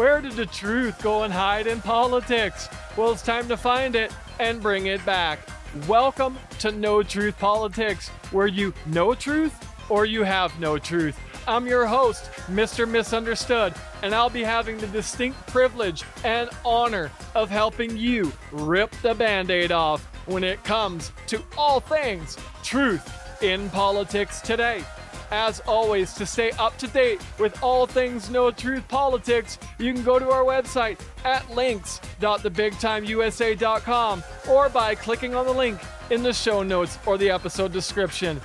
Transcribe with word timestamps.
Where 0.00 0.22
did 0.22 0.32
the 0.32 0.46
truth 0.46 1.02
go 1.02 1.24
and 1.24 1.32
hide 1.32 1.66
in 1.66 1.82
politics? 1.82 2.70
Well, 2.96 3.12
it's 3.12 3.20
time 3.20 3.48
to 3.48 3.56
find 3.58 3.94
it 3.94 4.10
and 4.38 4.58
bring 4.58 4.86
it 4.86 5.04
back. 5.04 5.40
Welcome 5.86 6.38
to 6.60 6.72
Know 6.72 7.02
Truth 7.02 7.38
Politics, 7.38 8.08
where 8.32 8.46
you 8.46 8.72
know 8.86 9.12
truth 9.12 9.54
or 9.90 10.06
you 10.06 10.22
have 10.22 10.58
no 10.58 10.78
truth. 10.78 11.20
I'm 11.46 11.66
your 11.66 11.84
host, 11.84 12.30
Mr. 12.46 12.88
Misunderstood, 12.88 13.74
and 14.02 14.14
I'll 14.14 14.30
be 14.30 14.42
having 14.42 14.78
the 14.78 14.86
distinct 14.86 15.46
privilege 15.48 16.02
and 16.24 16.48
honor 16.64 17.10
of 17.34 17.50
helping 17.50 17.94
you 17.94 18.32
rip 18.52 18.92
the 19.02 19.12
band 19.12 19.50
aid 19.50 19.70
off 19.70 20.02
when 20.24 20.44
it 20.44 20.64
comes 20.64 21.12
to 21.26 21.42
all 21.58 21.78
things 21.78 22.38
truth 22.62 23.42
in 23.42 23.68
politics 23.68 24.40
today. 24.40 24.82
As 25.30 25.60
always, 25.60 26.12
to 26.14 26.26
stay 26.26 26.50
up 26.52 26.78
to 26.78 26.86
date 26.88 27.20
with 27.38 27.62
all 27.62 27.86
things 27.86 28.30
Know 28.30 28.50
Truth 28.50 28.88
Politics, 28.88 29.58
you 29.78 29.94
can 29.94 30.02
go 30.02 30.18
to 30.18 30.28
our 30.30 30.42
website 30.44 30.98
at 31.24 31.48
links.thebigtimeusa.com 31.54 34.24
or 34.48 34.68
by 34.68 34.96
clicking 34.96 35.36
on 35.36 35.46
the 35.46 35.52
link 35.52 35.78
in 36.10 36.24
the 36.24 36.32
show 36.32 36.64
notes 36.64 36.98
or 37.06 37.16
the 37.16 37.30
episode 37.30 37.72
description. 37.72 38.40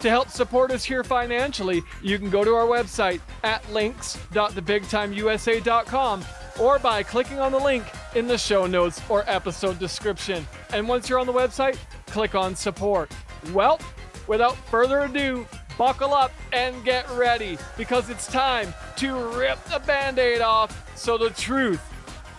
To 0.00 0.08
help 0.08 0.28
support 0.28 0.70
us 0.70 0.84
here 0.84 1.02
financially, 1.02 1.82
you 2.02 2.20
can 2.20 2.30
go 2.30 2.44
to 2.44 2.54
our 2.54 2.66
website 2.66 3.20
at 3.42 3.68
links.thebigtimeusa.com 3.72 6.24
or 6.60 6.78
by 6.78 7.02
clicking 7.02 7.40
on 7.40 7.50
the 7.50 7.58
link 7.58 7.84
in 8.14 8.28
the 8.28 8.38
show 8.38 8.66
notes 8.66 9.02
or 9.08 9.28
episode 9.28 9.80
description. 9.80 10.46
And 10.72 10.88
once 10.88 11.08
you're 11.08 11.18
on 11.18 11.26
the 11.26 11.32
website, 11.32 11.76
click 12.06 12.36
on 12.36 12.54
support. 12.54 13.10
Well, 13.52 13.80
without 14.28 14.54
further 14.68 15.00
ado, 15.00 15.44
buckle 15.78 16.12
up 16.12 16.32
and 16.52 16.84
get 16.84 17.08
ready 17.10 17.56
because 17.76 18.10
it's 18.10 18.26
time 18.26 18.74
to 18.96 19.14
rip 19.38 19.62
the 19.66 19.78
band 19.86 20.18
aid 20.18 20.40
off 20.40 20.90
so 20.98 21.16
the 21.16 21.30
truth 21.30 21.80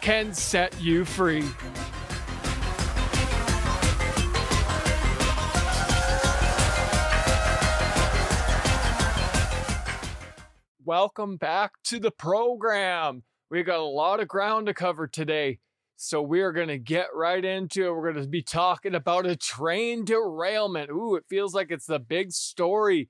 can 0.02 0.34
set 0.34 0.80
you 0.82 1.06
free. 1.06 1.46
Welcome 10.84 11.38
back 11.38 11.72
to 11.86 12.00
the 12.00 12.12
program. 12.12 13.24
We 13.50 13.64
got 13.64 13.80
a 13.80 13.84
lot 13.84 14.20
of 14.20 14.28
ground 14.28 14.68
to 14.68 14.74
cover 14.74 15.08
today. 15.08 15.60
So 15.96 16.22
we're 16.22 16.52
going 16.52 16.70
to 16.70 16.78
get 16.78 17.08
right 17.14 17.44
into 17.44 17.86
it. 17.86 17.92
We're 17.94 18.12
going 18.12 18.24
to 18.24 18.30
be 18.30 18.42
talking 18.42 18.96
about 18.96 19.26
a 19.26 19.36
train 19.36 20.04
derailment. 20.04 20.90
Ooh, 20.90 21.16
it 21.16 21.26
feels 21.30 21.54
like 21.54 21.72
it's 21.72 21.86
the 21.86 22.00
big 22.00 22.32
story 22.32 23.10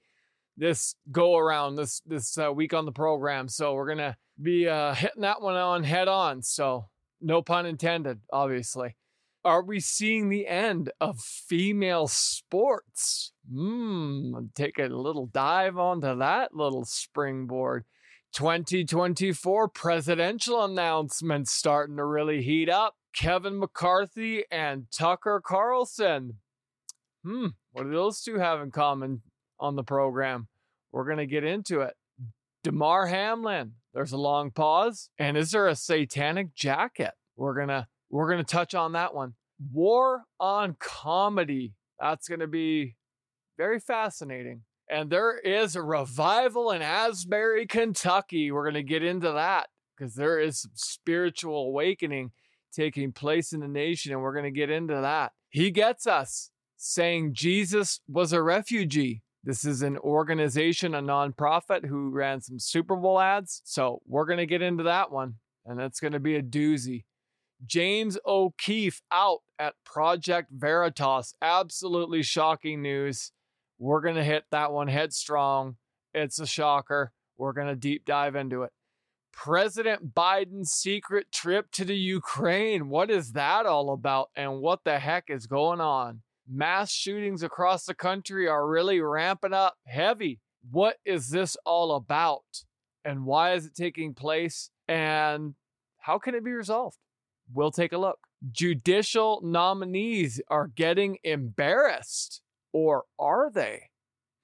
this 0.59 0.95
go 1.11 1.37
around 1.37 1.75
this 1.75 2.01
this 2.05 2.37
uh, 2.37 2.51
week 2.51 2.73
on 2.73 2.85
the 2.85 2.91
program. 2.91 3.47
So 3.47 3.73
we're 3.73 3.87
to 3.97 4.17
be 4.41 4.67
uh, 4.67 4.93
hitting 4.93 5.21
that 5.21 5.41
one 5.41 5.55
on 5.55 5.83
head 5.83 6.07
on. 6.07 6.43
So 6.43 6.85
no 7.21 7.41
pun 7.41 7.65
intended, 7.65 8.19
obviously. 8.31 8.95
Are 9.45 9.63
we 9.63 9.79
seeing 9.79 10.27
the 10.27 10.47
end 10.47 10.91
of 10.99 11.19
female 11.21 12.07
sports? 12.07 13.31
Hmm, 13.49 14.33
take 14.53 14.77
a 14.77 14.87
little 14.87 15.27
dive 15.27 15.77
onto 15.77 16.17
that 16.17 16.53
little 16.53 16.83
springboard. 16.85 17.85
2024 18.33 19.69
presidential 19.69 20.63
announcements 20.63 21.51
starting 21.51 21.95
to 21.95 22.05
really 22.05 22.43
heat 22.43 22.69
up. 22.69 22.95
Kevin 23.15 23.57
McCarthy 23.57 24.43
and 24.51 24.85
Tucker 24.91 25.41
Carlson. 25.43 26.35
Hmm, 27.23 27.47
what 27.71 27.83
do 27.83 27.91
those 27.91 28.21
two 28.21 28.37
have 28.37 28.61
in 28.61 28.71
common 28.71 29.21
on 29.59 29.75
the 29.75 29.83
program? 29.83 30.47
We're 30.91 31.05
going 31.05 31.17
to 31.17 31.25
get 31.25 31.43
into 31.43 31.81
it. 31.81 31.93
Damar 32.63 33.07
Hamlin, 33.07 33.73
there's 33.93 34.11
a 34.11 34.17
long 34.17 34.51
pause. 34.51 35.09
And 35.17 35.37
is 35.37 35.51
there 35.51 35.67
a 35.67 35.75
satanic 35.75 36.53
jacket? 36.53 37.11
We're 37.35 37.55
going 37.55 37.69
to 37.69 37.87
we're 38.09 38.29
going 38.29 38.43
to 38.43 38.51
touch 38.51 38.73
on 38.73 38.93
that 38.93 39.13
one. 39.13 39.33
War 39.71 40.23
on 40.39 40.75
comedy. 40.79 41.73
That's 41.99 42.27
going 42.27 42.39
to 42.39 42.47
be 42.47 42.95
very 43.57 43.79
fascinating. 43.79 44.61
And 44.89 45.09
there 45.11 45.37
is 45.37 45.75
a 45.75 45.83
revival 45.83 46.71
in 46.71 46.81
Asbury, 46.81 47.67
Kentucky. 47.67 48.51
We're 48.51 48.63
going 48.63 48.73
to 48.73 48.83
get 48.83 49.03
into 49.03 49.31
that 49.33 49.67
because 49.95 50.15
there 50.15 50.39
is 50.39 50.67
spiritual 50.73 51.67
awakening 51.67 52.31
taking 52.73 53.11
place 53.11 53.51
in 53.51 53.59
the 53.59 53.67
nation, 53.67 54.11
and 54.11 54.21
we're 54.21 54.33
going 54.33 54.51
to 54.51 54.51
get 54.51 54.69
into 54.69 54.95
that. 54.95 55.33
He 55.49 55.71
gets 55.71 56.07
us 56.07 56.51
saying 56.77 57.33
Jesus 57.33 57.99
was 58.07 58.31
a 58.31 58.41
refugee. 58.41 59.21
This 59.43 59.63
is 59.63 59.81
an 59.81 59.97
organization, 59.97 60.93
a 60.93 61.01
nonprofit 61.01 61.85
who 61.85 62.09
ran 62.09 62.41
some 62.41 62.59
Super 62.59 62.95
Bowl 62.95 63.19
ads. 63.19 63.61
So 63.63 64.01
we're 64.05 64.25
going 64.25 64.39
to 64.39 64.45
get 64.45 64.61
into 64.61 64.83
that 64.83 65.11
one, 65.11 65.35
and 65.65 65.79
that's 65.79 65.99
going 65.99 66.13
to 66.13 66.19
be 66.19 66.35
a 66.35 66.43
doozy. 66.43 67.05
James 67.65 68.17
O'Keefe 68.25 69.01
out 69.11 69.39
at 69.57 69.75
Project 69.85 70.49
Veritas. 70.51 71.33
Absolutely 71.41 72.23
shocking 72.23 72.81
news. 72.81 73.31
We're 73.77 74.01
going 74.01 74.15
to 74.15 74.23
hit 74.23 74.43
that 74.51 74.71
one 74.71 74.87
headstrong. 74.87 75.77
It's 76.13 76.39
a 76.39 76.45
shocker. 76.45 77.13
We're 77.37 77.53
going 77.53 77.67
to 77.67 77.75
deep 77.75 78.05
dive 78.05 78.35
into 78.35 78.63
it. 78.63 78.71
President 79.31 80.13
Biden's 80.13 80.71
secret 80.71 81.31
trip 81.31 81.71
to 81.71 81.85
the 81.85 81.95
Ukraine. 81.95 82.89
What 82.89 83.09
is 83.09 83.31
that 83.33 83.65
all 83.65 83.91
about? 83.91 84.29
And 84.35 84.59
what 84.59 84.83
the 84.83 84.99
heck 84.99 85.29
is 85.29 85.47
going 85.47 85.79
on? 85.79 86.21
Mass 86.51 86.91
shootings 86.91 87.43
across 87.43 87.85
the 87.85 87.93
country 87.93 88.47
are 88.47 88.67
really 88.67 88.99
ramping 88.99 89.53
up 89.53 89.77
heavy. 89.85 90.39
What 90.71 90.97
is 91.05 91.29
this 91.29 91.55
all 91.63 91.95
about? 91.95 92.63
And 93.05 93.25
why 93.25 93.53
is 93.53 93.67
it 93.67 93.75
taking 93.75 94.15
place? 94.15 94.71
And 94.87 95.53
how 95.99 96.17
can 96.17 96.33
it 96.33 96.43
be 96.43 96.51
resolved? 96.51 96.97
We'll 97.53 97.71
take 97.71 97.93
a 97.93 97.97
look. 97.97 98.19
Judicial 98.51 99.41
nominees 99.43 100.41
are 100.47 100.67
getting 100.67 101.17
embarrassed 101.23 102.41
or 102.71 103.03
are 103.19 103.51
they? 103.51 103.89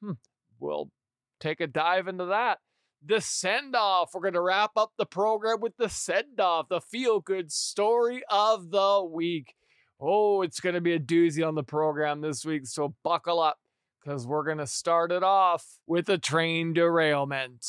Hmm. 0.01 0.13
We'll 0.59 0.91
take 1.39 1.59
a 1.59 1.67
dive 1.67 2.07
into 2.07 2.25
that. 2.25 2.59
The 3.03 3.21
send 3.21 3.75
off. 3.75 4.11
We're 4.13 4.21
going 4.21 4.33
to 4.33 4.41
wrap 4.41 4.71
up 4.75 4.91
the 4.97 5.05
program 5.05 5.59
with 5.59 5.77
the 5.77 5.89
send 5.89 6.39
off, 6.39 6.69
the 6.69 6.81
feel 6.81 7.19
good 7.19 7.51
story 7.51 8.23
of 8.29 8.71
the 8.71 9.03
week. 9.03 9.55
Oh, 9.99 10.41
it's 10.41 10.59
going 10.59 10.75
to 10.75 10.81
be 10.81 10.93
a 10.93 10.99
doozy 10.99 11.45
on 11.47 11.55
the 11.55 11.63
program 11.63 12.21
this 12.21 12.45
week, 12.45 12.67
so 12.67 12.95
buckle 13.03 13.39
up 13.39 13.57
because 14.03 14.27
we're 14.27 14.43
going 14.43 14.57
to 14.57 14.67
start 14.67 15.11
it 15.11 15.23
off 15.23 15.79
with 15.87 16.09
a 16.09 16.17
train 16.17 16.73
derailment. 16.73 17.65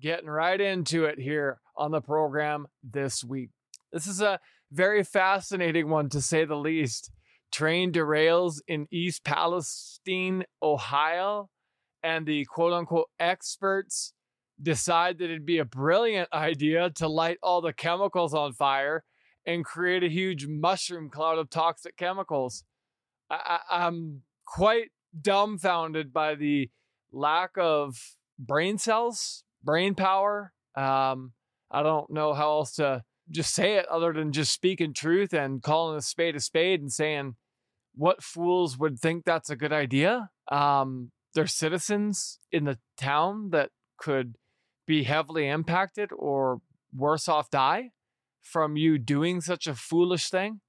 Getting 0.00 0.30
right 0.30 0.60
into 0.60 1.04
it 1.04 1.18
here 1.18 1.60
on 1.76 1.90
the 1.90 2.00
program 2.00 2.68
this 2.84 3.24
week. 3.24 3.50
This 3.92 4.06
is 4.06 4.20
a 4.20 4.38
very 4.70 5.02
fascinating 5.02 5.88
one 5.88 6.08
to 6.10 6.20
say 6.20 6.44
the 6.44 6.54
least 6.54 7.10
train 7.50 7.92
derails 7.92 8.60
in 8.68 8.86
East 8.92 9.24
Palestine, 9.24 10.44
Ohio, 10.62 11.50
and 12.02 12.26
the 12.26 12.44
quote 12.44 12.72
unquote 12.72 13.08
experts 13.18 14.12
decide 14.60 15.18
that 15.18 15.24
it'd 15.24 15.46
be 15.46 15.58
a 15.58 15.64
brilliant 15.64 16.28
idea 16.32 16.90
to 16.90 17.08
light 17.08 17.38
all 17.42 17.60
the 17.60 17.72
chemicals 17.72 18.34
on 18.34 18.52
fire 18.52 19.04
and 19.48 19.64
create 19.64 20.04
a 20.04 20.10
huge 20.10 20.46
mushroom 20.46 21.08
cloud 21.08 21.38
of 21.38 21.48
toxic 21.48 21.96
chemicals. 21.96 22.64
I, 23.30 23.60
am 23.70 24.20
quite 24.44 24.90
dumbfounded 25.18 26.12
by 26.12 26.34
the 26.34 26.70
lack 27.12 27.52
of 27.56 27.96
brain 28.38 28.76
cells, 28.76 29.44
brain 29.64 29.94
power. 29.94 30.52
Um, 30.76 31.32
I 31.70 31.82
don't 31.82 32.10
know 32.10 32.34
how 32.34 32.58
else 32.58 32.74
to 32.74 33.04
just 33.30 33.54
say 33.54 33.76
it 33.76 33.86
other 33.86 34.12
than 34.12 34.32
just 34.32 34.52
speaking 34.52 34.92
truth 34.92 35.32
and 35.32 35.62
calling 35.62 35.96
a 35.96 36.02
spade 36.02 36.36
a 36.36 36.40
spade 36.40 36.82
and 36.82 36.92
saying 36.92 37.36
what 37.94 38.22
fools 38.22 38.78
would 38.78 38.98
think 38.98 39.24
that's 39.24 39.48
a 39.48 39.56
good 39.56 39.72
idea. 39.72 40.28
Um, 40.52 41.10
there's 41.34 41.54
citizens 41.54 42.38
in 42.52 42.64
the 42.64 42.78
town 42.98 43.48
that 43.50 43.70
could 43.96 44.36
be 44.86 45.04
heavily 45.04 45.48
impacted 45.48 46.10
or 46.12 46.60
worse 46.94 47.28
off 47.28 47.50
die 47.50 47.92
from 48.48 48.76
you 48.76 48.98
doing 48.98 49.40
such 49.40 49.66
a 49.66 49.74
foolish 49.74 50.30
thing, 50.30 50.60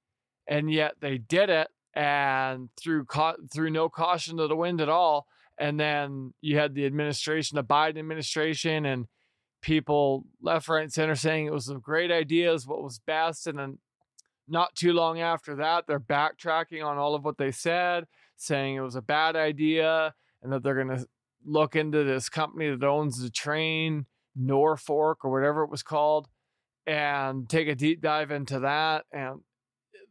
and 0.48 0.72
yet 0.72 0.96
they 1.00 1.18
did 1.18 1.50
it 1.50 1.70
and 1.94 2.70
through 2.80 3.06
ca- 3.06 3.38
through 3.52 3.70
no 3.70 3.90
caution 3.90 4.38
to 4.38 4.48
the 4.48 4.56
wind 4.56 4.81
at 4.81 4.90
all. 4.90 5.28
And 5.58 5.80
then 5.80 6.34
you 6.42 6.58
had 6.58 6.74
the 6.74 6.86
administration, 6.86 7.56
the 7.56 7.64
Biden 7.64 7.98
administration, 7.98 8.86
and 8.86 9.08
people 9.62 10.26
left, 10.42 10.70
right, 10.70 10.84
and 10.84 10.94
center 10.94 11.16
saying 11.16 11.48
it 11.48 11.54
was 11.54 11.70
a 11.70 11.76
great 11.76 12.12
idea, 12.12 12.54
is 12.54 12.68
what 12.68 12.84
was 12.84 13.00
best. 13.00 13.48
And 13.48 13.60
then 13.60 13.80
not 14.48 14.76
too 14.76 14.94
long 14.94 15.20
after 15.20 15.56
that, 15.56 15.86
they're 15.88 16.00
backtracking 16.00 16.86
on 16.86 16.98
all 16.98 17.16
of 17.16 17.26
what 17.26 17.38
they 17.38 17.52
said, 17.52 18.06
saying 18.38 18.76
it 18.76 18.81
was 18.81 18.96
a 18.96 19.02
bad 19.02 19.36
idea 19.36 20.14
and 20.42 20.52
that 20.54 20.64
they're 20.64 20.81
going 20.81 20.98
to 20.98 21.06
look 21.46 21.76
into 21.76 22.04
this 22.04 22.30
company 22.30 22.70
that 22.70 22.86
owns 22.86 23.22
the 23.22 23.30
train, 23.30 24.06
Norfolk 24.36 25.26
or 25.26 25.31
whatever 25.31 25.64
it 25.64 25.70
was 25.70 25.84
called, 25.84 26.28
and 26.89 27.47
take 27.47 27.68
a 27.68 27.75
deep 27.75 28.01
dive 28.01 28.31
into 28.31 28.62
that. 28.62 29.06
And 29.12 29.41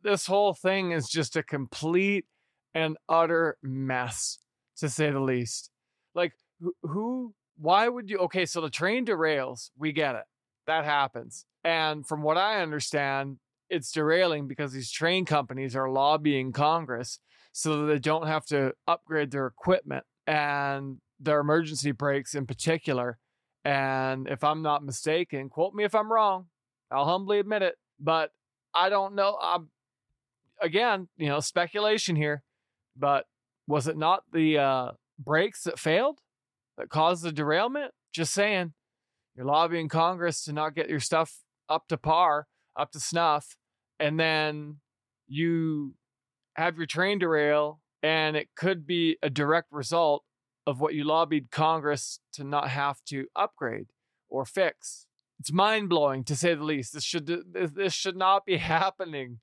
this 0.05 0.27
whole 0.27 0.55
thing 0.55 0.93
is 0.93 1.09
just 1.09 1.35
a 1.35 1.43
complete 1.43 2.27
and 2.73 2.97
utter 3.09 3.59
mess, 3.65 4.39
to 4.77 4.89
say 4.89 5.11
the 5.11 5.19
least. 5.19 5.71
Like, 6.15 6.35
who 6.83 7.35
why 7.57 7.89
would 7.89 8.09
you? 8.09 8.19
Okay, 8.19 8.47
so 8.47 8.61
the 8.61 8.71
train 8.71 9.05
derails. 9.05 9.71
We 9.77 9.91
get 9.91 10.15
it. 10.15 10.23
That 10.69 10.85
happens. 10.85 11.47
And 11.65 12.07
from 12.07 12.23
what 12.23 12.37
I 12.39 12.63
understand, 12.63 13.39
it's 13.69 13.91
derailing 13.91 14.47
because 14.47 14.73
these 14.73 14.93
train 14.93 15.25
companies 15.25 15.75
are 15.75 15.91
lobbying 15.91 16.53
Congress 16.53 17.19
so 17.51 17.81
that 17.81 17.93
they 17.93 17.99
don't 17.99 18.29
have 18.29 18.47
to 18.47 18.73
upgrade 18.87 19.33
their 19.33 19.47
equipment 19.47 20.05
and 20.29 20.99
their 21.19 21.41
emergency 21.41 21.91
brakes 21.91 22.37
in 22.37 22.47
particular. 22.47 23.19
And 23.65 24.29
if 24.29 24.45
I'm 24.45 24.63
not 24.63 24.85
mistaken, 24.85 25.49
quote 25.49 25.75
me 25.75 25.83
if 25.83 25.95
I'm 25.97 26.13
wrong, 26.13 26.47
I'll 26.91 27.05
humbly 27.05 27.39
admit 27.39 27.63
it, 27.63 27.77
but 28.01 28.31
I 28.75 28.89
don't 28.89 29.15
know. 29.15 29.37
I'm 29.41 29.69
again, 30.61 31.09
you 31.17 31.29
know, 31.29 31.41
speculation 31.41 32.17
here, 32.17 32.43
but 32.97 33.27
was 33.67 33.87
it 33.87 33.97
not 33.97 34.25
the 34.33 34.59
uh, 34.59 34.91
brakes 35.19 35.65
that 35.65 35.79
failed 35.79 36.21
that 36.77 36.89
caused 36.89 37.23
the 37.23 37.33
derailment? 37.33 37.93
Just 38.13 38.33
saying, 38.33 38.73
you're 39.37 39.47
lobbying 39.47 39.89
Congress 39.89 40.43
to 40.45 40.53
not 40.53 40.75
get 40.75 40.89
your 40.89 41.01
stuff 41.01 41.45
up 41.69 41.87
to 41.89 41.97
par, 41.97 42.47
up 42.77 42.91
to 42.93 43.01
snuff, 43.01 43.57
and 44.01 44.19
then 44.19 44.79
you 45.27 45.95
have 46.55 46.77
your 46.77 46.87
train 46.87 47.19
derail, 47.19 47.81
and 48.03 48.37
it 48.37 48.49
could 48.57 48.87
be 48.87 49.17
a 49.23 49.31
direct 49.31 49.69
result 49.71 50.25
of 50.67 50.81
what 50.81 50.95
you 50.95 51.05
lobbied 51.05 51.51
Congress 51.51 52.21
to 52.33 52.45
not 52.45 52.69
have 52.69 53.03
to 53.05 53.27
upgrade 53.37 53.89
or 54.29 54.45
fix. 54.45 55.07
It's 55.41 55.53
mind 55.53 55.89
blowing 55.89 56.25
to 56.25 56.37
say 56.37 56.55
the 56.55 56.65
least. 56.65 56.93
This 56.93 57.05
should 57.05 57.27
this 57.27 57.95
should 57.95 58.17
not 58.17 58.45
be 58.45 58.57
happening 58.77 59.41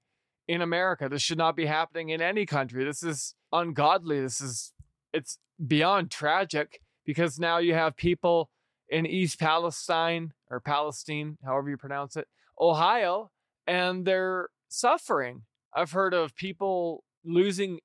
in 0.47 0.62
America. 0.62 1.09
This 1.09 1.21
should 1.21 1.38
not 1.38 1.56
be 1.56 1.65
happening 1.65 2.09
in 2.09 2.21
any 2.21 2.45
country. 2.45 2.83
This 2.83 3.03
is 3.03 3.36
ungodly. 3.51 4.21
This 4.21 4.42
is 4.42 4.74
it's 5.13 5.39
beyond 5.65 6.12
tragic 6.12 6.81
because 7.06 7.39
now 7.39 7.57
you 7.57 7.74
have 7.74 7.95
people 7.95 8.50
in 8.89 9.06
East 9.06 9.39
Palestine 9.39 10.33
or 10.50 10.59
Palestine, 10.59 11.38
however 11.44 11.69
you 11.69 11.77
pronounce 11.77 12.15
it, 12.15 12.27
Ohio, 12.59 13.31
and 13.65 14.06
they're 14.06 14.50
suffering. 14.68 15.44
I've 15.74 15.91
heard 15.91 16.13
of 16.13 16.36
people 16.36 17.03
losing 17.24 17.80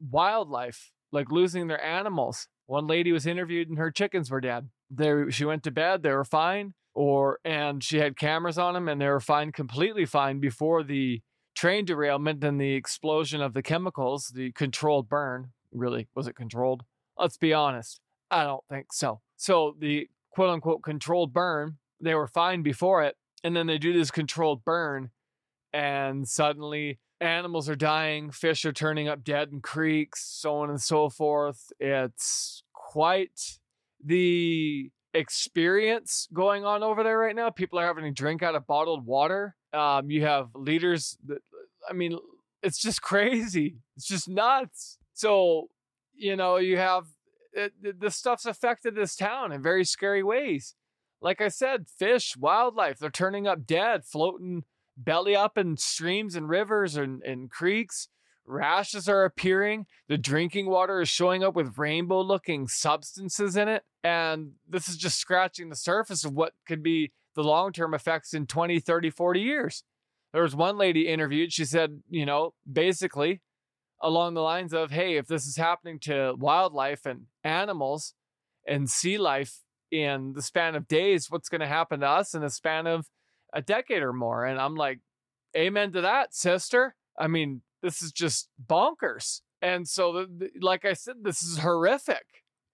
wildlife, 0.00 0.90
like 1.12 1.30
losing 1.30 1.68
their 1.68 1.82
animals. 1.82 2.48
One 2.66 2.86
lady 2.86 3.12
was 3.12 3.26
interviewed 3.26 3.68
and 3.68 3.78
her 3.78 3.90
chickens 3.90 4.30
were 4.30 4.40
dead. 4.40 4.68
They, 4.90 5.30
she 5.30 5.44
went 5.44 5.62
to 5.64 5.70
bed, 5.70 6.02
they 6.02 6.12
were 6.12 6.24
fine, 6.24 6.74
or 6.94 7.38
and 7.44 7.82
she 7.82 7.98
had 7.98 8.16
cameras 8.16 8.58
on 8.58 8.74
them 8.74 8.88
and 8.88 9.00
they 9.00 9.08
were 9.08 9.20
fine, 9.20 9.52
completely 9.52 10.04
fine 10.04 10.40
before 10.40 10.82
the 10.82 11.22
train 11.54 11.84
derailment 11.84 12.42
and 12.44 12.60
the 12.60 12.74
explosion 12.74 13.40
of 13.40 13.54
the 13.54 13.62
chemicals, 13.62 14.32
the 14.34 14.52
controlled 14.52 15.08
burn. 15.08 15.52
Really, 15.72 16.08
was 16.14 16.26
it 16.26 16.36
controlled? 16.36 16.84
Let's 17.18 17.36
be 17.36 17.52
honest. 17.52 18.00
I 18.30 18.44
don't 18.44 18.64
think 18.68 18.92
so. 18.92 19.20
So 19.36 19.76
the 19.78 20.08
quote 20.30 20.50
unquote 20.50 20.82
controlled 20.82 21.32
burn, 21.32 21.78
they 22.00 22.14
were 22.14 22.26
fine 22.26 22.62
before 22.62 23.02
it. 23.02 23.16
And 23.44 23.56
then 23.56 23.66
they 23.66 23.78
do 23.78 23.92
this 23.92 24.12
controlled 24.12 24.64
burn, 24.64 25.10
and 25.72 26.28
suddenly 26.28 27.00
animals 27.20 27.68
are 27.68 27.74
dying, 27.74 28.30
fish 28.30 28.64
are 28.64 28.72
turning 28.72 29.08
up 29.08 29.24
dead 29.24 29.48
in 29.50 29.60
creeks, 29.60 30.24
so 30.24 30.56
on 30.56 30.70
and 30.70 30.80
so 30.80 31.08
forth. 31.08 31.72
It's 31.80 32.62
quite 32.72 33.58
the 34.04 34.90
experience 35.14 36.28
going 36.32 36.64
on 36.64 36.82
over 36.82 37.02
there 37.02 37.18
right 37.18 37.36
now. 37.36 37.50
People 37.50 37.78
are 37.78 37.86
having 37.86 38.04
to 38.04 38.10
drink 38.10 38.42
out 38.42 38.54
of 38.54 38.66
bottled 38.66 39.06
water. 39.06 39.56
Um, 39.72 40.10
you 40.10 40.22
have 40.22 40.48
leaders 40.54 41.16
that, 41.26 41.38
I 41.88 41.92
mean, 41.92 42.18
it's 42.62 42.80
just 42.80 43.02
crazy. 43.02 43.76
It's 43.96 44.06
just 44.06 44.28
nuts. 44.28 44.98
So, 45.14 45.68
you 46.14 46.36
know, 46.36 46.56
you 46.56 46.76
have 46.78 47.06
it, 47.52 47.72
it, 47.82 48.12
stuff's 48.12 48.46
affected 48.46 48.94
this 48.94 49.14
town 49.14 49.52
in 49.52 49.62
very 49.62 49.84
scary 49.84 50.22
ways. 50.22 50.74
Like 51.20 51.40
I 51.40 51.48
said, 51.48 51.86
fish, 51.86 52.36
wildlife, 52.36 52.98
they're 52.98 53.10
turning 53.10 53.46
up 53.46 53.66
dead, 53.66 54.04
floating 54.04 54.64
belly 54.96 55.36
up 55.36 55.56
in 55.56 55.76
streams 55.76 56.34
and 56.34 56.48
rivers 56.48 56.96
and, 56.96 57.22
and 57.22 57.50
creeks. 57.50 58.08
Rashes 58.46 59.08
are 59.08 59.24
appearing. 59.24 59.86
The 60.08 60.18
drinking 60.18 60.66
water 60.66 61.00
is 61.00 61.08
showing 61.08 61.44
up 61.44 61.54
with 61.54 61.78
rainbow 61.78 62.20
looking 62.20 62.66
substances 62.66 63.56
in 63.56 63.68
it. 63.68 63.84
And 64.02 64.52
this 64.68 64.88
is 64.88 64.96
just 64.96 65.18
scratching 65.18 65.68
the 65.68 65.76
surface 65.76 66.24
of 66.24 66.32
what 66.32 66.52
could 66.66 66.82
be 66.82 67.12
the 67.34 67.42
long 67.42 67.72
term 67.72 67.94
effects 67.94 68.34
in 68.34 68.46
20, 68.46 68.80
30, 68.80 69.10
40 69.10 69.40
years. 69.40 69.84
There 70.32 70.42
was 70.42 70.56
one 70.56 70.76
lady 70.76 71.08
interviewed. 71.08 71.52
She 71.52 71.64
said, 71.64 72.00
you 72.08 72.26
know, 72.26 72.54
basically 72.70 73.40
along 74.00 74.34
the 74.34 74.42
lines 74.42 74.72
of, 74.72 74.90
hey, 74.90 75.16
if 75.16 75.26
this 75.28 75.46
is 75.46 75.56
happening 75.56 75.98
to 76.00 76.34
wildlife 76.36 77.06
and 77.06 77.26
animals 77.44 78.14
and 78.66 78.90
sea 78.90 79.16
life 79.16 79.60
in 79.90 80.32
the 80.34 80.42
span 80.42 80.74
of 80.74 80.88
days, 80.88 81.30
what's 81.30 81.48
going 81.48 81.60
to 81.60 81.66
happen 81.66 82.00
to 82.00 82.08
us 82.08 82.34
in 82.34 82.42
the 82.42 82.50
span 82.50 82.86
of 82.86 83.06
a 83.52 83.62
decade 83.62 84.02
or 84.02 84.12
more? 84.12 84.44
And 84.44 84.58
I'm 84.58 84.74
like, 84.74 85.00
amen 85.56 85.92
to 85.92 86.00
that, 86.00 86.34
sister. 86.34 86.96
I 87.16 87.28
mean, 87.28 87.62
this 87.82 88.02
is 88.02 88.12
just 88.12 88.48
bonkers. 88.64 89.40
And 89.60 89.88
so, 89.88 90.12
the, 90.12 90.26
the, 90.26 90.50
like 90.60 90.84
I 90.84 90.92
said, 90.92 91.16
this 91.22 91.42
is 91.42 91.58
horrific 91.58 92.24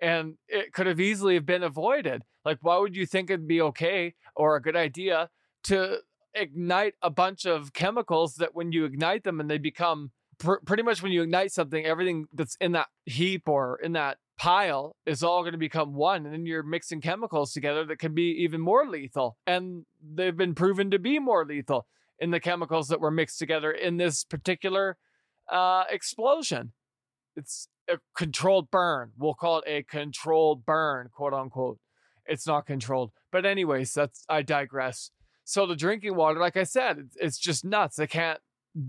and 0.00 0.34
it 0.48 0.72
could 0.72 0.86
have 0.86 1.00
easily 1.00 1.34
have 1.34 1.46
been 1.46 1.62
avoided. 1.62 2.22
Like, 2.44 2.58
why 2.62 2.78
would 2.78 2.96
you 2.96 3.06
think 3.06 3.30
it'd 3.30 3.48
be 3.48 3.60
okay 3.60 4.14
or 4.36 4.56
a 4.56 4.62
good 4.62 4.76
idea 4.76 5.28
to 5.64 5.98
ignite 6.34 6.94
a 7.02 7.10
bunch 7.10 7.44
of 7.44 7.72
chemicals 7.72 8.36
that 8.36 8.54
when 8.54 8.72
you 8.72 8.84
ignite 8.84 9.24
them 9.24 9.40
and 9.40 9.50
they 9.50 9.58
become 9.58 10.12
pr- 10.38 10.62
pretty 10.64 10.82
much 10.82 11.02
when 11.02 11.12
you 11.12 11.22
ignite 11.22 11.52
something, 11.52 11.84
everything 11.84 12.26
that's 12.32 12.56
in 12.60 12.72
that 12.72 12.88
heap 13.06 13.48
or 13.48 13.78
in 13.82 13.92
that 13.92 14.18
pile 14.38 14.94
is 15.04 15.22
all 15.24 15.42
going 15.42 15.52
to 15.52 15.58
become 15.58 15.94
one 15.94 16.24
and 16.24 16.32
then 16.32 16.46
you're 16.46 16.62
mixing 16.62 17.00
chemicals 17.00 17.52
together 17.52 17.84
that 17.84 17.98
can 17.98 18.14
be 18.14 18.30
even 18.40 18.60
more 18.60 18.86
lethal 18.86 19.36
and 19.48 19.84
they've 20.14 20.36
been 20.36 20.54
proven 20.54 20.92
to 20.92 20.98
be 20.98 21.18
more 21.18 21.44
lethal 21.44 21.86
in 22.18 22.30
the 22.30 22.40
chemicals 22.40 22.88
that 22.88 23.00
were 23.00 23.10
mixed 23.10 23.38
together 23.38 23.70
in 23.70 23.96
this 23.96 24.24
particular 24.24 24.96
uh, 25.50 25.84
explosion. 25.90 26.72
It's 27.36 27.68
a 27.88 27.98
controlled 28.16 28.70
burn. 28.70 29.12
We'll 29.16 29.34
call 29.34 29.58
it 29.58 29.64
a 29.66 29.82
controlled 29.82 30.66
burn 30.66 31.08
quote 31.12 31.32
unquote. 31.32 31.78
It's 32.26 32.46
not 32.46 32.66
controlled. 32.66 33.12
But 33.30 33.46
anyways 33.46 33.94
that's 33.94 34.24
i 34.28 34.42
digress. 34.42 35.10
So 35.44 35.66
the 35.66 35.76
drinking 35.76 36.14
water 36.14 36.40
like 36.40 36.56
i 36.56 36.64
said 36.64 37.10
it's, 37.16 37.38
just 37.38 37.64
nuts. 37.64 37.96
They 37.96 38.06
can't 38.06 38.40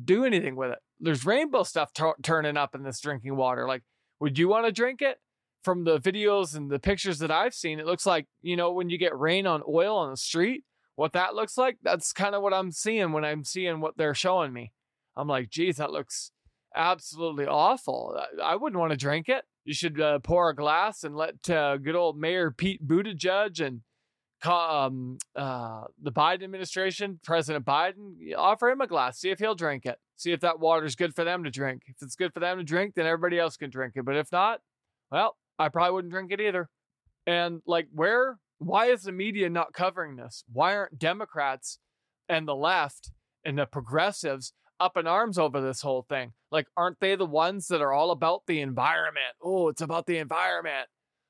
do 0.04 0.26
anything 0.26 0.56
with 0.56 0.72
it. 0.72 0.80
There's 1.00 1.26
rainbow 1.26 1.64
stuff 1.64 1.94
t- 1.94 2.12
turning 2.22 2.58
up 2.58 2.76
in 2.76 2.84
this 2.84 3.00
drinking 3.00 3.36
water. 3.36 3.68
Like, 3.68 3.84
would 4.20 4.38
you 4.38 4.50
want 4.50 4.66
to 4.66 4.72
drink 4.72 5.02
it? 5.02 5.20
From 5.62 5.84
the 5.84 6.00
videos 6.00 6.56
and 6.56 6.72
the 6.72 6.80
pictures 6.80 7.20
that 7.20 7.32
I've 7.32 7.54
seen, 7.54 7.80
it 7.80 7.86
looks 7.86 8.06
like, 8.06 8.28
you 8.42 8.56
know, 8.56 8.72
when 8.72 8.90
you 8.90 8.98
get 8.98 9.18
rain 9.18 9.46
on 9.46 9.62
oil 9.68 9.98
on 9.98 10.10
the 10.10 10.18
street, 10.18 10.64
what 11.00 11.14
that 11.14 11.34
looks 11.34 11.58
like, 11.58 11.78
that's 11.82 12.12
kind 12.12 12.36
of 12.36 12.42
what 12.42 12.54
I'm 12.54 12.74
seeing 12.74 13.14
when 13.14 13.24
I'm 13.24 13.46
seeing 13.46 13.80
what 13.80 13.96
they're 13.96 14.14
showing 14.14 14.52
me. 14.52 14.74
I'm 15.16 15.30
like, 15.30 15.50
geez, 15.50 15.78
that 15.78 15.92
looks 15.92 16.32
absolutely 16.76 17.46
awful. 17.46 18.20
I, 18.44 18.58
wouldn't 18.58 18.78
want 18.78 18.92
to 18.92 18.98
drink 18.98 19.30
it. 19.30 19.46
You 19.64 19.74
should 19.74 20.02
uh, 20.02 20.20
pour 20.20 20.50
a 20.50 20.56
glass 20.56 21.06
and 21.06 21.16
let 21.16 21.50
uh, 21.50 21.78
good 21.78 21.96
old 21.96 22.20
Mayor 22.20 22.52
Pete 22.52 22.86
Buttigieg 22.86 23.66
and 23.66 23.80
um, 24.46 25.20
uh, 25.38 25.84
the 26.02 26.12
Biden 26.12 26.44
administration, 26.44 27.22
President 27.24 27.66
Biden, 27.66 28.16
offer 28.38 28.70
him 28.70 28.82
a 28.82 28.88
glass, 28.88 29.20
see 29.20 29.30
if 29.30 29.40
he'll 29.40 29.56
drink 29.56 29.86
it, 29.86 30.00
see 30.18 30.34
if 30.34 30.42
that 30.42 30.60
water's 30.60 30.98
good 30.98 31.16
for 31.16 31.24
them 31.24 31.46
to 31.46 31.50
drink. 31.50 31.84
If 31.88 31.96
it's 32.02 32.16
good 32.18 32.34
for 32.34 32.42
them 32.42 32.58
to 32.58 32.64
drink, 32.66 32.96
then 32.96 33.06
everybody 33.06 33.40
else 33.40 33.56
can 33.56 33.70
drink 33.70 33.94
it. 33.96 34.04
But 34.04 34.18
if 34.18 34.34
not, 34.34 34.60
well, 35.10 35.38
I 35.58 35.70
probably 35.70 35.94
wouldn't 35.94 36.12
drink 36.12 36.34
it 36.34 36.42
either. 36.42 36.68
And 37.26 37.62
like, 37.66 37.88
where, 37.94 38.38
why 38.60 38.88
is 38.88 39.04
the 39.04 39.12
media 39.12 39.50
not 39.50 39.74
covering 39.74 40.16
this? 40.16 40.44
Why 40.52 40.76
aren't 40.76 41.00
Democrats 41.00 41.80
and 42.28 42.48
the 42.48 42.56
left 42.56 43.12
and 43.44 43.58
the 43.58 43.66
progressives 43.66 44.54
up 44.80 44.96
in 44.98 45.08
arms 45.08 45.38
over 45.38 45.62
this 45.62 45.82
whole 45.82 46.06
thing? 46.08 46.34
Like, 46.52 46.68
aren't 46.78 47.00
they 47.00 47.16
the 47.16 47.26
ones 47.26 47.68
that 47.68 47.82
are 47.82 47.94
all 47.94 48.12
about 48.12 48.44
the 48.48 48.62
environment? 48.62 49.36
Oh, 49.42 49.70
it's 49.70 49.82
about 49.82 50.06
the 50.06 50.18
environment. 50.18 50.88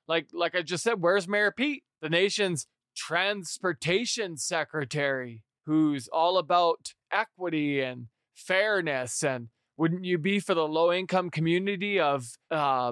Like, 0.07 0.27
like 0.33 0.55
I 0.55 0.63
just 0.63 0.83
said, 0.83 1.01
where's 1.01 1.27
Mayor 1.27 1.51
Pete, 1.51 1.83
the 2.01 2.09
nation's 2.09 2.67
transportation 2.95 4.35
secretary 4.37 5.43
who's 5.65 6.07
all 6.07 6.37
about 6.37 6.93
equity 7.11 7.79
and 7.79 8.07
fairness 8.35 9.23
and 9.23 9.49
wouldn't 9.77 10.03
you 10.03 10.17
be 10.17 10.39
for 10.39 10.53
the 10.53 10.67
low 10.67 10.91
income 10.91 11.29
community 11.29 11.99
of 11.99 12.25
uh, 12.51 12.91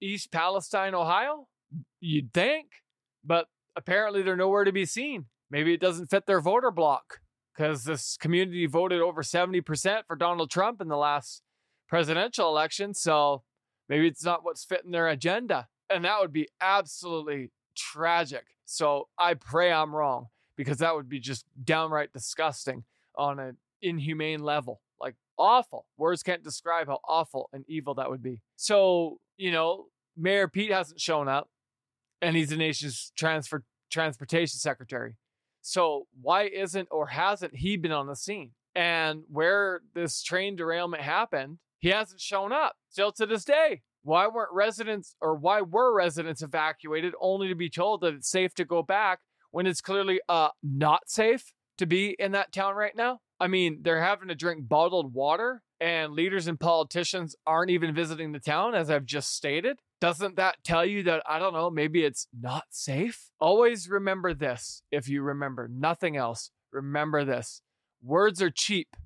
east 0.00 0.30
palestine 0.30 0.94
ohio 0.94 1.46
you'd 2.00 2.32
think 2.32 2.66
but 3.28 3.46
apparently 3.76 4.22
they're 4.22 4.36
nowhere 4.36 4.64
to 4.64 4.72
be 4.72 4.84
seen 4.84 5.26
maybe 5.50 5.72
it 5.72 5.80
doesn't 5.80 6.10
fit 6.10 6.26
their 6.26 6.40
voter 6.40 6.72
block 6.72 7.20
because 7.56 7.84
this 7.84 8.16
community 8.16 8.66
voted 8.66 9.00
over 9.00 9.22
70% 9.22 10.02
for 10.06 10.16
donald 10.16 10.50
trump 10.50 10.80
in 10.80 10.88
the 10.88 10.96
last 10.96 11.42
presidential 11.88 12.48
election 12.48 12.92
so 12.92 13.44
maybe 13.88 14.08
it's 14.08 14.24
not 14.24 14.44
what's 14.44 14.64
fitting 14.64 14.90
their 14.90 15.08
agenda 15.08 15.68
and 15.88 16.04
that 16.04 16.20
would 16.20 16.32
be 16.32 16.48
absolutely 16.60 17.52
tragic 17.76 18.46
so 18.70 19.08
I 19.16 19.32
pray 19.32 19.72
I'm 19.72 19.94
wrong 19.94 20.26
because 20.54 20.78
that 20.78 20.94
would 20.94 21.08
be 21.08 21.20
just 21.20 21.46
downright 21.64 22.12
disgusting 22.12 22.84
on 23.16 23.38
an 23.38 23.56
inhumane 23.80 24.42
level. 24.42 24.82
Like 25.00 25.14
awful. 25.38 25.86
Words 25.96 26.22
can't 26.22 26.44
describe 26.44 26.88
how 26.88 27.00
awful 27.08 27.48
and 27.54 27.64
evil 27.66 27.94
that 27.94 28.10
would 28.10 28.22
be. 28.22 28.42
So, 28.56 29.20
you 29.38 29.52
know, 29.52 29.86
Mayor 30.18 30.48
Pete 30.48 30.70
hasn't 30.70 31.00
shown 31.00 31.28
up 31.28 31.48
and 32.20 32.36
he's 32.36 32.50
the 32.50 32.56
nation's 32.56 33.12
transfer 33.16 33.64
transportation 33.90 34.58
secretary. 34.58 35.16
So 35.62 36.06
why 36.20 36.44
isn't 36.44 36.88
or 36.90 37.08
hasn't 37.08 37.56
he 37.56 37.76
been 37.76 37.92
on 37.92 38.06
the 38.06 38.16
scene? 38.16 38.52
And 38.74 39.22
where 39.28 39.82
this 39.94 40.22
train 40.22 40.56
derailment 40.56 41.02
happened, 41.02 41.58
he 41.78 41.88
hasn't 41.88 42.20
shown 42.20 42.52
up 42.52 42.76
still 42.90 43.12
to 43.12 43.26
this 43.26 43.44
day. 43.44 43.82
Why 44.02 44.28
weren't 44.28 44.52
residents 44.52 45.16
or 45.20 45.34
why 45.34 45.62
were 45.62 45.94
residents 45.94 46.42
evacuated 46.42 47.14
only 47.20 47.48
to 47.48 47.54
be 47.54 47.70
told 47.70 48.00
that 48.02 48.14
it's 48.14 48.30
safe 48.30 48.54
to 48.54 48.64
go 48.64 48.82
back 48.82 49.20
when 49.50 49.66
it's 49.66 49.80
clearly 49.80 50.20
uh 50.28 50.50
not 50.62 51.08
safe 51.08 51.52
to 51.78 51.86
be 51.86 52.16
in 52.18 52.32
that 52.32 52.52
town 52.52 52.74
right 52.74 52.96
now? 52.96 53.20
I 53.40 53.48
mean, 53.48 53.80
they're 53.82 54.02
having 54.02 54.28
to 54.28 54.34
drink 54.34 54.68
bottled 54.68 55.14
water 55.14 55.62
and 55.80 56.12
leaders 56.12 56.46
and 56.46 56.58
politicians 56.58 57.36
aren't 57.46 57.70
even 57.70 57.94
visiting 57.94 58.32
the 58.32 58.40
town 58.40 58.74
as 58.74 58.90
I've 58.90 59.04
just 59.04 59.34
stated. 59.34 59.78
Doesn't 60.00 60.36
that 60.36 60.56
tell 60.64 60.84
you 60.84 61.02
that 61.04 61.22
I 61.26 61.38
don't 61.38 61.52
know, 61.52 61.70
maybe 61.70 62.04
it's 62.04 62.26
not 62.38 62.64
safe? 62.70 63.30
Always 63.40 63.88
remember 63.88 64.34
this 64.34 64.82
if 64.90 65.08
you 65.08 65.22
remember 65.22 65.68
nothing 65.68 66.16
else. 66.16 66.50
Remember 66.72 67.24
this. 67.24 67.62
Words 68.02 68.40
are 68.42 68.50
cheap. 68.50 68.96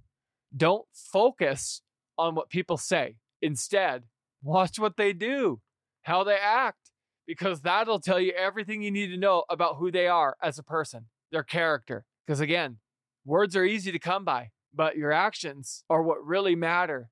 Don't 0.55 0.85
focus 0.93 1.83
on 2.19 2.35
what 2.35 2.50
people 2.50 2.76
say. 2.76 3.17
Instead, 3.41 4.05
watch 4.43 4.79
what 4.79 4.97
they 4.97 5.12
do, 5.12 5.61
how 6.02 6.25
they 6.25 6.37
act, 6.37 6.91
because 7.26 7.62
that'll 7.62 8.00
tell 8.00 8.21
you 8.21 8.33
everything 8.33 8.83
you 8.83 8.91
need 8.91 9.09
to 9.09 9.17
know 9.17 9.45
about 9.49 9.76
who 9.76 9.91
they 9.91 10.07
are 10.07 10.37
as 10.43 10.59
a 10.59 10.62
person, 10.62 11.07
their 11.31 11.43
character. 11.43 12.05
Because 12.26 12.41
again, 12.41 12.79
words 13.25 13.57
are 13.57 13.64
easy 13.64 13.93
to 13.93 13.99
come 13.99 14.25
by, 14.25 14.50
but 14.75 14.97
your 14.97 15.12
actions 15.12 15.85
are 15.88 16.02
what 16.02 16.25
really 16.25 16.55
matter, 16.55 17.11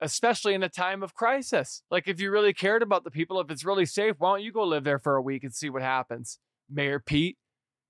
especially 0.00 0.54
in 0.54 0.62
a 0.62 0.68
time 0.68 1.02
of 1.02 1.14
crisis. 1.14 1.82
Like 1.90 2.08
if 2.08 2.20
you 2.20 2.30
really 2.30 2.52
cared 2.52 2.82
about 2.82 3.04
the 3.04 3.10
people, 3.10 3.40
if 3.40 3.50
it's 3.50 3.64
really 3.64 3.86
safe, 3.86 4.16
why 4.18 4.36
don't 4.36 4.44
you 4.44 4.52
go 4.52 4.64
live 4.64 4.84
there 4.84 4.98
for 4.98 5.16
a 5.16 5.22
week 5.22 5.44
and 5.44 5.54
see 5.54 5.70
what 5.70 5.82
happens? 5.82 6.38
Mayor 6.70 7.00
Pete, 7.00 7.38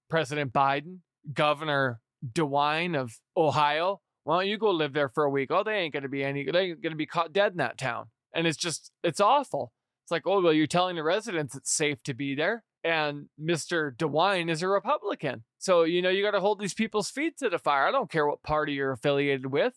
President 0.08 0.52
Biden, 0.52 0.98
Governor 1.32 2.00
DeWine 2.32 2.96
of 2.96 3.18
Ohio, 3.36 4.00
why 4.24 4.36
don't 4.36 4.48
you 4.48 4.58
go 4.58 4.70
live 4.70 4.92
there 4.92 5.08
for 5.08 5.24
a 5.24 5.30
week? 5.30 5.50
Oh, 5.50 5.62
they 5.64 5.72
ain't 5.72 5.94
gonna 5.94 6.08
be 6.08 6.22
any 6.22 6.44
they 6.50 6.60
ain't 6.60 6.82
gonna 6.82 6.96
be 6.96 7.06
caught 7.06 7.32
dead 7.32 7.52
in 7.52 7.58
that 7.58 7.78
town. 7.78 8.06
And 8.34 8.46
it's 8.46 8.58
just 8.58 8.90
it's 9.02 9.20
awful. 9.20 9.72
It's 10.04 10.10
like, 10.10 10.26
oh 10.26 10.42
well, 10.42 10.52
you're 10.52 10.66
telling 10.66 10.96
the 10.96 11.02
residents 11.02 11.56
it's 11.56 11.72
safe 11.72 12.02
to 12.02 12.14
be 12.14 12.34
there. 12.34 12.64
And 12.88 13.26
Mr. 13.38 13.94
DeWine 13.94 14.50
is 14.50 14.62
a 14.62 14.68
Republican. 14.68 15.44
So, 15.58 15.82
you 15.82 16.00
know, 16.00 16.08
you 16.08 16.24
gotta 16.24 16.40
hold 16.40 16.58
these 16.58 16.72
people's 16.72 17.10
feet 17.10 17.36
to 17.36 17.50
the 17.50 17.58
fire. 17.58 17.86
I 17.86 17.90
don't 17.90 18.10
care 18.10 18.26
what 18.26 18.42
party 18.42 18.72
you're 18.72 18.92
affiliated 18.92 19.52
with. 19.52 19.74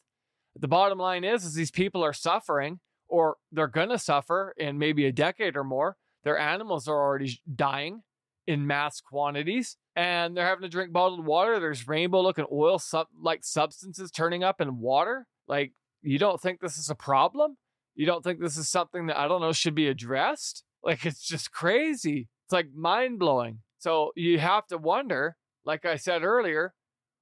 The 0.56 0.70
bottom 0.70 0.98
line 0.98 1.26
is 1.26 1.44
is 1.44 1.54
these 1.54 1.72
people 1.72 2.06
are 2.06 2.14
suffering 2.14 2.80
or 3.10 3.36
they're 3.52 3.68
gonna 3.68 4.00
suffer 4.00 4.54
in 4.56 4.78
maybe 4.78 5.06
a 5.06 5.12
decade 5.12 5.58
or 5.58 5.66
more. 5.66 5.98
Their 6.24 6.38
animals 6.38 6.88
are 6.88 6.96
already 6.96 7.42
dying 7.54 8.04
in 8.48 8.66
mass 8.66 9.02
quantities 9.02 9.76
and 9.94 10.38
they're 10.38 10.48
having 10.48 10.62
to 10.62 10.70
drink 10.70 10.94
bottled 10.94 11.26
water. 11.26 11.60
There's 11.60 11.90
rainbow 11.90 12.22
looking 12.22 12.46
oil 12.50 12.80
sub- 12.80 13.08
like 13.22 13.44
substances 13.44 14.10
turning 14.10 14.42
up 14.42 14.62
in 14.62 14.80
water. 14.80 15.28
Like, 15.50 15.74
you 16.02 16.18
don't 16.18 16.40
think 16.40 16.62
this 16.62 16.78
is 16.78 16.90
a 16.90 16.96
problem? 16.96 17.58
You 17.94 18.06
don't 18.06 18.24
think 18.24 18.40
this 18.40 18.56
is 18.56 18.70
something 18.70 19.08
that 19.08 19.20
I 19.20 19.28
don't 19.28 19.42
know 19.42 19.52
should 19.52 19.76
be 19.76 19.90
addressed? 19.90 20.64
Like, 20.84 21.06
it's 21.06 21.28
just 21.28 21.52
crazy. 21.52 22.28
It's 22.52 22.54
like 22.54 22.74
mind 22.76 23.18
blowing. 23.18 23.60
So, 23.80 24.12
you 24.18 24.38
have 24.40 24.68
to 24.68 24.78
wonder, 24.78 25.38
like 25.64 25.86
I 25.86 25.96
said 25.96 26.22
earlier, 26.22 26.74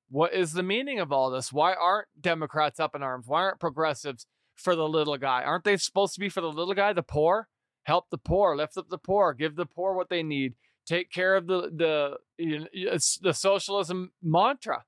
what 0.10 0.34
is 0.34 0.54
the 0.54 0.64
meaning 0.64 1.00
of 1.00 1.12
all 1.12 1.30
this? 1.30 1.54
Why 1.54 1.76
aren't 1.76 2.08
Democrats 2.20 2.80
up 2.80 2.96
in 2.96 3.04
arms? 3.04 3.28
Why 3.28 3.42
aren't 3.44 3.60
progressives 3.60 4.26
for 4.56 4.76
the 4.76 4.90
little 4.90 5.18
guy? 5.18 5.44
Aren't 5.44 5.66
they 5.66 5.78
supposed 5.78 6.16
to 6.16 6.20
be 6.20 6.30
for 6.30 6.42
the 6.42 6.52
little 6.52 6.74
guy, 6.74 6.94
the 6.94 7.04
poor? 7.04 7.48
Help 7.84 8.10
the 8.10 8.18
poor, 8.18 8.56
lift 8.56 8.76
up 8.76 8.90
the 8.90 8.98
poor, 8.98 9.34
give 9.34 9.56
the 9.56 9.68
poor 9.68 9.94
what 9.94 10.10
they 10.10 10.24
need 10.24 10.56
take 10.90 11.12
care 11.12 11.36
of 11.36 11.46
the 11.46 11.70
the 11.76 12.18
you 12.44 12.66
it's 12.74 13.20
the 13.20 13.32
socialism 13.34 14.12
mantra 14.24 14.84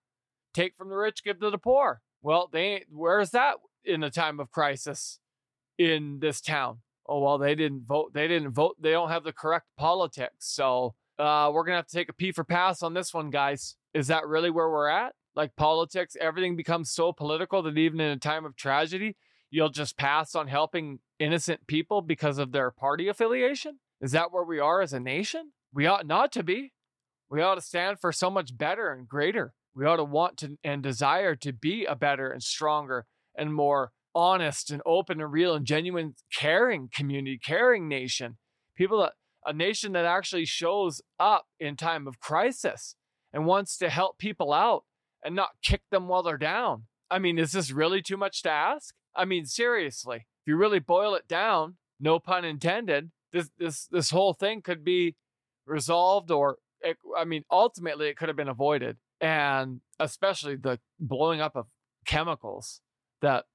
take 0.51 0.75
from 0.75 0.89
the 0.89 0.95
rich 0.95 1.23
give 1.23 1.39
to 1.39 1.51
the 1.51 1.59
poor 1.59 2.01
well 2.23 2.49
they 2.51 2.83
where's 2.89 3.29
that 3.29 3.57
in 3.85 4.01
a 4.01 4.09
time 4.09 4.39
of 4.39 4.49
crisis 4.49 5.19
in 5.77 6.17
this 6.19 6.41
town 6.41 6.79
oh 7.11 7.19
well 7.19 7.37
they 7.37 7.55
didn't 7.55 7.85
vote 7.85 8.13
they 8.13 8.27
didn't 8.27 8.51
vote 8.51 8.77
they 8.79 8.91
don't 8.91 9.09
have 9.09 9.23
the 9.23 9.33
correct 9.33 9.67
politics. 9.77 10.33
So 10.39 10.95
uh, 11.19 11.51
we're 11.53 11.65
gonna 11.65 11.77
have 11.77 11.87
to 11.87 11.95
take 11.95 12.09
a 12.09 12.13
p 12.13 12.31
for 12.31 12.43
pass 12.43 12.81
on 12.81 12.93
this 12.93 13.13
one 13.13 13.29
guys. 13.29 13.75
Is 13.93 14.07
that 14.07 14.25
really 14.25 14.49
where 14.49 14.69
we're 14.69 14.87
at? 14.87 15.13
Like 15.35 15.55
politics 15.55 16.15
everything 16.19 16.55
becomes 16.55 16.91
so 16.91 17.11
political 17.11 17.61
that 17.63 17.77
even 17.77 17.99
in 17.99 18.11
a 18.11 18.17
time 18.17 18.45
of 18.45 18.55
tragedy 18.55 19.17
you'll 19.49 19.69
just 19.69 19.97
pass 19.97 20.33
on 20.33 20.47
helping 20.47 20.99
innocent 21.19 21.67
people 21.67 22.01
because 22.01 22.37
of 22.37 22.53
their 22.53 22.71
party 22.71 23.09
affiliation? 23.09 23.79
Is 23.99 24.13
that 24.13 24.31
where 24.31 24.43
we 24.43 24.59
are 24.59 24.81
as 24.81 24.93
a 24.93 24.99
nation? 24.99 25.51
We 25.73 25.85
ought 25.85 26.07
not 26.07 26.31
to 26.33 26.43
be. 26.43 26.71
We 27.29 27.41
ought 27.41 27.55
to 27.55 27.61
stand 27.61 27.99
for 27.99 28.11
so 28.11 28.29
much 28.29 28.57
better 28.57 28.91
and 28.91 29.07
greater. 29.07 29.53
We 29.75 29.85
ought 29.85 29.97
to 29.97 30.03
want 30.03 30.37
to 30.37 30.57
and 30.63 30.81
desire 30.81 31.35
to 31.35 31.53
be 31.53 31.85
a 31.85 31.95
better 31.95 32.31
and 32.31 32.41
stronger 32.41 33.05
and 33.35 33.53
more 33.53 33.91
honest 34.13 34.71
and 34.71 34.81
open 34.85 35.21
and 35.21 35.31
real 35.31 35.53
and 35.53 35.65
genuine 35.65 36.15
caring 36.33 36.89
community, 36.93 37.39
caring 37.43 37.87
nation. 37.87 38.37
People 38.75 38.99
that 39.01 39.13
a 39.45 39.53
nation 39.53 39.93
that 39.93 40.05
actually 40.05 40.45
shows 40.45 41.01
up 41.19 41.45
in 41.59 41.75
time 41.75 42.07
of 42.07 42.19
crisis 42.19 42.95
and 43.33 43.45
wants 43.45 43.77
to 43.77 43.89
help 43.89 44.17
people 44.17 44.53
out 44.53 44.83
and 45.23 45.35
not 45.35 45.49
kick 45.63 45.81
them 45.89 46.07
while 46.07 46.23
they're 46.23 46.37
down. 46.37 46.83
I 47.09 47.19
mean, 47.19 47.39
is 47.39 47.51
this 47.51 47.71
really 47.71 48.01
too 48.01 48.17
much 48.17 48.43
to 48.43 48.51
ask? 48.51 48.93
I 49.15 49.25
mean, 49.25 49.45
seriously, 49.45 50.17
if 50.17 50.47
you 50.47 50.55
really 50.55 50.79
boil 50.79 51.15
it 51.15 51.27
down, 51.27 51.75
no 51.99 52.19
pun 52.19 52.45
intended, 52.45 53.11
this 53.33 53.49
this 53.57 53.87
this 53.87 54.11
whole 54.11 54.33
thing 54.33 54.61
could 54.61 54.83
be 54.83 55.15
resolved 55.65 56.31
or 56.31 56.57
it, 56.81 56.97
I 57.17 57.25
mean, 57.25 57.43
ultimately 57.51 58.07
it 58.07 58.17
could 58.17 58.29
have 58.29 58.37
been 58.37 58.49
avoided. 58.49 58.97
And 59.19 59.81
especially 59.99 60.55
the 60.55 60.79
blowing 60.99 61.41
up 61.41 61.55
of 61.55 61.67
chemicals 62.05 62.81
that 63.21 63.45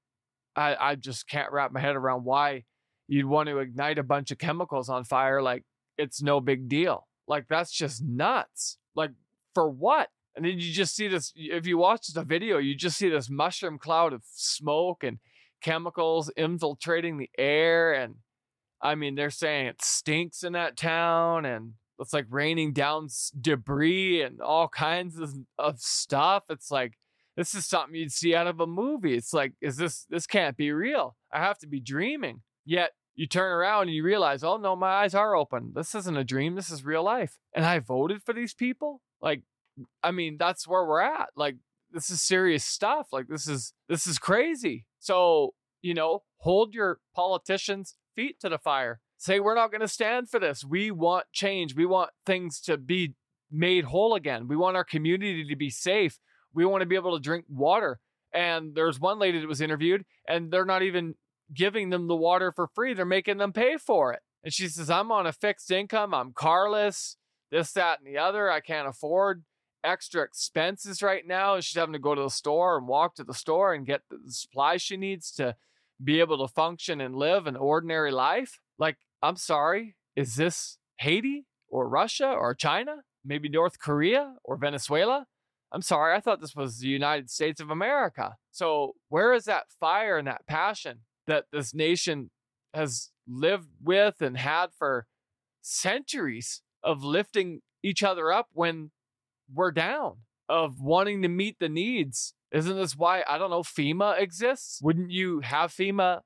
I, 0.57 0.75
I 0.79 0.95
just 0.95 1.29
can't 1.29 1.51
wrap 1.51 1.71
my 1.71 1.79
head 1.79 1.95
around 1.95 2.25
why 2.25 2.63
you'd 3.07 3.27
want 3.27 3.47
to 3.47 3.59
ignite 3.59 3.99
a 3.99 4.03
bunch 4.03 4.31
of 4.31 4.39
chemicals 4.39 4.89
on 4.89 5.03
fire 5.03 5.41
like 5.41 5.63
it's 5.97 6.21
no 6.21 6.41
big 6.41 6.67
deal. 6.67 7.07
Like 7.27 7.45
that's 7.47 7.71
just 7.71 8.03
nuts. 8.03 8.77
Like 8.95 9.11
for 9.53 9.69
what? 9.69 10.09
And 10.35 10.45
then 10.45 10.59
you 10.59 10.71
just 10.73 10.95
see 10.95 11.07
this 11.07 11.31
if 11.35 11.65
you 11.65 11.77
watch 11.77 12.07
the 12.07 12.23
video, 12.23 12.57
you 12.57 12.75
just 12.75 12.97
see 12.97 13.09
this 13.09 13.29
mushroom 13.29 13.77
cloud 13.77 14.13
of 14.13 14.23
smoke 14.33 15.03
and 15.03 15.19
chemicals 15.61 16.29
infiltrating 16.35 17.17
the 17.17 17.29
air 17.37 17.93
and 17.93 18.15
I 18.81 18.95
mean 18.95 19.15
they're 19.15 19.31
saying 19.31 19.67
it 19.67 19.81
stinks 19.81 20.43
in 20.43 20.53
that 20.53 20.77
town 20.77 21.45
and 21.45 21.73
it's 21.99 22.13
like 22.13 22.27
raining 22.29 22.73
down 22.73 23.09
debris 23.39 24.21
and 24.21 24.39
all 24.39 24.67
kinds 24.67 25.17
of, 25.19 25.33
of 25.57 25.79
stuff. 25.79 26.43
It's 26.49 26.69
like 26.69 26.93
this 27.37 27.55
is 27.55 27.65
something 27.65 27.95
you'd 27.95 28.11
see 28.11 28.35
out 28.35 28.47
of 28.47 28.59
a 28.59 28.67
movie. 28.67 29.15
It's 29.15 29.33
like, 29.33 29.53
is 29.61 29.77
this 29.77 30.05
this 30.09 30.27
can't 30.27 30.57
be 30.57 30.71
real? 30.71 31.15
I 31.31 31.39
have 31.39 31.59
to 31.59 31.67
be 31.67 31.79
dreaming. 31.79 32.41
Yet 32.65 32.91
you 33.15 33.27
turn 33.27 33.51
around 33.51 33.83
and 33.83 33.93
you 33.93 34.03
realize, 34.03 34.43
oh 34.43 34.57
no, 34.57 34.75
my 34.75 34.89
eyes 34.89 35.15
are 35.15 35.35
open. 35.35 35.71
This 35.73 35.95
isn't 35.95 36.17
a 36.17 36.25
dream. 36.25 36.55
This 36.55 36.69
is 36.69 36.83
real 36.83 37.03
life. 37.03 37.37
And 37.55 37.65
I 37.65 37.79
voted 37.79 38.23
for 38.23 38.33
these 38.33 38.53
people. 38.53 39.01
Like, 39.21 39.43
I 40.03 40.11
mean, 40.11 40.37
that's 40.37 40.67
where 40.67 40.85
we're 40.85 41.01
at. 41.01 41.29
Like, 41.35 41.55
this 41.91 42.09
is 42.09 42.21
serious 42.21 42.65
stuff. 42.65 43.07
Like, 43.13 43.27
this 43.27 43.47
is 43.47 43.73
this 43.87 44.07
is 44.07 44.19
crazy. 44.19 44.85
So, 44.99 45.53
you 45.81 45.93
know, 45.93 46.23
hold 46.39 46.73
your 46.73 46.99
politicians' 47.15 47.95
feet 48.15 48.39
to 48.41 48.49
the 48.49 48.57
fire 48.57 48.99
say 49.17 49.39
we're 49.39 49.55
not 49.55 49.71
going 49.71 49.81
to 49.81 49.87
stand 49.87 50.29
for 50.29 50.39
this. 50.39 50.63
We 50.63 50.91
want 50.91 51.25
change. 51.33 51.75
We 51.75 51.85
want 51.85 52.11
things 52.25 52.61
to 52.61 52.77
be 52.77 53.15
made 53.51 53.85
whole 53.85 54.15
again. 54.15 54.47
We 54.47 54.55
want 54.55 54.77
our 54.77 54.83
community 54.83 55.45
to 55.47 55.55
be 55.55 55.69
safe. 55.69 56.19
We 56.53 56.65
want 56.65 56.81
to 56.81 56.87
be 56.87 56.95
able 56.95 57.15
to 57.15 57.21
drink 57.21 57.45
water. 57.49 57.99
And 58.33 58.75
there's 58.75 58.99
one 58.99 59.19
lady 59.19 59.39
that 59.39 59.47
was 59.47 59.61
interviewed, 59.61 60.05
and 60.27 60.51
they're 60.51 60.65
not 60.65 60.83
even 60.83 61.15
giving 61.53 61.89
them 61.89 62.07
the 62.07 62.15
water 62.15 62.51
for 62.51 62.67
free. 62.67 62.93
They're 62.93 63.05
making 63.05 63.37
them 63.37 63.53
pay 63.53 63.77
for 63.77 64.13
it. 64.13 64.21
And 64.43 64.53
she 64.53 64.67
says, 64.67 64.89
I'm 64.89 65.11
on 65.11 65.25
a 65.25 65.31
fixed 65.31 65.71
income. 65.71 66.13
I'm 66.13 66.33
carless, 66.33 67.17
this, 67.51 67.71
that, 67.73 67.99
and 67.99 68.07
the 68.07 68.19
other. 68.19 68.51
I 68.51 68.59
can't 68.59 68.87
afford 68.87 69.43
extra 69.83 70.23
expenses 70.23 71.01
right 71.01 71.25
now. 71.25 71.55
And 71.55 71.63
she's 71.63 71.77
having 71.77 71.93
to 71.93 71.99
go 71.99 72.15
to 72.15 72.21
the 72.21 72.29
store 72.29 72.77
and 72.77 72.87
walk 72.87 73.15
to 73.15 73.23
the 73.23 73.33
store 73.33 73.73
and 73.73 73.85
get 73.85 74.01
the 74.09 74.19
supplies 74.31 74.81
she 74.81 74.97
needs 74.97 75.31
to 75.33 75.55
be 76.03 76.19
able 76.19 76.37
to 76.45 76.53
function 76.53 77.01
and 77.01 77.15
live 77.15 77.47
an 77.47 77.55
ordinary 77.55 78.11
life. 78.11 78.59
Like, 78.77 78.97
I'm 79.21 79.37
sorry, 79.37 79.95
is 80.15 80.35
this 80.35 80.77
Haiti 80.99 81.45
or 81.69 81.87
Russia 81.87 82.29
or 82.29 82.53
China? 82.53 82.97
Maybe 83.25 83.49
North 83.49 83.79
Korea 83.79 84.35
or 84.43 84.57
Venezuela? 84.57 85.25
I'm 85.71 85.81
sorry, 85.81 86.15
I 86.15 86.19
thought 86.19 86.41
this 86.41 86.55
was 86.55 86.79
the 86.79 86.87
United 86.87 87.29
States 87.29 87.59
of 87.59 87.69
America. 87.69 88.35
So, 88.51 88.93
where 89.09 89.33
is 89.33 89.45
that 89.45 89.65
fire 89.79 90.17
and 90.17 90.27
that 90.27 90.47
passion 90.47 90.99
that 91.25 91.45
this 91.51 91.73
nation 91.73 92.29
has 92.73 93.11
lived 93.27 93.69
with 93.83 94.21
and 94.21 94.37
had 94.37 94.67
for 94.77 95.07
centuries 95.61 96.61
of 96.83 97.03
lifting 97.03 97.61
each 97.83 98.01
other 98.01 98.31
up 98.31 98.47
when 98.53 98.91
we're 99.53 99.71
down, 99.71 100.19
of 100.47 100.79
wanting 100.79 101.21
to 101.23 101.27
meet 101.27 101.57
the 101.59 101.69
needs? 101.69 102.33
Isn't 102.51 102.77
this 102.77 102.95
why, 102.95 103.23
I 103.27 103.37
don't 103.37 103.49
know, 103.49 103.63
FEMA 103.63 104.19
exists? 104.19 104.79
Wouldn't 104.81 105.11
you 105.11 105.41
have 105.41 105.73
FEMA 105.73 106.21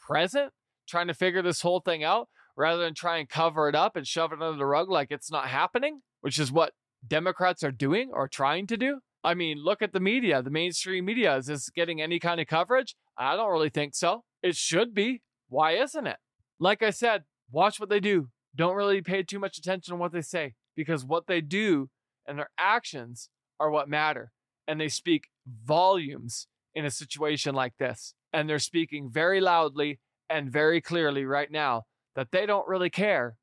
present 0.00 0.52
trying 0.88 1.06
to 1.08 1.14
figure 1.14 1.42
this 1.42 1.60
whole 1.60 1.80
thing 1.80 2.02
out 2.02 2.28
rather 2.56 2.82
than 2.82 2.94
try 2.94 3.18
and 3.18 3.28
cover 3.28 3.68
it 3.68 3.74
up 3.74 3.94
and 3.94 4.06
shove 4.06 4.32
it 4.32 4.40
under 4.40 4.56
the 4.56 4.66
rug 4.66 4.88
like 4.88 5.10
it's 5.10 5.30
not 5.30 5.48
happening, 5.48 6.00
which 6.22 6.38
is 6.38 6.50
what 6.50 6.72
Democrats 7.06 7.62
are 7.62 7.72
doing 7.72 8.10
or 8.12 8.28
trying 8.28 8.66
to 8.68 8.76
do? 8.76 9.00
I 9.22 9.34
mean, 9.34 9.58
look 9.62 9.82
at 9.82 9.92
the 9.92 10.00
media, 10.00 10.42
the 10.42 10.50
mainstream 10.50 11.04
media. 11.04 11.36
Is 11.36 11.46
this 11.46 11.68
getting 11.70 12.00
any 12.00 12.18
kind 12.18 12.40
of 12.40 12.46
coverage? 12.46 12.96
I 13.18 13.36
don't 13.36 13.50
really 13.50 13.68
think 13.68 13.94
so. 13.94 14.24
It 14.42 14.56
should 14.56 14.94
be. 14.94 15.22
Why 15.48 15.72
isn't 15.72 16.06
it? 16.06 16.16
Like 16.58 16.82
I 16.82 16.90
said, 16.90 17.24
watch 17.50 17.78
what 17.78 17.88
they 17.88 18.00
do. 18.00 18.28
Don't 18.54 18.76
really 18.76 19.02
pay 19.02 19.22
too 19.22 19.38
much 19.38 19.58
attention 19.58 19.92
to 19.92 19.96
what 19.96 20.12
they 20.12 20.22
say 20.22 20.54
because 20.74 21.04
what 21.04 21.26
they 21.26 21.40
do 21.40 21.90
and 22.26 22.38
their 22.38 22.50
actions 22.58 23.28
are 23.58 23.70
what 23.70 23.88
matter. 23.88 24.32
And 24.66 24.80
they 24.80 24.88
speak 24.88 25.28
volumes 25.46 26.46
in 26.74 26.84
a 26.84 26.90
situation 26.90 27.54
like 27.54 27.74
this. 27.78 28.14
And 28.32 28.48
they're 28.48 28.58
speaking 28.58 29.10
very 29.10 29.40
loudly 29.40 30.00
and 30.28 30.50
very 30.50 30.80
clearly 30.80 31.24
right 31.24 31.50
now 31.50 31.82
that 32.14 32.30
they 32.30 32.46
don't 32.46 32.68
really 32.68 32.90
care 32.90 33.36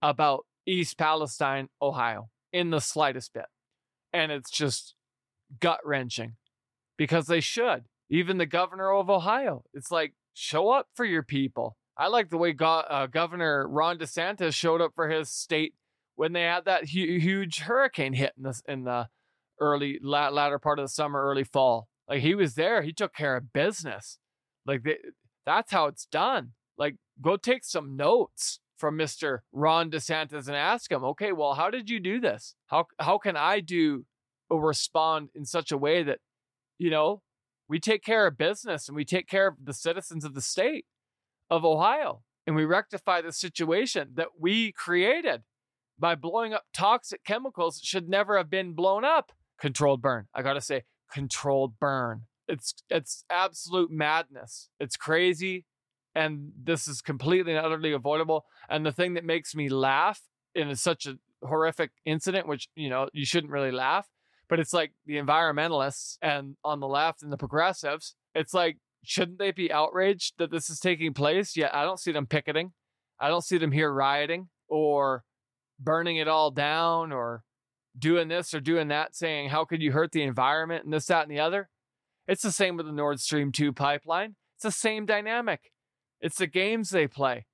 about 0.00 0.44
East 0.66 0.98
Palestine, 0.98 1.68
Ohio, 1.80 2.28
in 2.52 2.70
the 2.70 2.80
slightest 2.80 3.32
bit. 3.32 3.46
And 4.12 4.30
it's 4.30 4.50
just 4.50 4.94
gut 5.60 5.80
wrenching 5.84 6.36
because 6.96 7.26
they 7.26 7.40
should. 7.40 7.84
Even 8.10 8.38
the 8.38 8.46
governor 8.46 8.92
of 8.92 9.08
Ohio, 9.08 9.64
it's 9.72 9.90
like, 9.90 10.12
show 10.34 10.70
up 10.70 10.88
for 10.94 11.04
your 11.04 11.22
people. 11.22 11.76
I 11.96 12.08
like 12.08 12.30
the 12.30 12.38
way 12.38 12.52
Go- 12.52 12.66
uh, 12.66 13.06
Governor 13.06 13.66
Ron 13.68 13.98
DeSantis 13.98 14.54
showed 14.54 14.80
up 14.80 14.92
for 14.94 15.08
his 15.08 15.30
state 15.30 15.74
when 16.14 16.32
they 16.32 16.42
had 16.42 16.64
that 16.64 16.90
hu- 16.90 17.18
huge 17.18 17.60
hurricane 17.60 18.12
hit 18.14 18.32
in 18.36 18.42
the, 18.42 18.62
in 18.68 18.84
the 18.84 19.08
early, 19.60 19.98
la- 20.02 20.28
latter 20.28 20.58
part 20.58 20.78
of 20.78 20.84
the 20.84 20.88
summer, 20.90 21.22
early 21.22 21.44
fall. 21.44 21.88
Like 22.08 22.20
he 22.20 22.34
was 22.34 22.54
there, 22.54 22.82
he 22.82 22.92
took 22.92 23.14
care 23.14 23.36
of 23.36 23.52
business. 23.52 24.18
Like 24.66 24.82
they, 24.82 24.98
that's 25.46 25.72
how 25.72 25.86
it's 25.86 26.06
done. 26.06 26.52
Like 26.76 26.96
go 27.20 27.36
take 27.36 27.64
some 27.64 27.96
notes 27.96 28.60
from 28.82 28.98
Mr. 28.98 29.38
Ron 29.52 29.92
DeSantis 29.92 30.48
and 30.48 30.56
ask 30.56 30.90
him, 30.90 31.04
okay, 31.04 31.30
well, 31.30 31.54
how 31.54 31.70
did 31.70 31.88
you 31.88 32.00
do 32.00 32.18
this? 32.18 32.56
How 32.66 32.86
how 32.98 33.16
can 33.16 33.36
I 33.36 33.60
do 33.60 34.06
or 34.50 34.60
respond 34.60 35.28
in 35.36 35.44
such 35.44 35.70
a 35.70 35.78
way 35.78 36.02
that, 36.02 36.18
you 36.78 36.90
know, 36.90 37.22
we 37.68 37.78
take 37.78 38.02
care 38.02 38.26
of 38.26 38.36
business 38.36 38.88
and 38.88 38.96
we 38.96 39.04
take 39.04 39.28
care 39.28 39.46
of 39.46 39.54
the 39.62 39.72
citizens 39.72 40.24
of 40.24 40.34
the 40.34 40.40
state 40.40 40.84
of 41.48 41.64
Ohio 41.64 42.22
and 42.44 42.56
we 42.56 42.64
rectify 42.64 43.20
the 43.20 43.30
situation 43.30 44.14
that 44.14 44.30
we 44.40 44.72
created 44.72 45.42
by 45.96 46.16
blowing 46.16 46.52
up 46.52 46.64
toxic 46.74 47.22
chemicals 47.22 47.76
that 47.76 47.84
should 47.84 48.08
never 48.08 48.36
have 48.36 48.50
been 48.50 48.72
blown 48.72 49.04
up. 49.04 49.30
Controlled 49.60 50.02
burn. 50.02 50.26
I 50.34 50.42
gotta 50.42 50.60
say, 50.60 50.82
controlled 51.12 51.78
burn. 51.78 52.22
It's 52.48 52.74
it's 52.90 53.24
absolute 53.30 53.92
madness. 53.92 54.70
It's 54.80 54.96
crazy 54.96 55.66
and 56.14 56.52
this 56.62 56.86
is 56.86 57.00
completely 57.00 57.54
and 57.54 57.64
utterly 57.64 57.92
avoidable. 57.92 58.44
And 58.68 58.84
the 58.84 58.92
thing 58.92 59.14
that 59.14 59.24
makes 59.24 59.54
me 59.54 59.68
laugh 59.68 60.20
in 60.54 60.74
such 60.76 61.06
a 61.06 61.18
horrific 61.42 61.90
incident, 62.04 62.46
which 62.46 62.68
you 62.74 62.88
know 62.88 63.08
you 63.12 63.24
shouldn't 63.24 63.52
really 63.52 63.72
laugh, 63.72 64.08
but 64.48 64.60
it's 64.60 64.72
like 64.72 64.92
the 65.06 65.16
environmentalists 65.16 66.18
and 66.20 66.56
on 66.64 66.80
the 66.80 66.88
left 66.88 67.22
and 67.22 67.32
the 67.32 67.38
progressives. 67.38 68.14
It's 68.34 68.54
like 68.54 68.78
shouldn't 69.04 69.38
they 69.38 69.50
be 69.50 69.72
outraged 69.72 70.34
that 70.38 70.50
this 70.50 70.70
is 70.70 70.78
taking 70.78 71.12
place? 71.12 71.56
Yet 71.56 71.74
I 71.74 71.84
don't 71.84 72.00
see 72.00 72.12
them 72.12 72.26
picketing. 72.26 72.72
I 73.18 73.28
don't 73.28 73.44
see 73.44 73.58
them 73.58 73.72
here 73.72 73.92
rioting 73.92 74.48
or 74.68 75.24
burning 75.78 76.16
it 76.16 76.28
all 76.28 76.50
down 76.50 77.12
or 77.12 77.42
doing 77.98 78.28
this 78.28 78.54
or 78.54 78.60
doing 78.60 78.88
that, 78.88 79.14
saying, 79.14 79.50
How 79.50 79.64
could 79.64 79.82
you 79.82 79.92
hurt 79.92 80.12
the 80.12 80.22
environment 80.22 80.84
and 80.84 80.92
this, 80.92 81.06
that, 81.06 81.22
and 81.22 81.30
the 81.30 81.40
other? 81.40 81.68
It's 82.26 82.42
the 82.42 82.52
same 82.52 82.76
with 82.76 82.86
the 82.86 82.92
Nord 82.92 83.20
Stream 83.20 83.52
2 83.52 83.72
pipeline. 83.72 84.36
It's 84.56 84.64
the 84.64 84.70
same 84.70 85.06
dynamic. 85.06 85.72
It's 86.22 86.38
the 86.38 86.46
games 86.46 86.90
they 86.90 87.08
play. 87.08 87.46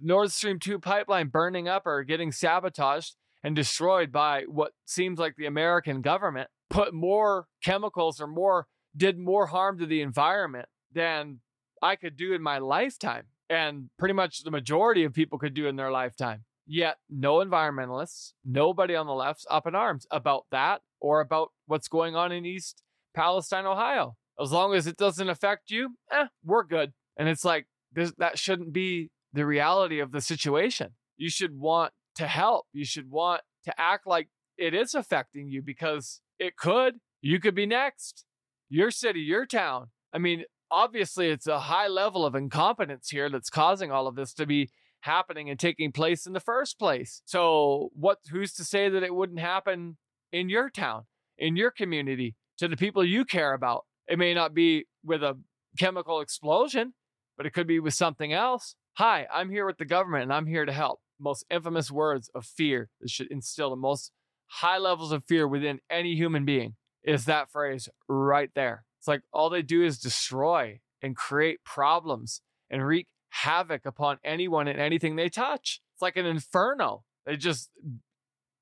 Nord 0.00 0.32
Stream 0.32 0.58
2 0.58 0.80
pipeline 0.80 1.28
burning 1.28 1.68
up 1.68 1.86
or 1.86 2.02
getting 2.02 2.32
sabotaged 2.32 3.14
and 3.42 3.56
destroyed 3.56 4.12
by 4.12 4.42
what 4.42 4.72
seems 4.84 5.18
like 5.18 5.36
the 5.36 5.46
American 5.46 6.02
government 6.02 6.50
put 6.68 6.92
more 6.92 7.46
chemicals 7.64 8.20
or 8.20 8.26
more 8.26 8.66
did 8.94 9.18
more 9.18 9.46
harm 9.46 9.78
to 9.78 9.86
the 9.86 10.00
environment 10.00 10.68
than 10.92 11.40
I 11.80 11.96
could 11.96 12.16
do 12.16 12.34
in 12.34 12.42
my 12.42 12.58
lifetime 12.58 13.24
and 13.48 13.90
pretty 13.98 14.14
much 14.14 14.42
the 14.42 14.50
majority 14.50 15.04
of 15.04 15.14
people 15.14 15.38
could 15.38 15.54
do 15.54 15.68
in 15.68 15.76
their 15.76 15.92
lifetime. 15.92 16.44
Yet 16.66 16.96
no 17.08 17.36
environmentalists, 17.36 18.32
nobody 18.44 18.96
on 18.96 19.06
the 19.06 19.14
left's 19.14 19.46
up 19.48 19.66
in 19.66 19.76
arms 19.76 20.06
about 20.10 20.46
that 20.50 20.80
or 21.00 21.20
about 21.20 21.52
what's 21.66 21.86
going 21.86 22.16
on 22.16 22.32
in 22.32 22.44
East 22.44 22.82
Palestine, 23.14 23.66
Ohio. 23.66 24.16
As 24.40 24.50
long 24.50 24.74
as 24.74 24.86
it 24.86 24.96
doesn't 24.96 25.28
affect 25.28 25.70
you, 25.70 25.96
eh, 26.10 26.26
we're 26.44 26.64
good. 26.64 26.92
And 27.16 27.28
it's 27.28 27.44
like, 27.44 27.66
this, 27.96 28.12
that 28.18 28.38
shouldn't 28.38 28.72
be 28.72 29.10
the 29.32 29.44
reality 29.44 29.98
of 29.98 30.12
the 30.12 30.20
situation. 30.20 30.90
You 31.16 31.30
should 31.30 31.58
want 31.58 31.92
to 32.16 32.28
help. 32.28 32.66
You 32.72 32.84
should 32.84 33.10
want 33.10 33.40
to 33.64 33.80
act 33.80 34.06
like 34.06 34.28
it 34.56 34.74
is 34.74 34.94
affecting 34.94 35.48
you 35.48 35.62
because 35.62 36.20
it 36.38 36.56
could. 36.56 36.96
You 37.20 37.40
could 37.40 37.54
be 37.54 37.66
next. 37.66 38.24
Your 38.68 38.90
city, 38.90 39.20
your 39.20 39.46
town. 39.46 39.88
I 40.12 40.18
mean, 40.18 40.44
obviously, 40.70 41.30
it's 41.30 41.46
a 41.46 41.60
high 41.60 41.88
level 41.88 42.24
of 42.24 42.34
incompetence 42.34 43.08
here 43.08 43.28
that's 43.28 43.50
causing 43.50 43.90
all 43.90 44.06
of 44.06 44.14
this 44.14 44.32
to 44.34 44.46
be 44.46 44.70
happening 45.00 45.48
and 45.48 45.58
taking 45.58 45.92
place 45.92 46.26
in 46.26 46.32
the 46.32 46.40
first 46.40 46.78
place. 46.78 47.22
So, 47.24 47.90
what 47.94 48.18
who's 48.30 48.52
to 48.54 48.64
say 48.64 48.88
that 48.88 49.02
it 49.02 49.14
wouldn't 49.14 49.40
happen 49.40 49.96
in 50.32 50.48
your 50.48 50.68
town, 50.68 51.04
in 51.38 51.56
your 51.56 51.70
community, 51.70 52.34
to 52.58 52.68
the 52.68 52.76
people 52.76 53.04
you 53.04 53.24
care 53.24 53.54
about? 53.54 53.84
It 54.08 54.18
may 54.18 54.34
not 54.34 54.54
be 54.54 54.86
with 55.04 55.22
a 55.22 55.38
chemical 55.78 56.20
explosion, 56.20 56.94
but 57.36 57.46
it 57.46 57.52
could 57.52 57.66
be 57.66 57.80
with 57.80 57.94
something 57.94 58.32
else. 58.32 58.74
Hi, 58.94 59.26
I'm 59.32 59.50
here 59.50 59.66
with 59.66 59.78
the 59.78 59.84
government 59.84 60.24
and 60.24 60.32
I'm 60.32 60.46
here 60.46 60.64
to 60.64 60.72
help. 60.72 61.00
Most 61.18 61.44
infamous 61.50 61.90
words 61.90 62.30
of 62.34 62.44
fear 62.44 62.90
that 63.00 63.10
should 63.10 63.30
instill 63.30 63.70
the 63.70 63.76
most 63.76 64.12
high 64.46 64.78
levels 64.78 65.12
of 65.12 65.24
fear 65.24 65.46
within 65.46 65.80
any 65.90 66.14
human 66.14 66.44
being 66.44 66.74
is 67.02 67.24
that 67.24 67.50
phrase 67.50 67.88
right 68.08 68.50
there. 68.54 68.84
It's 68.98 69.08
like 69.08 69.22
all 69.32 69.50
they 69.50 69.62
do 69.62 69.84
is 69.84 69.98
destroy 69.98 70.80
and 71.02 71.16
create 71.16 71.62
problems 71.64 72.40
and 72.70 72.84
wreak 72.84 73.06
havoc 73.30 73.86
upon 73.86 74.18
anyone 74.24 74.66
and 74.66 74.80
anything 74.80 75.16
they 75.16 75.28
touch. 75.28 75.80
It's 75.94 76.02
like 76.02 76.16
an 76.16 76.26
inferno. 76.26 77.04
They 77.24 77.36
just, 77.36 77.70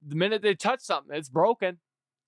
the 0.07 0.17
minute 0.17 0.43
they 0.43 0.55
touch 0.55 0.81
something, 0.81 1.17
it's 1.17 1.29
broken. 1.29 1.79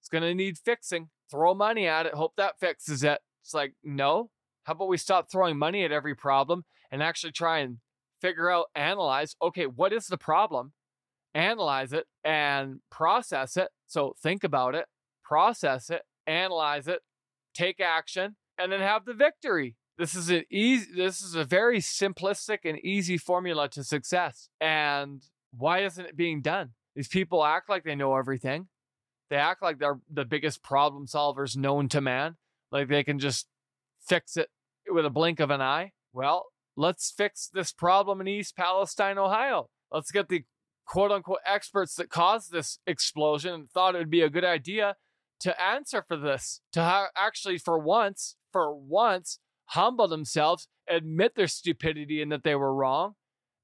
It's 0.00 0.08
going 0.08 0.22
to 0.22 0.34
need 0.34 0.58
fixing. 0.58 1.10
Throw 1.30 1.54
money 1.54 1.86
at 1.86 2.06
it, 2.06 2.14
hope 2.14 2.34
that 2.36 2.60
fixes 2.60 3.02
it. 3.02 3.18
It's 3.42 3.52
like, 3.52 3.74
no. 3.82 4.30
How 4.66 4.72
about 4.72 4.88
we 4.88 4.96
stop 4.96 5.30
throwing 5.30 5.56
money 5.58 5.84
at 5.84 5.92
every 5.92 6.16
problem 6.16 6.64
and 6.90 7.00
actually 7.00 7.30
try 7.30 7.60
and 7.60 7.78
figure 8.20 8.50
out, 8.50 8.66
analyze, 8.74 9.36
okay, 9.40 9.66
what 9.66 9.92
is 9.92 10.08
the 10.08 10.18
problem? 10.18 10.72
Analyze 11.34 11.92
it 11.92 12.06
and 12.24 12.80
process 12.90 13.56
it. 13.56 13.68
So 13.86 14.16
think 14.20 14.42
about 14.42 14.74
it, 14.74 14.86
process 15.24 15.88
it, 15.88 16.02
analyze 16.26 16.88
it, 16.88 17.00
take 17.54 17.78
action, 17.78 18.34
and 18.58 18.72
then 18.72 18.80
have 18.80 19.04
the 19.04 19.14
victory. 19.14 19.76
This 19.98 20.16
is 20.16 20.30
an 20.30 20.42
easy 20.50 20.88
this 20.96 21.22
is 21.22 21.36
a 21.36 21.44
very 21.44 21.78
simplistic 21.78 22.58
and 22.64 22.78
easy 22.80 23.18
formula 23.18 23.68
to 23.68 23.84
success. 23.84 24.48
And 24.60 25.22
why 25.56 25.84
isn't 25.84 26.04
it 26.04 26.16
being 26.16 26.42
done? 26.42 26.70
These 26.96 27.08
people 27.08 27.44
act 27.44 27.70
like 27.70 27.84
they 27.84 27.94
know 27.94 28.16
everything. 28.16 28.66
They 29.30 29.36
act 29.36 29.62
like 29.62 29.78
they're 29.78 30.00
the 30.12 30.24
biggest 30.24 30.64
problem 30.64 31.06
solvers 31.06 31.56
known 31.56 31.88
to 31.90 32.00
man. 32.00 32.36
Like 32.72 32.88
they 32.88 33.04
can 33.04 33.20
just 33.20 33.46
fix 34.06 34.36
it 34.36 34.48
with 34.90 35.06
a 35.06 35.10
blink 35.10 35.40
of 35.40 35.50
an 35.50 35.60
eye. 35.60 35.92
Well, 36.12 36.46
let's 36.76 37.10
fix 37.10 37.48
this 37.48 37.72
problem 37.72 38.20
in 38.20 38.28
East 38.28 38.56
Palestine, 38.56 39.18
Ohio. 39.18 39.68
Let's 39.90 40.10
get 40.10 40.28
the 40.28 40.44
quote 40.86 41.10
unquote 41.10 41.40
experts 41.44 41.94
that 41.96 42.10
caused 42.10 42.52
this 42.52 42.78
explosion 42.86 43.54
and 43.54 43.70
thought 43.70 43.94
it 43.94 43.98
would 43.98 44.10
be 44.10 44.22
a 44.22 44.30
good 44.30 44.44
idea 44.44 44.96
to 45.40 45.62
answer 45.62 46.04
for 46.06 46.16
this, 46.16 46.60
to 46.72 46.82
ha- 46.82 47.08
actually, 47.16 47.58
for 47.58 47.78
once, 47.78 48.36
for 48.52 48.74
once, 48.74 49.38
humble 49.66 50.08
themselves, 50.08 50.68
admit 50.88 51.34
their 51.34 51.48
stupidity 51.48 52.22
and 52.22 52.32
that 52.32 52.44
they 52.44 52.54
were 52.54 52.74
wrong, 52.74 53.14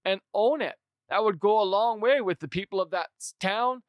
and 0.04 0.20
own 0.34 0.60
it. 0.60 0.74
That 1.08 1.24
would 1.24 1.40
go 1.40 1.60
a 1.60 1.64
long 1.64 2.00
way 2.00 2.20
with 2.20 2.40
the 2.40 2.48
people 2.48 2.80
of 2.80 2.90
that 2.90 3.08
town 3.40 3.82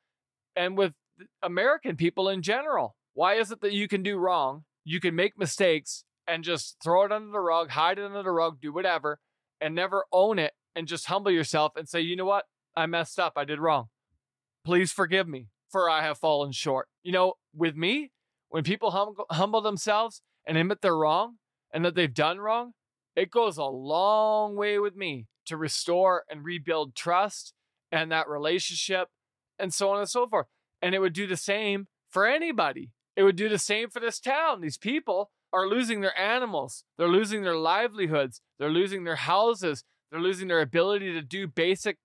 and 0.56 0.78
with 0.78 0.94
American 1.42 1.96
people 1.96 2.30
in 2.30 2.42
general. 2.42 2.96
Why 3.14 3.36
is 3.36 3.52
it 3.52 3.62
that 3.62 3.74
you 3.74 3.88
can 3.88 4.04
do 4.04 4.18
wrong? 4.18 4.64
You 4.84 5.00
can 5.00 5.16
make 5.16 5.38
mistakes 5.38 6.04
and 6.28 6.44
just 6.44 6.78
throw 6.84 7.06
it 7.06 7.12
under 7.12 7.32
the 7.32 7.40
rug, 7.40 7.72
hide 7.72 8.00
it 8.00 8.06
under 8.06 8.24
the 8.24 8.32
rug, 8.32 8.60
do 8.62 8.74
whatever, 8.74 9.20
and 9.60 9.76
never 9.76 10.06
own 10.12 10.40
it 10.40 10.54
and 10.76 10.88
just 10.88 11.08
humble 11.08 11.32
yourself 11.32 11.74
and 11.76 11.88
say, 11.88 12.02
you 12.02 12.16
know 12.16 12.26
what? 12.26 12.46
I 12.76 12.86
messed 12.86 13.20
up. 13.20 13.34
I 13.36 13.46
did 13.46 13.60
wrong. 13.60 13.90
Please 14.66 14.92
forgive 14.92 15.28
me, 15.28 15.48
for 15.70 15.90
I 15.90 16.02
have 16.02 16.18
fallen 16.18 16.52
short. 16.52 16.88
You 17.04 17.12
know, 17.12 17.34
with 17.54 17.76
me, 17.76 18.12
when 18.50 18.64
people 18.64 18.92
hum- 18.92 19.16
humble 19.30 19.62
themselves 19.62 20.22
and 20.46 20.58
admit 20.58 20.82
they're 20.82 20.98
wrong, 20.98 21.38
and 21.74 21.84
that 21.84 21.96
they've 21.96 22.14
done 22.14 22.40
wrong, 22.40 22.74
it 23.16 23.32
goes 23.32 23.58
a 23.58 23.66
long 23.66 24.56
way 24.56 24.78
with 24.80 24.96
me 24.96 25.28
to 25.48 25.58
restore 25.58 26.24
and 26.30 26.46
rebuild 26.46 26.96
trust 26.96 27.54
and 27.92 28.12
that 28.12 28.30
relationship 28.30 29.10
and 29.60 29.74
so 29.74 29.90
on 29.90 30.00
and 30.00 30.10
so 30.10 30.28
forth. 30.28 30.46
And 30.82 30.94
it 30.96 31.00
would 31.00 31.14
do 31.14 31.28
the 31.28 31.38
same 31.38 31.88
for 32.10 32.28
anybody. 32.28 32.92
It 33.16 33.24
would 33.24 33.36
do 33.36 33.50
the 33.50 33.60
same 33.60 33.90
for 33.90 34.00
this 34.00 34.20
town. 34.20 34.62
These 34.62 34.78
people 34.78 35.32
are 35.54 35.68
losing 35.68 36.02
their 36.02 36.18
animals, 36.20 36.84
they're 36.98 37.08
losing 37.08 37.44
their 37.44 37.56
livelihoods, 37.56 38.42
they're 38.60 38.70
losing 38.70 39.04
their 39.04 39.16
houses, 39.16 39.84
they're 40.12 40.20
losing 40.20 40.48
their 40.48 40.62
ability 40.62 41.14
to 41.14 41.22
do 41.22 41.48
basic 41.48 41.98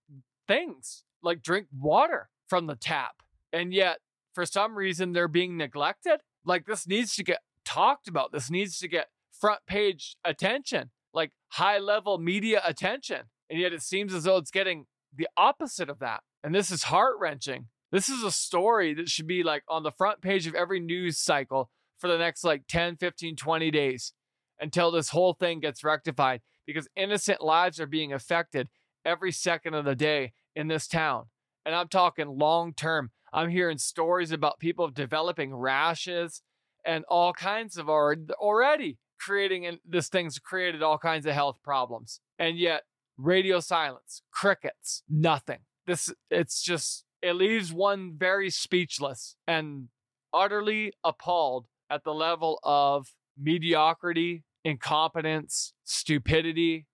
things 0.47 1.05
like 1.23 1.43
drink 1.43 1.67
water 1.77 2.29
from 2.47 2.67
the 2.67 2.77
tap. 2.77 3.23
And 3.53 3.73
yet, 3.73 3.99
for 4.39 4.47
some 4.47 4.77
reason 4.77 5.13
they're 5.13 5.27
being 5.27 5.57
neglected. 5.57 6.21
Like 6.45 6.67
this 6.67 6.87
needs 6.87 7.17
to 7.17 7.25
get 7.25 7.41
talked 7.65 8.07
about. 8.07 8.31
This 8.31 8.51
needs 8.51 8.79
to 8.79 8.87
get 8.87 9.09
front 9.33 9.61
page 9.67 10.17
attention, 10.25 10.91
like 11.13 11.33
high 11.49 11.79
level 11.79 12.19
media 12.19 12.63
attention. 12.65 13.23
And 13.51 13.59
yet 13.59 13.73
it 13.73 13.83
seems 13.83 14.15
as 14.15 14.25
though 14.25 14.37
it's 14.37 14.53
getting 14.53 14.87
the 15.13 15.29
opposite 15.37 15.89
of 15.89 15.99
that. 15.99 16.23
And 16.45 16.55
this 16.55 16.71
is 16.71 16.85
heart 16.85 17.17
wrenching. 17.19 17.67
This 17.91 18.09
is 18.09 18.23
a 18.23 18.31
story 18.31 18.95
that 18.95 19.09
should 19.09 19.27
be 19.27 19.43
like 19.43 19.65
on 19.69 19.83
the 19.83 19.91
front 19.91 20.21
page 20.21 20.47
of 20.47 20.55
every 20.55 20.79
news 20.79 21.19
cycle 21.19 21.71
for 21.99 22.09
the 22.09 22.19
next 22.19 22.45
like 22.45 22.63
10, 22.69 22.97
15, 22.97 23.37
20 23.37 23.71
days 23.71 24.13
until 24.61 24.91
this 24.91 25.11
whole 25.11 25.35
thing 25.35 25.61
gets 25.61 25.85
rectified 25.85 26.41
because 26.67 26.89
innocent 26.97 27.41
lives 27.41 27.81
are 27.81 27.87
being 27.87 28.13
affected 28.13 28.69
every 29.05 29.33
second 29.33 29.75
of 29.75 29.85
the 29.85 29.95
day 29.95 30.33
in 30.55 30.69
this 30.69 30.87
town. 30.87 31.27
And 31.65 31.75
I'm 31.75 31.89
talking 31.89 32.39
long 32.39 32.73
term. 32.75 33.11
I'm 33.33 33.51
hearing 33.51 33.79
stories 33.79 34.33
about 34.33 34.59
people 34.59 34.89
developing 34.89 35.55
rashes 35.55 36.43
and 36.85 37.05
all 37.09 37.33
kinds 37.33 37.77
of 37.77 37.89
already 37.89 38.99
creating 39.21 39.67
and 39.67 39.79
this 39.85 40.09
thing's 40.09 40.39
created 40.39 40.83
all 40.83 40.99
kinds 40.99 41.27
of 41.27 41.35
health 41.35 41.59
problems. 41.63 42.21
And 42.39 42.59
yet 42.59 42.83
radio 43.17 43.61
silence, 43.61 44.23
crickets, 44.31 45.03
nothing. 45.09 45.59
This 45.87 46.13
it's 46.31 46.63
just 46.63 47.05
it 47.21 47.35
leaves 47.35 47.73
one 47.73 48.15
very 48.17 48.51
speechless 48.51 49.37
and 49.47 49.89
utterly 50.33 50.93
appalled 51.03 51.67
at 51.91 52.05
the 52.05 52.13
level 52.13 52.59
of 52.63 53.09
mediocrity, 53.37 54.45
incompetence, 54.65 55.73
stupidity, 55.85 56.87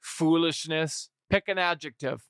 foolishness. 0.00 1.10
Pick 1.30 1.48
an 1.48 1.58
adjective. 1.58 2.22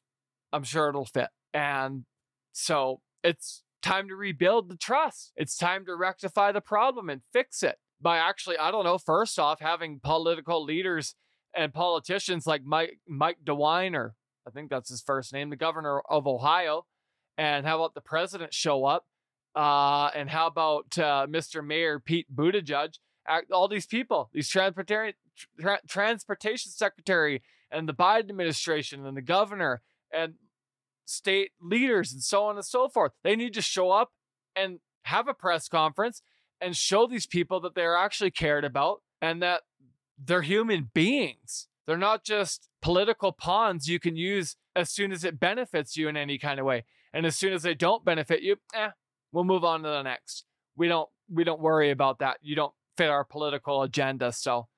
I'm 0.53 0.65
sure 0.65 0.89
it'll 0.89 1.05
fit. 1.05 1.29
And 1.53 2.05
so 2.53 3.01
it's 3.23 3.63
time 3.83 4.09
to 4.09 4.17
rebuild 4.17 4.69
the 4.69 4.77
trust. 4.77 5.33
It's 5.37 5.57
time 5.57 5.85
to 5.87 5.97
rectify 5.97 6.53
the 6.53 6.61
problem 6.61 7.09
and 7.09 7.23
fix 7.33 7.63
it 7.63 7.77
by 8.01 8.19
actually, 8.19 8.59
I 8.59 8.71
don't 8.71 8.85
know, 8.85 8.99
first 8.99 9.39
off, 9.39 9.61
having 9.61 10.01
political 10.03 10.65
leaders 10.65 11.15
and 11.55 11.73
politicians 11.73 12.47
like 12.47 12.65
Mike, 12.65 12.99
Mike 13.07 13.39
DeWine, 13.45 13.95
or 13.95 14.15
I 14.47 14.51
think 14.51 14.71
that's 14.71 14.89
his 14.89 15.03
first 15.03 15.33
name, 15.33 15.51
the 15.51 15.57
governor 15.57 16.01
of 16.09 16.27
Ohio. 16.27 16.87
And 17.39 17.67
how 17.67 17.79
about 17.79 17.95
the 17.95 18.01
president 18.01 18.53
show 18.55 18.85
up? 18.85 19.05
Uh, 19.55 20.11
and 20.15 20.31
how 20.31 20.47
about 20.47 20.99
uh, 20.99 21.27
Mr. 21.29 21.65
Mayor 21.65 21.99
Pete 21.99 22.27
Buttigieg? 22.35 22.95
All 23.53 23.69
these 23.69 23.87
people, 23.87 24.31
these 24.33 24.49
transportation 24.49 25.15
tra- 25.61 25.81
transportation 25.87 26.73
secretary 26.73 27.43
and 27.71 27.89
the 27.89 27.95
Biden 27.95 28.31
administration 28.31 29.07
and 29.07 29.17
the 29.17 29.23
governor 29.23 29.83
and 30.13 30.35
state 31.05 31.53
leaders 31.61 32.13
and 32.13 32.23
so 32.23 32.45
on 32.45 32.57
and 32.57 32.65
so 32.65 32.89
forth. 32.89 33.13
They 33.23 33.37
need 33.37 33.55
to 33.55 33.63
show 33.63 33.91
up 33.91 34.11
and 34.57 34.81
have 35.05 35.29
a 35.29 35.35
press 35.35 35.69
conference 35.69 36.23
and 36.61 36.77
show 36.77 37.07
these 37.07 37.27
people 37.27 37.61
that 37.61 37.75
they're 37.75 37.97
actually 37.97 38.31
cared 38.31 38.65
about 38.65 39.03
and 39.21 39.43
that 39.43 39.63
they're 40.19 40.43
human 40.43 40.91
beings. 40.95 41.69
They're 41.87 41.97
not 41.97 42.25
just 42.25 42.69
political 42.81 43.33
pawns 43.33 43.89
you 43.89 43.99
can 43.99 44.17
use 44.17 44.57
as 44.77 44.91
soon 44.91 45.13
as 45.13 45.25
it 45.25 45.41
benefits 45.41 45.97
you 45.97 46.09
in 46.09 46.17
any 46.17 46.39
kind 46.39 46.61
of 46.61 46.67
way. 46.67 46.85
And 47.13 47.27
as 47.27 47.37
soon 47.37 47.53
as 47.53 47.63
they 47.63 47.75
don't 47.75 48.05
benefit 48.05 48.43
you, 48.43 48.57
eh, 48.75 48.91
we'll 49.33 49.45
move 49.45 49.65
on 49.65 49.83
to 49.83 49.89
the 49.89 50.03
next. 50.03 50.45
We 50.77 50.89
don't 50.89 51.09
we 51.31 51.45
don't 51.45 51.61
worry 51.61 51.91
about 51.91 52.19
that. 52.21 52.39
You 52.43 52.55
don't 52.55 52.75
fit 52.97 53.09
our 53.09 53.25
political 53.25 53.83
agenda, 53.83 54.33
so 54.33 54.69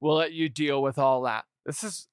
we'll 0.00 0.16
let 0.16 0.32
you 0.32 0.48
deal 0.48 0.82
with 0.82 0.98
all 0.98 1.22
that. 1.22 1.44
This 1.64 1.82
is 1.82 2.08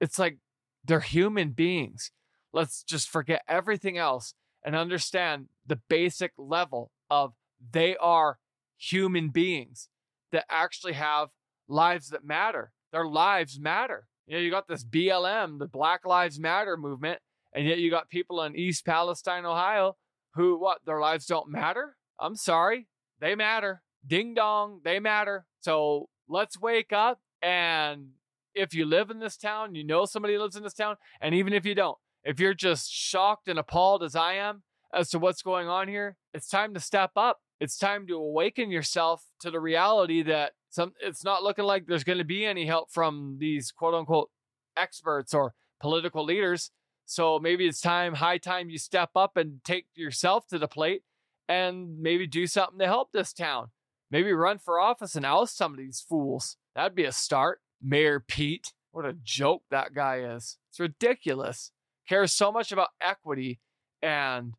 it's 0.00 0.18
like 0.18 0.38
they're 0.84 1.00
human 1.00 1.50
beings. 1.50 2.10
Let's 2.52 2.82
just 2.82 3.08
forget 3.08 3.42
everything 3.48 3.98
else 3.98 4.34
and 4.64 4.74
understand 4.74 5.46
the 5.66 5.80
basic 5.88 6.32
level 6.36 6.90
of 7.10 7.34
they 7.72 7.96
are 7.96 8.38
human 8.76 9.30
beings 9.30 9.88
that 10.32 10.44
actually 10.50 10.94
have 10.94 11.30
lives 11.68 12.08
that 12.10 12.24
matter. 12.24 12.72
Their 12.92 13.06
lives 13.06 13.58
matter. 13.58 14.08
You 14.26 14.36
know, 14.36 14.42
you 14.42 14.50
got 14.50 14.68
this 14.68 14.84
BLM, 14.84 15.58
the 15.58 15.68
Black 15.68 16.04
Lives 16.04 16.40
Matter 16.40 16.76
movement, 16.76 17.20
and 17.52 17.66
yet 17.66 17.78
you 17.78 17.90
got 17.90 18.08
people 18.08 18.42
in 18.42 18.56
East 18.56 18.84
Palestine, 18.84 19.44
Ohio, 19.44 19.96
who 20.36 20.58
what 20.58 20.78
their 20.86 21.00
lives 21.00 21.26
don't 21.26 21.50
matter. 21.50 21.96
I'm 22.20 22.36
sorry, 22.36 22.88
they 23.20 23.34
matter. 23.34 23.82
Ding 24.06 24.34
dong, 24.34 24.80
they 24.84 25.00
matter. 25.00 25.46
So 25.60 26.08
let's 26.28 26.60
wake 26.60 26.92
up. 26.92 27.20
And 27.42 28.10
if 28.54 28.74
you 28.74 28.86
live 28.86 29.10
in 29.10 29.18
this 29.18 29.36
town, 29.36 29.74
you 29.74 29.84
know 29.84 30.04
somebody 30.04 30.38
lives 30.38 30.56
in 30.56 30.62
this 30.62 30.74
town, 30.74 30.96
and 31.20 31.34
even 31.34 31.52
if 31.52 31.66
you 31.66 31.74
don't, 31.74 31.98
if 32.24 32.40
you're 32.40 32.54
just 32.54 32.90
shocked 32.90 33.48
and 33.48 33.58
appalled 33.58 34.02
as 34.02 34.16
I 34.16 34.34
am 34.34 34.62
as 34.92 35.10
to 35.10 35.18
what's 35.18 35.42
going 35.42 35.68
on 35.68 35.88
here, 35.88 36.16
it's 36.32 36.48
time 36.48 36.74
to 36.74 36.80
step 36.80 37.10
up. 37.16 37.40
It's 37.60 37.78
time 37.78 38.06
to 38.08 38.14
awaken 38.14 38.70
yourself 38.70 39.24
to 39.40 39.50
the 39.50 39.60
reality 39.60 40.22
that 40.22 40.52
some 40.68 40.92
it's 41.00 41.24
not 41.24 41.42
looking 41.42 41.64
like 41.64 41.86
there's 41.86 42.04
going 42.04 42.18
to 42.18 42.24
be 42.24 42.44
any 42.44 42.66
help 42.66 42.90
from 42.90 43.36
these 43.40 43.72
quote 43.72 43.94
unquote 43.94 44.30
experts 44.76 45.32
or 45.32 45.54
political 45.80 46.24
leaders. 46.24 46.70
So 47.06 47.38
maybe 47.38 47.66
it's 47.66 47.80
time, 47.80 48.14
high 48.14 48.38
time 48.38 48.68
you 48.68 48.78
step 48.78 49.10
up 49.14 49.36
and 49.36 49.60
take 49.64 49.86
yourself 49.94 50.46
to 50.48 50.58
the 50.58 50.68
plate 50.68 51.02
and 51.48 52.00
maybe 52.00 52.26
do 52.26 52.46
something 52.48 52.80
to 52.80 52.86
help 52.86 53.12
this 53.12 53.32
town. 53.32 53.68
Maybe 54.10 54.32
run 54.32 54.58
for 54.58 54.80
office 54.80 55.14
and 55.14 55.24
oust 55.24 55.56
some 55.56 55.72
of 55.72 55.78
these 55.78 56.04
fools. 56.06 56.56
That'd 56.74 56.96
be 56.96 57.04
a 57.04 57.12
start. 57.12 57.60
Mayor 57.80 58.20
Pete. 58.20 58.72
What 58.90 59.04
a 59.04 59.12
joke 59.12 59.62
that 59.70 59.94
guy 59.94 60.20
is. 60.20 60.58
It's 60.70 60.80
ridiculous. 60.80 61.70
Cares 62.08 62.32
so 62.32 62.50
much 62.50 62.72
about 62.72 62.88
equity 63.00 63.60
and 64.02 64.54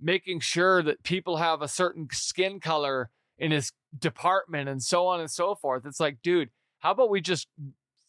making 0.00 0.40
sure 0.40 0.82
that 0.82 1.02
people 1.02 1.36
have 1.36 1.62
a 1.62 1.68
certain 1.68 2.08
skin 2.10 2.60
color 2.60 3.10
in 3.38 3.50
his 3.50 3.72
department 3.98 4.68
and 4.68 4.82
so 4.82 5.06
on 5.06 5.20
and 5.20 5.30
so 5.30 5.54
forth. 5.54 5.84
It's 5.84 6.00
like, 6.00 6.22
dude, 6.22 6.50
how 6.78 6.92
about 6.92 7.10
we 7.10 7.20
just 7.20 7.48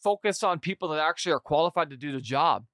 focus 0.02 0.42
on 0.42 0.58
people 0.58 0.88
that 0.88 1.00
actually 1.00 1.32
are 1.32 1.40
qualified 1.40 1.90
to 1.90 1.96
do 1.96 2.12
the 2.12 2.20
job? 2.20 2.64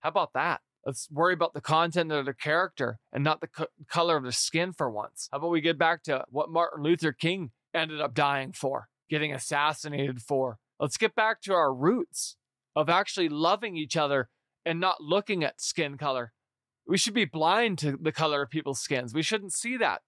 How 0.00 0.10
about 0.10 0.32
that? 0.34 0.60
Let's 0.86 1.08
worry 1.10 1.34
about 1.34 1.54
the 1.54 1.60
content 1.60 2.12
of 2.12 2.26
the 2.26 2.32
character 2.32 2.98
and 3.12 3.22
not 3.22 3.40
the 3.40 3.48
co- 3.48 3.66
color 3.88 4.16
of 4.16 4.24
the 4.24 4.32
skin 4.32 4.72
for 4.72 4.90
once. 4.90 5.28
How 5.30 5.38
about 5.38 5.50
we 5.50 5.60
get 5.60 5.78
back 5.78 6.02
to 6.04 6.24
what 6.30 6.50
Martin 6.50 6.82
Luther 6.82 7.12
King 7.12 7.50
ended 7.74 8.00
up 8.00 8.14
dying 8.14 8.52
for, 8.52 8.88
getting 9.10 9.34
assassinated 9.34 10.22
for? 10.22 10.58
Let's 10.80 10.96
get 10.96 11.14
back 11.14 11.42
to 11.42 11.52
our 11.52 11.74
roots 11.74 12.36
of 12.76 12.88
actually 12.88 13.28
loving 13.28 13.76
each 13.76 13.96
other 13.96 14.28
and 14.64 14.78
not 14.78 15.02
looking 15.02 15.42
at 15.42 15.60
skin 15.60 15.98
color. 15.98 16.32
We 16.86 16.96
should 16.96 17.14
be 17.14 17.24
blind 17.24 17.78
to 17.78 17.98
the 18.00 18.12
color 18.12 18.42
of 18.42 18.50
people's 18.50 18.80
skins. 18.80 19.12
We 19.12 19.22
shouldn't 19.22 19.52
see 19.52 19.76
that. 19.76 20.02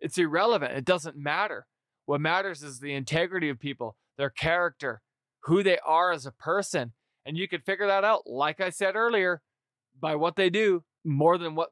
It's 0.00 0.16
irrelevant. 0.16 0.72
It 0.72 0.84
doesn't 0.84 1.16
matter. 1.16 1.66
What 2.06 2.20
matters 2.20 2.62
is 2.62 2.80
the 2.80 2.94
integrity 2.94 3.48
of 3.48 3.58
people, 3.58 3.96
their 4.16 4.30
character, 4.30 5.02
who 5.44 5.62
they 5.62 5.78
are 5.84 6.12
as 6.12 6.24
a 6.24 6.32
person. 6.32 6.92
And 7.26 7.36
you 7.36 7.48
can 7.48 7.60
figure 7.60 7.86
that 7.86 8.04
out, 8.04 8.26
like 8.26 8.60
I 8.60 8.70
said 8.70 8.96
earlier, 8.96 9.42
by 9.98 10.14
what 10.16 10.36
they 10.36 10.50
do 10.50 10.84
more 11.04 11.36
than 11.36 11.54
what 11.54 11.70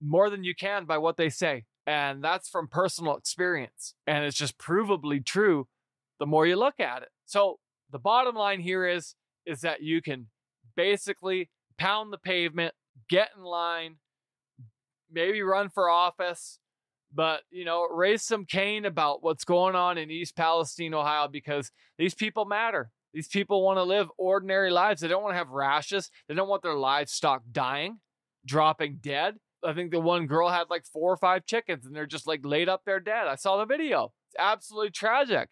more 0.00 0.28
than 0.30 0.44
you 0.44 0.54
can 0.54 0.84
by 0.84 0.98
what 0.98 1.16
they 1.16 1.28
say. 1.28 1.64
And 1.86 2.22
that's 2.22 2.48
from 2.48 2.68
personal 2.68 3.16
experience. 3.16 3.94
And 4.06 4.24
it's 4.24 4.36
just 4.36 4.58
provably 4.58 5.24
true 5.24 5.68
the 6.18 6.26
more 6.26 6.46
you 6.46 6.56
look 6.56 6.78
at 6.80 7.02
it. 7.02 7.08
So 7.24 7.58
the 7.90 7.98
bottom 7.98 8.34
line 8.34 8.60
here 8.60 8.86
is 8.86 9.14
is 9.46 9.62
that 9.62 9.82
you 9.82 10.02
can 10.02 10.26
basically 10.76 11.50
pound 11.78 12.12
the 12.12 12.18
pavement, 12.18 12.74
get 13.08 13.30
in 13.36 13.42
line, 13.42 13.96
maybe 15.10 15.40
run 15.42 15.70
for 15.70 15.88
office, 15.88 16.58
but 17.12 17.40
you 17.50 17.64
know, 17.64 17.88
raise 17.90 18.22
some 18.22 18.44
cane 18.44 18.84
about 18.84 19.22
what's 19.22 19.44
going 19.44 19.74
on 19.74 19.96
in 19.96 20.10
East 20.10 20.36
Palestine, 20.36 20.94
Ohio, 20.94 21.28
because 21.28 21.70
these 21.96 22.14
people 22.14 22.44
matter. 22.44 22.90
These 23.18 23.26
people 23.26 23.64
want 23.64 23.78
to 23.78 23.82
live 23.82 24.06
ordinary 24.16 24.70
lives. 24.70 25.00
They 25.00 25.08
don't 25.08 25.24
want 25.24 25.32
to 25.32 25.38
have 25.38 25.48
rashes. 25.48 26.08
They 26.28 26.36
don't 26.36 26.48
want 26.48 26.62
their 26.62 26.76
livestock 26.76 27.42
dying, 27.50 27.98
dropping 28.46 29.00
dead. 29.02 29.38
I 29.64 29.72
think 29.72 29.90
the 29.90 29.98
one 29.98 30.28
girl 30.28 30.48
had 30.50 30.70
like 30.70 30.86
four 30.86 31.14
or 31.14 31.16
five 31.16 31.44
chickens 31.44 31.84
and 31.84 31.96
they're 31.96 32.06
just 32.06 32.28
like 32.28 32.42
laid 32.44 32.68
up 32.68 32.82
there 32.86 33.00
dead. 33.00 33.26
I 33.26 33.34
saw 33.34 33.56
the 33.56 33.66
video. 33.66 34.12
It's 34.28 34.36
absolutely 34.38 34.90
tragic. 34.90 35.48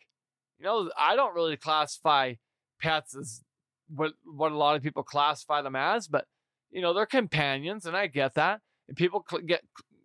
You 0.60 0.66
know, 0.66 0.90
I 0.96 1.16
don't 1.16 1.34
really 1.34 1.56
classify 1.56 2.34
pets 2.80 3.16
as 3.16 3.42
what 3.88 4.12
what 4.24 4.52
a 4.52 4.56
lot 4.56 4.76
of 4.76 4.82
people 4.84 5.02
classify 5.02 5.60
them 5.60 5.74
as, 5.74 6.06
but 6.06 6.26
you 6.70 6.80
know, 6.80 6.94
they're 6.94 7.04
companions 7.04 7.84
and 7.84 7.96
I 7.96 8.06
get 8.06 8.34
that. 8.34 8.60
And 8.86 8.96
people 8.96 9.24
cl- 9.28 9.42
get 9.42 9.62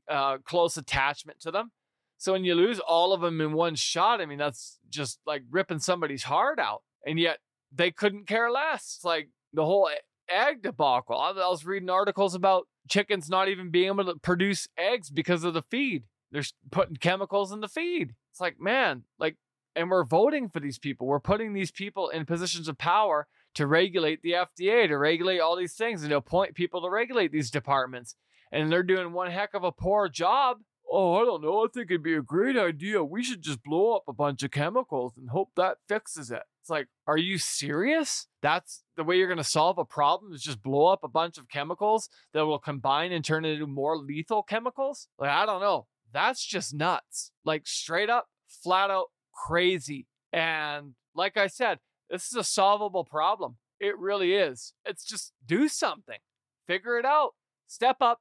uh, 0.10 0.39
close 0.39 0.78
attachment 0.78 1.39
to 1.41 1.52
them. 1.52 1.74
So 2.17 2.34
when 2.34 2.43
you 2.43 2.56
lose 2.56 2.80
all 2.80 3.13
of 3.13 3.21
them 3.21 3.39
in 3.39 3.54
one 3.54 3.76
shot, 3.76 4.19
I 4.19 4.26
mean, 4.26 4.39
that's 4.39 4.80
just 4.89 5.19
like 5.28 5.43
ripping 5.52 5.78
somebody's 5.78 6.24
heart 6.24 6.58
out. 6.58 6.82
And 7.06 7.19
yet 7.19 7.38
they 7.71 7.91
couldn't 7.91 8.27
care 8.27 8.51
less. 8.51 8.95
It's 8.97 9.05
like 9.05 9.29
the 9.53 9.65
whole 9.65 9.89
egg 10.29 10.62
debacle. 10.62 11.17
I 11.17 11.31
was 11.31 11.65
reading 11.65 11.89
articles 11.89 12.36
about 12.36 12.67
chickens 12.89 13.29
not 13.29 13.47
even 13.47 13.69
being 13.69 13.88
able 13.88 14.05
to 14.05 14.15
produce 14.15 14.67
eggs 14.77 15.10
because 15.10 15.43
of 15.43 15.53
the 15.53 15.62
feed. 15.62 16.03
They're 16.31 16.43
putting 16.71 16.95
chemicals 16.95 17.51
in 17.51 17.60
the 17.60 17.67
feed. 17.67 18.13
It's 18.31 18.39
like, 18.39 18.60
man, 18.60 19.03
like, 19.19 19.36
and 19.75 19.89
we're 19.89 20.05
voting 20.05 20.49
for 20.49 20.60
these 20.60 20.79
people. 20.79 21.07
We're 21.07 21.19
putting 21.19 21.53
these 21.53 21.71
people 21.71 22.10
in 22.10 22.25
positions 22.25 22.67
of 22.67 22.77
power 22.77 23.27
to 23.55 23.67
regulate 23.67 24.21
the 24.21 24.31
FDA, 24.31 24.88
to 24.88 24.97
regulate 24.97 25.39
all 25.39 25.57
these 25.57 25.73
things, 25.73 26.03
and 26.03 26.10
to 26.12 26.17
appoint 26.17 26.55
people 26.55 26.81
to 26.81 26.89
regulate 26.89 27.31
these 27.31 27.51
departments 27.51 28.15
and 28.51 28.71
they're 28.71 28.84
doing 28.84 29.13
one 29.13 29.31
heck 29.31 29.53
of 29.53 29.63
a 29.63 29.71
poor 29.71 30.10
job. 30.10 30.57
Oh, 30.91 31.21
I 31.21 31.25
don't 31.25 31.41
know. 31.41 31.63
I 31.63 31.67
think 31.73 31.89
it'd 31.89 32.04
be 32.04 32.15
a 32.15 32.21
great 32.21 32.58
idea. 32.58 33.04
We 33.04 33.23
should 33.23 33.41
just 33.41 33.63
blow 33.63 33.95
up 33.95 34.04
a 34.08 34.13
bunch 34.13 34.43
of 34.43 34.51
chemicals 34.51 35.13
and 35.17 35.30
hope 35.30 35.51
that 35.56 35.77
fixes 35.88 36.32
it. 36.32 36.43
It's 36.62 36.69
like, 36.69 36.88
are 37.08 37.17
you 37.17 37.38
serious? 37.38 38.27
That's 38.41 38.84
the 38.95 39.04
way 39.04 39.17
you're 39.17 39.27
going 39.27 39.38
to 39.38 39.43
solve 39.43 39.77
a 39.77 39.86
problem 39.86 40.34
is 40.34 40.43
just 40.43 40.62
blow 40.62 40.88
up 40.88 40.99
a 41.04 41.08
bunch 41.08 41.38
of 41.38 41.49
chemicals 41.49 42.10
that 42.34 42.45
will 42.45 42.60
combine 42.60 43.12
and 43.12 43.25
turn 43.25 43.45
into 43.45 43.65
more 43.65 43.97
lethal 43.97 44.43
chemicals? 44.43 45.08
Like, 45.17 45.32
I 45.32 45.45
don't 45.45 45.62
know. 45.62 45.88
That's 46.13 46.45
just 46.45 46.73
nuts. 46.73 47.32
Like, 47.45 47.65
straight 47.65 48.10
up, 48.10 48.27
flat 48.47 48.91
out 48.91 49.08
crazy. 49.34 50.08
And 50.34 50.93
like 51.15 51.38
I 51.38 51.47
said, 51.47 51.80
this 52.10 52.27
is 52.27 52.36
a 52.36 52.43
solvable 52.43 53.06
problem. 53.06 53.56
It 53.80 53.97
really 53.97 54.34
is. 54.34 54.73
It's 54.86 55.04
just 55.04 55.34
do 55.45 55.67
something, 55.67 56.19
figure 56.67 56.99
it 56.99 57.06
out, 57.06 57.32
step 57.65 57.97
up, 58.01 58.19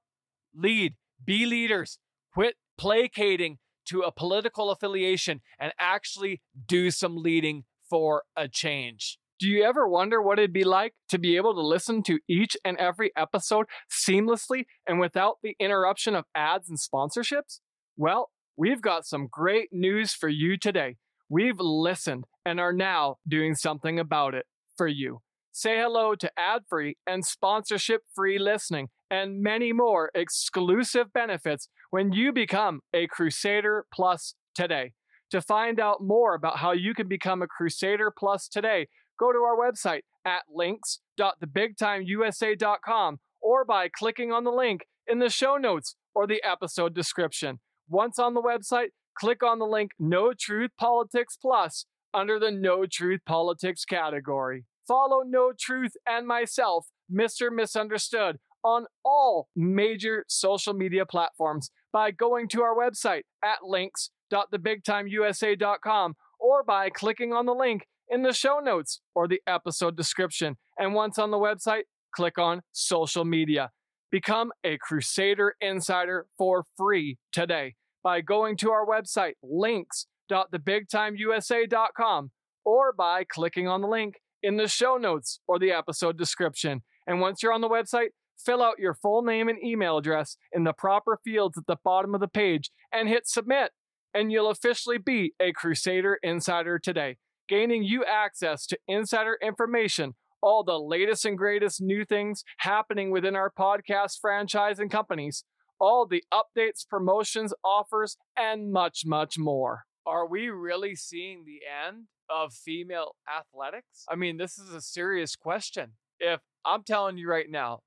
lead, 0.55 0.95
be 1.23 1.45
leaders, 1.45 1.99
quit 2.33 2.55
placating 2.81 3.59
to 3.85 4.01
a 4.01 4.11
political 4.11 4.71
affiliation 4.71 5.43
and 5.59 5.73
actually 5.79 6.41
do 6.67 6.91
some 6.91 7.17
leading 7.17 7.65
for 7.91 8.23
a 8.35 8.49
change. 8.49 9.19
Do 9.39 9.49
you 9.49 9.65
ever 9.65 9.87
wonder 9.87 10.23
what 10.23 10.39
it'd 10.39 10.53
be 10.53 10.65
like 10.65 10.95
to 11.11 11.19
be 11.19 11.37
able 11.37 11.55
to 11.55 11.61
listen 11.61 12.03
to 12.05 12.21
each 12.27 12.57
and 12.65 12.79
every 12.79 13.11
episode 13.17 13.67
seamlessly 13.91 14.65
and 14.87 14.99
without 14.99 15.37
the 15.43 15.57
interruption 15.61 16.15
of 16.15 16.25
ads 16.35 16.71
and 16.71 16.79
sponsorships? 16.79 17.61
Well, 17.99 18.31
we've 18.57 18.81
got 18.81 19.07
some 19.07 19.29
great 19.31 19.69
news 19.73 20.15
for 20.15 20.31
you 20.31 20.57
today. 20.57 20.97
We've 21.29 21.61
listened 21.61 22.25
and 22.47 22.59
are 22.59 22.73
now 22.73 23.17
doing 23.29 23.55
something 23.55 23.99
about 23.99 24.35
it 24.35 24.47
for 24.77 24.89
you. 24.89 25.21
Say 25.53 25.79
hello 25.79 26.15
to 26.15 26.31
ad 26.39 26.63
free 26.67 26.97
and 27.07 27.27
sponsorship 27.27 28.03
free 28.15 28.39
listening 28.39 28.89
and 29.11 29.43
many 29.43 29.73
more 29.73 30.11
exclusive 30.15 31.13
benefits 31.13 31.69
when 31.91 32.13
you 32.13 32.33
become 32.33 32.83
a 32.95 33.09
Crusader 33.09 33.87
Plus 33.93 34.37
today. 34.55 34.93
To 35.31 35.41
find 35.41 35.81
out 35.81 36.03
more 36.03 36.35
about 36.35 36.59
how 36.59 36.73
you 36.73 36.93
can 36.95 37.09
become 37.09 37.41
a 37.43 37.47
Crusader 37.47 38.13
Plus 38.17 38.49
today, 38.49 38.89
go 39.19 39.33
to 39.33 39.39
our 39.39 39.57
website 39.57 40.03
at 40.25 40.43
links.thebigtimeusa.com 40.53 43.19
or 43.41 43.65
by 43.65 43.89
clicking 43.89 44.33
on 44.33 44.45
the 44.45 44.51
link 44.51 44.85
in 45.07 45.19
the 45.19 45.31
show 45.31 45.57
notes 45.57 45.97
or 46.15 46.27
the 46.27 46.43
episode 46.45 46.95
description. 46.95 47.61
Once 47.89 48.19
on 48.19 48.35
the 48.35 48.43
website, 48.43 48.89
click 49.19 49.43
on 49.43 49.59
the 49.59 49.67
link 49.67 49.93
Know 49.99 50.33
Truth 50.39 50.71
Politics 50.79 51.37
Plus 51.41 51.87
under 52.13 52.39
the 52.39 52.51
Know 52.51 52.85
Truth 52.87 53.21
Politics 53.27 53.85
category. 53.85 54.65
Follow 54.87 55.23
Know 55.23 55.53
Truth 55.59 55.93
and 56.07 56.27
myself, 56.27 56.89
Mr. 57.13 57.51
Misunderstood, 57.53 58.39
on 58.65 58.87
all 59.05 59.49
major 59.57 60.25
social 60.29 60.75
media 60.75 61.07
platforms 61.07 61.71
by 61.93 62.11
going 62.11 62.49
to 62.49 62.63
our 62.63 62.75
website 62.77 63.23
at 63.45 63.65
links.thebigtimeusa.com 63.65 66.15
or 66.39 66.63
by 66.63 66.91
clicking 66.91 67.33
on 67.33 67.47
the 67.47 67.55
link 67.55 67.87
in 68.09 68.23
the 68.23 68.33
show 68.33 68.59
notes 68.59 69.01
or 69.15 69.29
the 69.29 69.41
episode 69.47 69.97
description. 69.97 70.57
And 70.79 70.95
once 70.95 71.19
on 71.19 71.31
the 71.31 71.39
website, 71.39 71.85
click 72.15 72.39
on 72.39 72.61
social 72.73 73.25
media. 73.25 73.71
Become 74.11 74.53
a 74.65 74.77
Crusader 74.79 75.55
Insider 75.61 76.27
for 76.37 76.65
free 76.77 77.19
today 77.33 77.77
by 78.03 78.21
going 78.21 78.57
to 78.57 78.73
our 78.73 78.85
website, 78.85 79.35
links.thebigtimeusa.com, 79.43 82.31
or 82.65 82.93
by 82.93 83.23
clicking 83.25 83.69
on 83.69 83.83
the 83.83 83.89
link 83.89 84.17
in 84.43 84.57
the 84.57 84.67
show 84.67 84.97
notes 84.97 85.39
or 85.47 85.59
the 85.59 85.71
episode 85.71 86.17
description. 86.19 86.83
And 87.07 87.21
once 87.21 87.43
you're 87.43 87.53
on 87.53 87.61
the 87.61 87.69
website, 87.69 88.09
fill 88.45 88.63
out 88.63 88.79
your 88.79 88.95
full 88.95 89.23
name 89.23 89.49
and 89.49 89.63
email 89.63 89.99
address 89.99 90.37
in 90.53 90.65
the 90.65 90.73
proper 90.73 91.19
fields 91.25 91.59
at 91.59 91.67
the 91.67 91.77
bottom 91.83 92.15
of 92.15 92.21
the 92.21 92.29
page 92.29 92.71
and 92.93 93.09
hit 93.09 93.29
submit. 93.29 93.73
And 94.13 94.33
you'll 94.33 94.51
officially 94.51 94.99
be 94.99 95.35
a 95.41 95.53
Crusader 95.53 96.19
Insider 96.23 96.79
today, 96.79 97.17
gaining 97.49 97.85
you 97.85 98.05
access 98.05 98.67
to 98.67 98.79
insider 98.89 99.39
information, 99.41 100.15
all 100.43 100.65
the 100.65 100.81
latest 100.81 101.25
and 101.25 101.39
greatest 101.39 101.81
new 101.81 102.05
things 102.05 102.43
happening 102.59 103.11
within 103.11 103.37
our 103.37 103.53
podcast 103.57 104.19
franchise 104.21 104.79
and 104.79 104.91
companies, 104.91 105.45
all 105.79 106.07
the 106.07 106.25
updates, 106.33 106.87
promotions, 106.89 107.55
offers, 107.65 108.17
and 108.37 108.73
much, 108.73 109.03
much 109.07 109.39
more. 109.39 109.85
Are 110.07 110.27
we 110.27 110.49
really 110.49 110.97
seeing 110.97 111.45
the 111.45 111.61
end 111.87 112.07
of 112.29 112.53
female 112.53 113.15
athletics? 113.29 114.05
I 114.09 114.17
mean, 114.17 114.39
this 114.39 114.59
is 114.59 114.73
a 114.73 114.81
serious 114.81 115.37
question. 115.37 115.93
If 116.19 116.41
I'm 116.65 116.83
telling 116.83 117.17
you 117.17 117.29
right 117.29 117.51
now, 117.51 117.81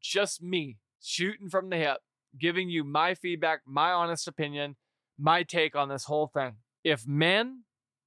just 0.00 0.42
me 0.42 0.78
shooting 1.00 1.48
from 1.48 1.70
the 1.70 1.76
hip, 1.76 1.98
giving 2.38 2.68
you 2.68 2.84
my 2.84 3.14
feedback, 3.14 3.60
my 3.66 3.92
honest 3.92 4.28
opinion, 4.28 4.76
my 5.18 5.42
take 5.42 5.74
on 5.74 5.88
this 5.88 6.04
whole 6.04 6.26
thing. 6.26 6.56
If 6.84 7.06
men, 7.06 7.62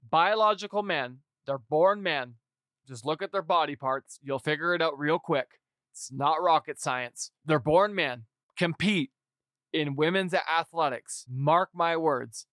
biological 0.08 0.82
men, 0.82 1.18
they're 1.46 1.58
born 1.58 2.02
men, 2.02 2.34
just 2.86 3.04
look 3.04 3.22
at 3.22 3.32
their 3.32 3.42
body 3.42 3.76
parts, 3.76 4.18
you'll 4.22 4.38
figure 4.38 4.74
it 4.74 4.82
out 4.82 4.98
real 4.98 5.18
quick. 5.18 5.60
It's 5.92 6.10
not 6.12 6.42
rocket 6.42 6.80
science. 6.80 7.30
They're 7.44 7.58
born 7.58 7.94
men, 7.94 8.24
compete 8.56 9.10
in 9.72 9.96
women's 9.96 10.34
athletics. 10.34 11.26
Mark 11.28 11.70
my 11.72 11.96
words, 11.96 12.46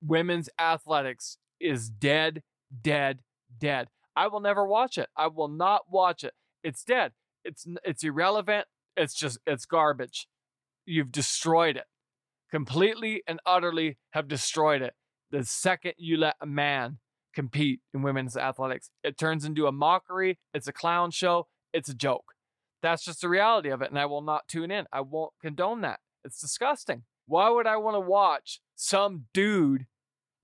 women's 0.00 0.48
athletics 0.58 1.38
is 1.60 1.88
dead, 1.88 2.42
dead, 2.82 3.20
dead. 3.58 3.88
I 4.14 4.28
will 4.28 4.40
never 4.40 4.66
watch 4.66 4.98
it. 4.98 5.08
I 5.16 5.28
will 5.28 5.48
not 5.48 5.90
watch 5.90 6.24
it. 6.24 6.34
It's 6.62 6.84
dead. 6.84 7.12
It's 7.44 7.66
it's 7.84 8.04
irrelevant. 8.04 8.66
It's 8.96 9.14
just 9.14 9.38
it's 9.46 9.64
garbage. 9.64 10.28
You've 10.84 11.12
destroyed 11.12 11.76
it. 11.76 11.84
Completely 12.50 13.22
and 13.26 13.40
utterly 13.46 13.98
have 14.10 14.28
destroyed 14.28 14.82
it. 14.82 14.94
The 15.30 15.44
second 15.44 15.94
you 15.96 16.16
let 16.16 16.36
a 16.40 16.46
man 16.46 16.98
compete 17.34 17.80
in 17.94 18.02
women's 18.02 18.36
athletics, 18.36 18.90
it 19.02 19.16
turns 19.16 19.44
into 19.44 19.66
a 19.66 19.72
mockery, 19.72 20.38
it's 20.52 20.68
a 20.68 20.72
clown 20.72 21.10
show, 21.10 21.46
it's 21.72 21.88
a 21.88 21.94
joke. 21.94 22.34
That's 22.82 23.04
just 23.04 23.22
the 23.22 23.28
reality 23.28 23.70
of 23.70 23.80
it 23.80 23.88
and 23.88 23.98
I 23.98 24.06
will 24.06 24.20
not 24.20 24.48
tune 24.48 24.70
in. 24.70 24.86
I 24.92 25.00
won't 25.00 25.32
condone 25.40 25.80
that. 25.80 26.00
It's 26.24 26.40
disgusting. 26.40 27.04
Why 27.26 27.48
would 27.48 27.66
I 27.66 27.76
want 27.76 27.94
to 27.94 28.00
watch 28.00 28.60
some 28.76 29.26
dude 29.32 29.86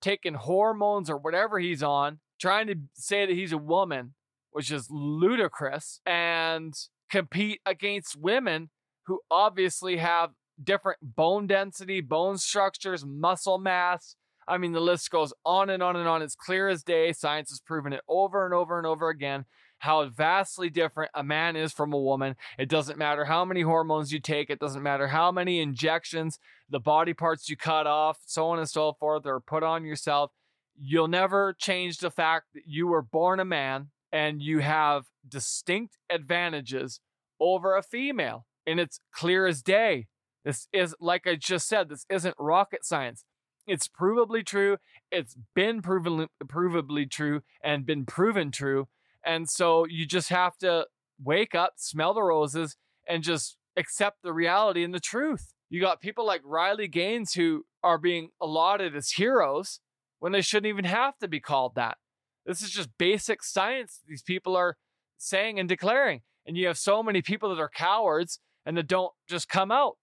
taking 0.01 0.35
hormones 0.35 1.09
or 1.09 1.17
whatever 1.17 1.59
he's 1.59 1.83
on, 1.83 2.19
trying 2.39 2.67
to 2.67 2.75
say 2.93 3.25
that 3.25 3.35
he's 3.35 3.51
a 3.51 3.57
woman, 3.57 4.13
which 4.51 4.71
is 4.71 4.87
ludicrous, 4.89 5.99
and 6.05 6.73
compete 7.09 7.61
against 7.65 8.15
women 8.15 8.69
who 9.05 9.19
obviously 9.31 9.97
have 9.97 10.31
different 10.63 10.99
bone 11.01 11.47
density, 11.47 12.01
bone 12.01 12.37
structures, 12.37 13.05
muscle 13.05 13.57
mass. 13.57 14.15
I 14.47 14.57
mean, 14.57 14.71
the 14.71 14.79
list 14.79 15.09
goes 15.09 15.33
on 15.45 15.69
and 15.69 15.81
on 15.81 15.95
and 15.95 16.07
on. 16.07 16.21
It's 16.21 16.35
clear 16.35 16.69
as 16.69 16.83
day. 16.83 17.13
Science 17.13 17.49
has 17.49 17.59
proven 17.59 17.93
it 17.93 18.01
over 18.07 18.45
and 18.45 18.53
over 18.53 18.77
and 18.77 18.87
over 18.87 19.09
again 19.09 19.45
how 19.79 20.05
vastly 20.07 20.69
different 20.69 21.11
a 21.13 21.23
man 21.23 21.55
is 21.55 21.71
from 21.71 21.93
a 21.93 21.99
woman. 21.99 22.35
It 22.57 22.69
doesn't 22.69 22.97
matter 22.97 23.25
how 23.25 23.45
many 23.45 23.61
hormones 23.61 24.11
you 24.11 24.19
take, 24.19 24.49
it 24.49 24.59
doesn't 24.59 24.83
matter 24.83 25.07
how 25.07 25.31
many 25.31 25.59
injections, 25.59 26.37
the 26.69 26.79
body 26.79 27.13
parts 27.13 27.49
you 27.49 27.57
cut 27.57 27.87
off, 27.87 28.19
so 28.25 28.47
on 28.47 28.59
and 28.59 28.69
so 28.69 28.93
forth, 28.93 29.25
or 29.25 29.39
put 29.39 29.63
on 29.63 29.85
yourself. 29.85 30.31
You'll 30.77 31.07
never 31.07 31.53
change 31.53 31.97
the 31.97 32.11
fact 32.11 32.47
that 32.53 32.63
you 32.65 32.87
were 32.87 33.01
born 33.01 33.39
a 33.39 33.45
man 33.45 33.87
and 34.11 34.41
you 34.41 34.59
have 34.59 35.05
distinct 35.27 35.97
advantages 36.09 36.99
over 37.39 37.75
a 37.75 37.83
female. 37.83 38.45
And 38.65 38.79
it's 38.79 38.99
clear 39.11 39.47
as 39.47 39.61
day. 39.61 40.07
This 40.45 40.67
is, 40.71 40.95
like 40.99 41.27
I 41.27 41.35
just 41.35 41.67
said, 41.67 41.89
this 41.89 42.05
isn't 42.09 42.35
rocket 42.39 42.85
science. 42.85 43.23
It's 43.67 43.87
provably 43.87 44.45
true. 44.45 44.77
It's 45.11 45.35
been 45.53 45.81
proven, 45.81 46.27
provably 46.43 47.09
true 47.09 47.41
and 47.63 47.85
been 47.85 48.05
proven 48.05 48.51
true. 48.51 48.87
And 49.23 49.49
so 49.49 49.85
you 49.85 50.05
just 50.05 50.29
have 50.29 50.57
to 50.59 50.87
wake 51.23 51.53
up, 51.53 51.73
smell 51.75 52.13
the 52.13 52.23
roses, 52.23 52.77
and 53.07 53.23
just 53.23 53.57
accept 53.75 54.23
the 54.23 54.33
reality 54.33 54.83
and 54.83 54.93
the 54.93 54.99
truth. 54.99 55.53
You 55.69 55.81
got 55.81 56.01
people 56.01 56.25
like 56.25 56.41
Riley 56.43 56.87
Gaines 56.87 57.33
who 57.33 57.65
are 57.83 57.97
being 57.97 58.29
allotted 58.41 58.95
as 58.95 59.11
heroes 59.11 59.81
when 60.19 60.31
they 60.31 60.41
shouldn't 60.41 60.69
even 60.69 60.85
have 60.85 61.17
to 61.19 61.27
be 61.27 61.39
called 61.39 61.75
that. 61.75 61.97
This 62.45 62.61
is 62.61 62.71
just 62.71 62.89
basic 62.97 63.43
science 63.43 63.99
these 64.07 64.23
people 64.23 64.55
are 64.55 64.77
saying 65.17 65.59
and 65.59 65.69
declaring. 65.69 66.21
And 66.45 66.57
you 66.57 66.67
have 66.67 66.77
so 66.77 67.03
many 67.03 67.21
people 67.21 67.53
that 67.53 67.61
are 67.61 67.69
cowards 67.69 68.39
and 68.65 68.77
that 68.77 68.87
don't 68.87 69.13
just 69.27 69.49
come 69.49 69.71
out 69.71 69.97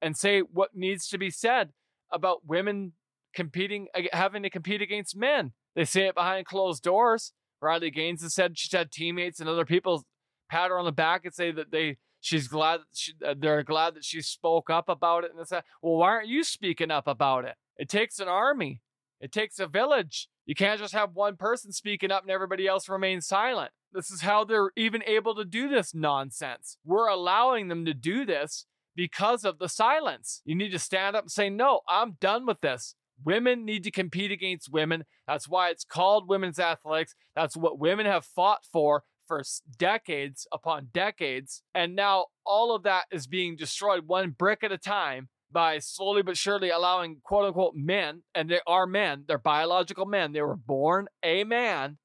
and 0.00 0.16
say 0.16 0.40
what 0.40 0.70
needs 0.74 1.08
to 1.08 1.18
be 1.18 1.30
said 1.30 1.70
about 2.10 2.46
women 2.46 2.92
competing, 3.34 3.86
having 4.12 4.42
to 4.42 4.50
compete 4.50 4.82
against 4.82 5.16
men. 5.16 5.52
They 5.74 5.84
say 5.84 6.06
it 6.06 6.14
behind 6.14 6.46
closed 6.46 6.82
doors. 6.82 7.32
Riley 7.60 7.90
Gaines 7.90 8.22
has 8.22 8.34
said 8.34 8.58
she's 8.58 8.72
had 8.72 8.90
teammates 8.90 9.38
and 9.38 9.48
other 9.48 9.64
people 9.64 10.04
pat 10.50 10.70
her 10.70 10.78
on 10.78 10.84
the 10.84 10.92
back 10.92 11.24
and 11.24 11.32
say 11.32 11.52
that 11.52 11.70
they 11.70 11.98
she's 12.20 12.48
glad 12.48 12.80
she, 12.92 13.12
they're 13.38 13.62
glad 13.62 13.94
that 13.94 14.04
she 14.04 14.20
spoke 14.20 14.70
up 14.70 14.88
about 14.88 15.24
it 15.24 15.32
and 15.36 15.46
say, 15.46 15.60
well, 15.82 15.96
why 15.96 16.08
aren't 16.08 16.28
you 16.28 16.44
speaking 16.44 16.90
up 16.90 17.06
about 17.06 17.44
it? 17.44 17.56
It 17.76 17.88
takes 17.88 18.18
an 18.18 18.28
army. 18.28 18.80
It 19.22 19.30
takes 19.30 19.60
a 19.60 19.68
village. 19.68 20.28
You 20.46 20.56
can't 20.56 20.80
just 20.80 20.92
have 20.94 21.14
one 21.14 21.36
person 21.36 21.70
speaking 21.72 22.10
up 22.10 22.22
and 22.22 22.30
everybody 22.30 22.66
else 22.66 22.88
remains 22.88 23.26
silent. 23.26 23.70
This 23.92 24.10
is 24.10 24.22
how 24.22 24.44
they're 24.44 24.72
even 24.76 25.02
able 25.06 25.36
to 25.36 25.44
do 25.44 25.68
this 25.68 25.94
nonsense. 25.94 26.76
We're 26.84 27.06
allowing 27.06 27.68
them 27.68 27.84
to 27.84 27.94
do 27.94 28.26
this 28.26 28.66
because 28.96 29.44
of 29.44 29.60
the 29.60 29.68
silence. 29.68 30.42
You 30.44 30.56
need 30.56 30.70
to 30.70 30.78
stand 30.80 31.14
up 31.14 31.24
and 31.24 31.30
say, 31.30 31.48
no, 31.48 31.80
I'm 31.88 32.16
done 32.20 32.46
with 32.46 32.60
this. 32.62 32.96
Women 33.24 33.64
need 33.64 33.84
to 33.84 33.92
compete 33.92 34.32
against 34.32 34.72
women. 34.72 35.04
That's 35.28 35.48
why 35.48 35.70
it's 35.70 35.84
called 35.84 36.28
women's 36.28 36.58
athletics. 36.58 37.14
That's 37.36 37.56
what 37.56 37.78
women 37.78 38.06
have 38.06 38.24
fought 38.24 38.64
for 38.70 39.04
for 39.28 39.42
decades 39.78 40.48
upon 40.52 40.88
decades. 40.92 41.62
And 41.74 41.94
now 41.94 42.26
all 42.44 42.74
of 42.74 42.82
that 42.82 43.04
is 43.12 43.28
being 43.28 43.54
destroyed 43.54 44.08
one 44.08 44.30
brick 44.30 44.64
at 44.64 44.72
a 44.72 44.78
time 44.78 45.28
by 45.52 45.78
slowly 45.78 46.22
but 46.22 46.36
surely 46.36 46.70
allowing 46.70 47.20
quote 47.22 47.46
unquote 47.46 47.74
men, 47.74 48.22
and 48.34 48.48
they 48.48 48.60
are 48.66 48.86
men, 48.86 49.24
they're 49.26 49.38
biological 49.38 50.06
men, 50.06 50.32
they 50.32 50.42
were 50.42 50.56
born 50.56 51.06
a 51.22 51.44
man 51.44 51.98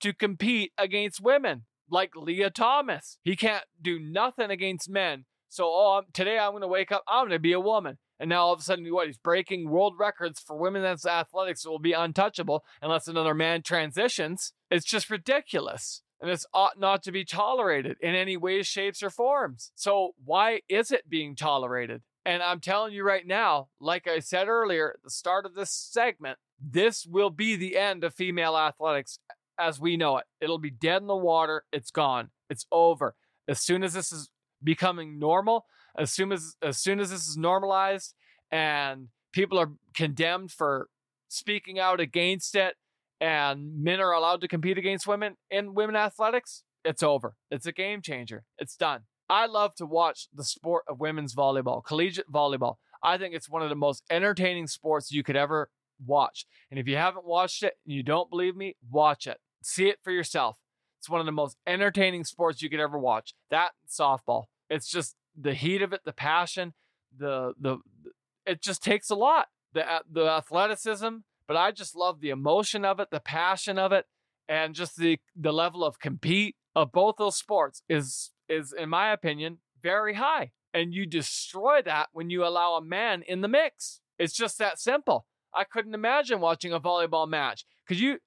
to 0.00 0.12
compete 0.12 0.72
against 0.78 1.20
women, 1.20 1.64
like 1.90 2.10
Lia 2.16 2.50
Thomas. 2.50 3.18
He 3.22 3.36
can't 3.36 3.64
do 3.80 3.98
nothing 3.98 4.50
against 4.50 4.88
men. 4.88 5.24
So, 5.48 5.64
oh, 5.64 6.02
today 6.12 6.38
I'm 6.38 6.52
going 6.52 6.62
to 6.62 6.68
wake 6.68 6.92
up, 6.92 7.02
I'm 7.08 7.22
going 7.22 7.30
to 7.30 7.38
be 7.38 7.52
a 7.52 7.60
woman. 7.60 7.98
And 8.20 8.28
now 8.28 8.42
all 8.42 8.52
of 8.52 8.60
a 8.60 8.62
sudden, 8.62 8.86
what? 8.92 9.06
He's 9.06 9.16
breaking 9.16 9.70
world 9.70 9.94
records 9.98 10.40
for 10.40 10.54
women's 10.54 11.06
athletics. 11.06 11.64
It 11.64 11.70
will 11.70 11.78
be 11.78 11.94
untouchable 11.94 12.62
unless 12.82 13.08
another 13.08 13.34
man 13.34 13.62
transitions. 13.62 14.52
It's 14.70 14.84
just 14.84 15.08
ridiculous. 15.08 16.02
And 16.20 16.30
this 16.30 16.44
ought 16.52 16.78
not 16.78 17.02
to 17.04 17.12
be 17.12 17.24
tolerated 17.24 17.96
in 18.02 18.14
any 18.14 18.36
ways, 18.36 18.66
shapes, 18.66 19.02
or 19.02 19.08
forms. 19.08 19.72
So, 19.74 20.10
why 20.22 20.60
is 20.68 20.90
it 20.90 21.08
being 21.08 21.34
tolerated? 21.34 22.02
And 22.24 22.42
I'm 22.42 22.60
telling 22.60 22.92
you 22.92 23.04
right 23.04 23.26
now, 23.26 23.68
like 23.80 24.06
I 24.06 24.18
said 24.18 24.48
earlier 24.48 24.92
at 24.94 25.02
the 25.02 25.10
start 25.10 25.46
of 25.46 25.54
this 25.54 25.72
segment, 25.72 26.38
this 26.60 27.06
will 27.06 27.30
be 27.30 27.56
the 27.56 27.78
end 27.78 28.04
of 28.04 28.14
female 28.14 28.56
athletics 28.56 29.18
as 29.58 29.80
we 29.80 29.96
know 29.96 30.18
it. 30.18 30.24
It'll 30.40 30.58
be 30.58 30.70
dead 30.70 31.02
in 31.02 31.08
the 31.08 31.16
water. 31.16 31.64
It's 31.72 31.90
gone. 31.90 32.30
It's 32.48 32.66
over. 32.70 33.14
As 33.48 33.60
soon 33.60 33.82
as 33.82 33.94
this 33.94 34.12
is 34.12 34.28
becoming 34.62 35.18
normal, 35.18 35.64
as 35.98 36.12
soon 36.12 36.32
as 36.32 36.56
as 36.62 36.78
soon 36.78 37.00
as 37.00 37.10
this 37.10 37.26
is 37.26 37.36
normalized 37.36 38.14
and 38.50 39.08
people 39.32 39.58
are 39.58 39.72
condemned 39.94 40.50
for 40.50 40.88
speaking 41.28 41.78
out 41.78 42.00
against 42.00 42.54
it 42.54 42.74
and 43.20 43.82
men 43.82 44.00
are 44.00 44.12
allowed 44.12 44.40
to 44.40 44.48
compete 44.48 44.78
against 44.78 45.06
women 45.06 45.36
in 45.50 45.74
women 45.74 45.96
athletics, 45.96 46.64
it's 46.84 47.02
over. 47.02 47.34
It's 47.50 47.66
a 47.66 47.72
game 47.72 48.02
changer. 48.02 48.44
It's 48.58 48.76
done. 48.76 49.02
I 49.30 49.46
love 49.46 49.76
to 49.76 49.86
watch 49.86 50.26
the 50.34 50.42
sport 50.42 50.84
of 50.88 50.98
women's 50.98 51.36
volleyball, 51.36 51.84
collegiate 51.84 52.30
volleyball. 52.30 52.76
I 53.00 53.16
think 53.16 53.32
it's 53.32 53.48
one 53.48 53.62
of 53.62 53.68
the 53.68 53.76
most 53.76 54.02
entertaining 54.10 54.66
sports 54.66 55.12
you 55.12 55.22
could 55.22 55.36
ever 55.36 55.70
watch. 56.04 56.46
And 56.68 56.80
if 56.80 56.88
you 56.88 56.96
haven't 56.96 57.24
watched 57.24 57.62
it 57.62 57.74
and 57.86 57.94
you 57.94 58.02
don't 58.02 58.28
believe 58.28 58.56
me, 58.56 58.74
watch 58.90 59.28
it. 59.28 59.38
See 59.62 59.88
it 59.88 59.98
for 60.02 60.10
yourself. 60.10 60.58
It's 60.98 61.08
one 61.08 61.20
of 61.20 61.26
the 61.26 61.32
most 61.32 61.56
entertaining 61.64 62.24
sports 62.24 62.60
you 62.60 62.68
could 62.68 62.80
ever 62.80 62.98
watch. 62.98 63.34
That 63.50 63.70
softball. 63.88 64.46
It's 64.68 64.90
just 64.90 65.14
the 65.40 65.54
heat 65.54 65.80
of 65.80 65.92
it, 65.92 66.00
the 66.04 66.12
passion, 66.12 66.74
the 67.16 67.54
the 67.58 67.78
it 68.44 68.60
just 68.60 68.82
takes 68.82 69.10
a 69.10 69.14
lot. 69.14 69.46
The 69.72 69.84
the 70.10 70.26
athleticism, 70.26 71.18
but 71.46 71.56
I 71.56 71.70
just 71.70 71.94
love 71.94 72.20
the 72.20 72.30
emotion 72.30 72.84
of 72.84 72.98
it, 72.98 73.08
the 73.10 73.20
passion 73.20 73.78
of 73.78 73.92
it, 73.92 74.06
and 74.48 74.74
just 74.74 74.96
the 74.96 75.20
the 75.36 75.52
level 75.52 75.84
of 75.84 76.00
compete 76.00 76.56
of 76.74 76.92
both 76.92 77.16
those 77.16 77.36
sports 77.36 77.82
is 77.88 78.30
is, 78.50 78.72
in 78.72 78.88
my 78.88 79.12
opinion, 79.12 79.58
very 79.82 80.14
high. 80.14 80.52
And 80.74 80.92
you 80.92 81.06
destroy 81.06 81.82
that 81.84 82.08
when 82.12 82.30
you 82.30 82.44
allow 82.44 82.74
a 82.74 82.84
man 82.84 83.22
in 83.26 83.40
the 83.40 83.48
mix. 83.48 84.00
It's 84.18 84.34
just 84.34 84.58
that 84.58 84.78
simple. 84.78 85.26
I 85.54 85.64
couldn't 85.64 85.94
imagine 85.94 86.40
watching 86.40 86.72
a 86.72 86.80
volleyball 86.80 87.28
match. 87.28 87.64
Could 87.88 87.98
you 87.98 88.18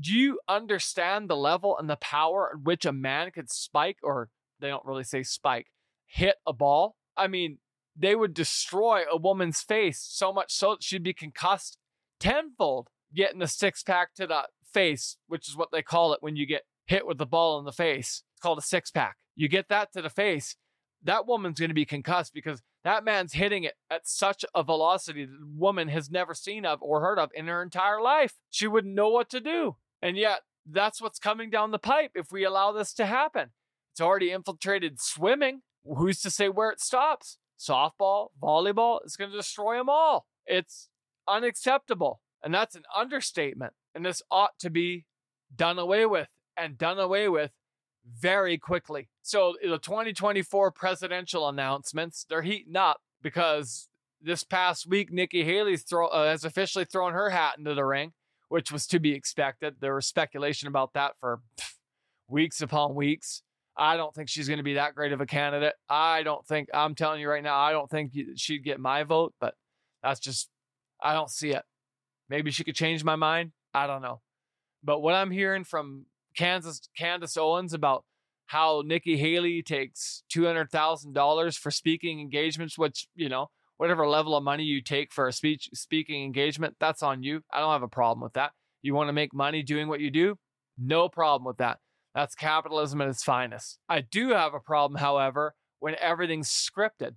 do 0.00 0.12
you 0.12 0.40
understand 0.48 1.28
the 1.28 1.36
level 1.36 1.76
and 1.76 1.88
the 1.88 1.96
power 1.96 2.50
at 2.54 2.62
which 2.62 2.86
a 2.86 2.92
man 2.92 3.30
could 3.30 3.50
spike 3.50 3.98
or 4.02 4.30
they 4.58 4.68
don't 4.68 4.86
really 4.86 5.04
say 5.04 5.22
spike, 5.22 5.66
hit 6.06 6.36
a 6.46 6.52
ball? 6.52 6.96
I 7.16 7.28
mean, 7.28 7.58
they 7.94 8.14
would 8.14 8.32
destroy 8.32 9.02
a 9.10 9.18
woman's 9.18 9.60
face 9.60 10.00
so 10.00 10.32
much 10.32 10.52
so 10.52 10.70
that 10.70 10.82
she'd 10.82 11.02
be 11.02 11.12
concussed 11.12 11.76
tenfold, 12.18 12.88
getting 13.14 13.42
a 13.42 13.48
six 13.48 13.82
pack 13.82 14.14
to 14.14 14.26
the 14.26 14.44
face, 14.72 15.18
which 15.26 15.48
is 15.48 15.56
what 15.56 15.68
they 15.72 15.82
call 15.82 16.12
it 16.14 16.22
when 16.22 16.36
you 16.36 16.46
get 16.46 16.62
hit 16.86 17.06
with 17.06 17.18
the 17.18 17.26
ball 17.26 17.58
in 17.58 17.64
the 17.64 17.72
face. 17.72 18.22
Called 18.42 18.58
a 18.58 18.62
six 18.62 18.90
pack. 18.90 19.16
You 19.36 19.48
get 19.48 19.68
that 19.68 19.92
to 19.92 20.02
the 20.02 20.10
face, 20.10 20.56
that 21.04 21.26
woman's 21.26 21.58
going 21.58 21.70
to 21.70 21.74
be 21.74 21.84
concussed 21.84 22.34
because 22.34 22.60
that 22.84 23.04
man's 23.04 23.34
hitting 23.34 23.64
it 23.64 23.74
at 23.90 24.06
such 24.06 24.44
a 24.54 24.62
velocity 24.62 25.24
that 25.24 25.38
the 25.38 25.46
woman 25.56 25.88
has 25.88 26.10
never 26.10 26.34
seen 26.34 26.66
of 26.66 26.82
or 26.82 27.00
heard 27.00 27.18
of 27.18 27.30
in 27.34 27.46
her 27.46 27.62
entire 27.62 28.00
life. 28.00 28.34
She 28.50 28.66
wouldn't 28.66 28.94
know 28.94 29.08
what 29.08 29.30
to 29.30 29.40
do. 29.40 29.76
And 30.00 30.16
yet, 30.16 30.40
that's 30.68 31.00
what's 31.00 31.18
coming 31.18 31.50
down 31.50 31.70
the 31.70 31.78
pipe 31.78 32.12
if 32.14 32.30
we 32.30 32.44
allow 32.44 32.72
this 32.72 32.92
to 32.94 33.06
happen. 33.06 33.50
It's 33.92 34.00
already 34.00 34.30
infiltrated 34.30 35.00
swimming. 35.00 35.62
Who's 35.84 36.20
to 36.22 36.30
say 36.30 36.48
where 36.48 36.70
it 36.70 36.80
stops? 36.80 37.38
Softball, 37.58 38.28
volleyball, 38.42 39.00
it's 39.04 39.16
going 39.16 39.30
to 39.30 39.36
destroy 39.36 39.76
them 39.76 39.88
all. 39.88 40.26
It's 40.46 40.88
unacceptable. 41.28 42.20
And 42.42 42.52
that's 42.52 42.74
an 42.74 42.82
understatement. 42.94 43.74
And 43.94 44.04
this 44.04 44.22
ought 44.30 44.58
to 44.60 44.70
be 44.70 45.06
done 45.54 45.78
away 45.78 46.06
with 46.06 46.28
and 46.56 46.78
done 46.78 46.98
away 46.98 47.28
with 47.28 47.52
very 48.04 48.58
quickly. 48.58 49.08
So 49.22 49.54
the 49.62 49.78
2024 49.78 50.70
presidential 50.72 51.48
announcements, 51.48 52.26
they're 52.28 52.42
heating 52.42 52.76
up 52.76 53.00
because 53.22 53.88
this 54.20 54.44
past 54.44 54.86
week, 54.86 55.12
Nikki 55.12 55.44
Haley 55.44 55.76
throw, 55.76 56.08
uh, 56.08 56.30
has 56.30 56.44
officially 56.44 56.84
thrown 56.84 57.12
her 57.12 57.30
hat 57.30 57.54
into 57.58 57.74
the 57.74 57.84
ring, 57.84 58.12
which 58.48 58.70
was 58.72 58.86
to 58.88 58.98
be 58.98 59.12
expected. 59.12 59.76
There 59.80 59.94
was 59.94 60.06
speculation 60.06 60.68
about 60.68 60.92
that 60.94 61.12
for 61.18 61.40
pff, 61.56 61.74
weeks 62.28 62.60
upon 62.60 62.94
weeks. 62.94 63.42
I 63.76 63.96
don't 63.96 64.14
think 64.14 64.28
she's 64.28 64.48
going 64.48 64.58
to 64.58 64.64
be 64.64 64.74
that 64.74 64.94
great 64.94 65.12
of 65.12 65.20
a 65.20 65.26
candidate. 65.26 65.74
I 65.88 66.22
don't 66.22 66.46
think, 66.46 66.68
I'm 66.74 66.94
telling 66.94 67.20
you 67.20 67.28
right 67.28 67.42
now, 67.42 67.58
I 67.58 67.72
don't 67.72 67.90
think 67.90 68.12
she'd 68.36 68.64
get 68.64 68.78
my 68.78 69.02
vote, 69.02 69.34
but 69.40 69.54
that's 70.02 70.20
just, 70.20 70.50
I 71.02 71.14
don't 71.14 71.30
see 71.30 71.50
it. 71.50 71.62
Maybe 72.28 72.50
she 72.50 72.64
could 72.64 72.74
change 72.74 73.02
my 73.02 73.16
mind. 73.16 73.52
I 73.72 73.86
don't 73.86 74.02
know. 74.02 74.20
But 74.84 75.00
what 75.00 75.14
I'm 75.14 75.30
hearing 75.30 75.64
from 75.64 76.06
Kansas 76.36 76.88
Candace 76.96 77.36
Owens 77.36 77.72
about 77.72 78.04
how 78.46 78.82
Nikki 78.84 79.16
Haley 79.16 79.62
takes 79.62 80.22
two 80.28 80.44
hundred 80.44 80.70
thousand 80.70 81.14
dollars 81.14 81.56
for 81.56 81.70
speaking 81.70 82.20
engagements, 82.20 82.76
which 82.76 83.06
you 83.14 83.28
know 83.28 83.48
whatever 83.78 84.06
level 84.06 84.36
of 84.36 84.44
money 84.44 84.62
you 84.64 84.80
take 84.80 85.12
for 85.12 85.26
a 85.26 85.32
speech 85.32 85.68
speaking 85.74 86.22
engagement, 86.22 86.76
that's 86.78 87.02
on 87.02 87.22
you. 87.22 87.42
I 87.52 87.60
don't 87.60 87.72
have 87.72 87.82
a 87.82 87.88
problem 87.88 88.22
with 88.22 88.34
that. 88.34 88.52
You 88.82 88.94
want 88.94 89.08
to 89.08 89.12
make 89.12 89.34
money 89.34 89.62
doing 89.62 89.88
what 89.88 90.00
you 90.00 90.10
do, 90.10 90.36
no 90.78 91.08
problem 91.08 91.46
with 91.46 91.58
that. 91.58 91.78
That's 92.14 92.34
capitalism 92.34 93.00
at 93.00 93.08
its 93.08 93.24
finest. 93.24 93.78
I 93.88 94.02
do 94.02 94.30
have 94.30 94.54
a 94.54 94.60
problem, 94.60 95.00
however, 95.00 95.54
when 95.80 95.96
everything's 95.98 96.48
scripted. 96.48 97.14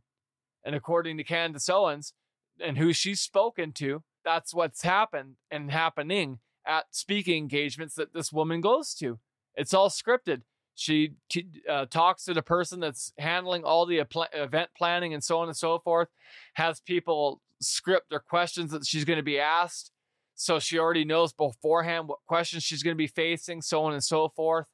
And 0.63 0.75
according 0.75 1.17
to 1.17 1.23
Candace 1.23 1.69
Owens 1.69 2.13
and 2.59 2.77
who 2.77 2.93
she's 2.93 3.19
spoken 3.19 3.71
to, 3.73 4.03
that's 4.23 4.53
what's 4.53 4.81
happened 4.81 5.35
and 5.51 5.69
happening 5.69 6.39
at 6.65 6.85
speaking 6.91 7.37
engagements 7.37 7.95
that 7.95 8.13
this 8.13 8.31
woman 8.31 8.61
goes 8.61 8.93
to. 8.95 9.19
It's 9.55 9.73
all 9.73 9.89
scripted. 9.89 10.41
She 10.75 11.13
uh, 11.69 11.85
talks 11.85 12.25
to 12.25 12.33
the 12.33 12.41
person 12.41 12.81
that's 12.81 13.13
handling 13.17 13.63
all 13.63 13.85
the 13.85 14.05
event 14.33 14.69
planning 14.77 15.13
and 15.13 15.23
so 15.23 15.39
on 15.39 15.47
and 15.47 15.55
so 15.55 15.79
forth, 15.79 16.09
has 16.55 16.81
people 16.81 17.41
script 17.61 18.09
their 18.09 18.19
questions 18.19 18.71
that 18.71 18.85
she's 18.85 19.05
going 19.05 19.17
to 19.17 19.23
be 19.23 19.39
asked. 19.39 19.91
So 20.35 20.59
she 20.59 20.77
already 20.77 21.05
knows 21.05 21.31
beforehand 21.31 22.09
what 22.09 22.19
questions 22.27 22.63
she's 22.63 22.83
going 22.83 22.95
to 22.95 22.97
be 22.97 23.07
facing, 23.07 23.61
so 23.61 23.83
on 23.83 23.93
and 23.93 24.03
so 24.03 24.27
forth. 24.27 24.65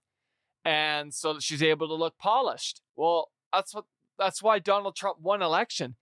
And 0.66 1.14
so 1.14 1.34
that 1.34 1.44
she's 1.44 1.62
able 1.62 1.88
to 1.88 1.94
look 1.94 2.18
polished. 2.18 2.82
Well, 2.96 3.30
that's 3.54 3.74
what 3.74 3.86
that's 4.18 4.42
why 4.42 4.60
Donald 4.60 4.96
Trump 4.96 5.20
won 5.22 5.42
election. 5.42 5.96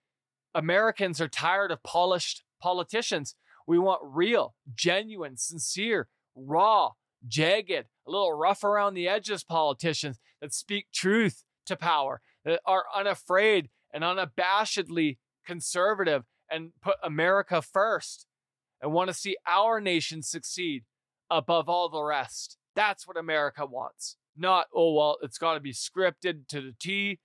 Americans 0.54 1.22
are 1.22 1.28
tired 1.28 1.72
of 1.72 1.84
polished 1.84 2.44
politicians 2.62 3.36
we 3.70 3.78
want 3.78 4.02
real, 4.04 4.56
genuine, 4.74 5.38
sincere, 5.38 6.08
raw, 6.36 6.94
jagged, 7.28 7.86
a 8.08 8.12
little 8.12 8.34
rough 8.34 8.64
around 8.64 8.96
the 8.96 9.08
edges 9.08 9.44
politicians 9.44 10.20
that 10.42 10.56
speak 10.56 10.88
truth 10.92 11.44
to 11.68 11.76
power, 11.76 12.20
that 12.44 12.62
are 12.66 12.86
unafraid 12.96 13.70
and 13.94 14.04
unabashedly 14.04 15.18
conservative 15.46 16.24
and 16.50 16.72
put 16.82 16.96
America 17.04 17.62
first 17.62 18.26
and 18.82 18.92
want 18.92 19.08
to 19.10 19.14
see 19.14 19.38
our 19.46 19.80
nation 19.80 20.24
succeed 20.24 20.84
above 21.30 21.70
all 21.70 21.90
the 21.90 22.02
rest. 22.02 22.58
That's 22.76 23.08
what 23.08 23.18
America 23.18 23.68
wants. 23.68 24.18
Not, 24.36 24.66
oh, 24.74 24.96
well, 24.96 25.18
it's 25.22 25.38
got 25.38 25.54
to 25.54 25.60
be 25.60 25.74
scripted 25.74 26.48
to 26.48 26.60
the 26.60 26.74
T. 26.80 27.20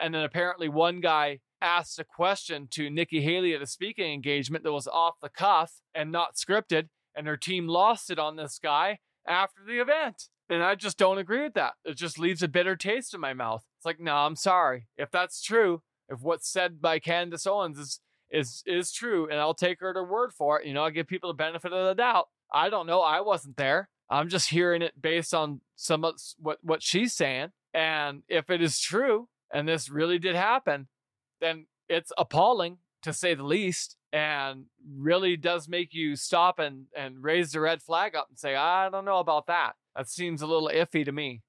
And 0.00 0.14
then 0.14 0.22
apparently 0.22 0.70
one 0.70 1.00
guy 1.00 1.40
asked 1.60 1.98
a 1.98 2.04
question 2.04 2.68
to 2.72 2.90
Nikki 2.90 3.20
Haley 3.20 3.54
at 3.54 3.62
a 3.62 3.66
speaking 3.66 4.12
engagement 4.12 4.64
that 4.64 4.72
was 4.72 4.86
off 4.86 5.20
the 5.20 5.28
cuff 5.28 5.80
and 5.94 6.10
not 6.10 6.36
scripted, 6.36 6.88
and 7.14 7.26
her 7.26 7.36
team 7.36 7.66
lost 7.66 8.10
it 8.10 8.18
on 8.18 8.36
this 8.36 8.58
guy 8.62 8.98
after 9.26 9.60
the 9.66 9.80
event. 9.80 10.28
And 10.48 10.62
I 10.62 10.74
just 10.74 10.98
don't 10.98 11.18
agree 11.18 11.42
with 11.42 11.54
that. 11.54 11.74
It 11.84 11.96
just 11.96 12.18
leaves 12.18 12.42
a 12.42 12.48
bitter 12.48 12.74
taste 12.74 13.14
in 13.14 13.20
my 13.20 13.34
mouth. 13.34 13.64
It's 13.78 13.86
like, 13.86 14.00
no, 14.00 14.14
I'm 14.14 14.36
sorry. 14.36 14.88
If 14.96 15.10
that's 15.10 15.42
true, 15.42 15.82
if 16.08 16.20
what's 16.20 16.48
said 16.48 16.80
by 16.80 16.98
Candace 16.98 17.46
Owens 17.46 17.78
is 17.78 18.00
is 18.30 18.62
is 18.66 18.92
true, 18.92 19.28
and 19.28 19.40
I'll 19.40 19.54
take 19.54 19.80
her 19.80 19.92
to 19.92 20.02
word 20.02 20.32
for 20.32 20.60
it, 20.60 20.66
you 20.66 20.74
know, 20.74 20.84
I 20.84 20.90
give 20.90 21.06
people 21.06 21.30
the 21.30 21.34
benefit 21.34 21.72
of 21.72 21.86
the 21.86 21.94
doubt. 21.94 22.28
I 22.52 22.68
don't 22.68 22.86
know. 22.86 23.00
I 23.00 23.20
wasn't 23.20 23.56
there. 23.56 23.88
I'm 24.08 24.28
just 24.28 24.50
hearing 24.50 24.82
it 24.82 25.00
based 25.00 25.32
on 25.32 25.60
some 25.76 26.04
of 26.04 26.16
what 26.38 26.58
what 26.62 26.82
she's 26.82 27.12
saying. 27.12 27.50
And 27.72 28.22
if 28.28 28.50
it 28.50 28.60
is 28.60 28.80
true, 28.80 29.28
and 29.52 29.68
this 29.68 29.88
really 29.88 30.18
did 30.18 30.34
happen, 30.34 30.88
then 31.40 31.66
it's 31.88 32.12
appalling 32.16 32.78
to 33.02 33.12
say 33.12 33.34
the 33.34 33.44
least 33.44 33.96
and 34.12 34.64
really 34.96 35.36
does 35.36 35.68
make 35.68 35.94
you 35.94 36.16
stop 36.16 36.58
and, 36.58 36.86
and 36.96 37.22
raise 37.22 37.52
the 37.52 37.60
red 37.60 37.82
flag 37.82 38.14
up 38.14 38.26
and 38.28 38.38
say, 38.38 38.54
I 38.54 38.88
don't 38.90 39.04
know 39.04 39.18
about 39.18 39.46
that. 39.46 39.72
That 39.96 40.08
seems 40.08 40.42
a 40.42 40.46
little 40.46 40.70
iffy 40.72 41.04
to 41.04 41.12
me. 41.12 41.42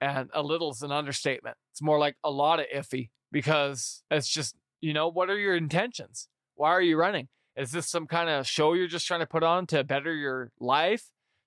And 0.00 0.30
a 0.32 0.42
little 0.42 0.70
is 0.70 0.82
an 0.82 0.92
understatement. 0.92 1.56
It's 1.72 1.82
more 1.82 1.98
like 1.98 2.16
a 2.24 2.30
lot 2.30 2.58
of 2.58 2.66
iffy 2.74 3.10
because 3.30 4.02
it's 4.10 4.28
just, 4.28 4.56
you 4.80 4.94
know, 4.94 5.08
what 5.08 5.28
are 5.28 5.38
your 5.38 5.54
intentions? 5.54 6.28
Why 6.54 6.70
are 6.70 6.82
you 6.82 6.96
running? 6.96 7.28
Is 7.56 7.72
this 7.72 7.88
some 7.88 8.06
kind 8.06 8.30
of 8.30 8.46
show 8.46 8.72
you're 8.72 8.86
just 8.86 9.06
trying 9.06 9.20
to 9.20 9.26
put 9.26 9.42
on 9.42 9.66
to 9.68 9.84
better 9.84 10.14
your 10.14 10.52
life, 10.58 11.04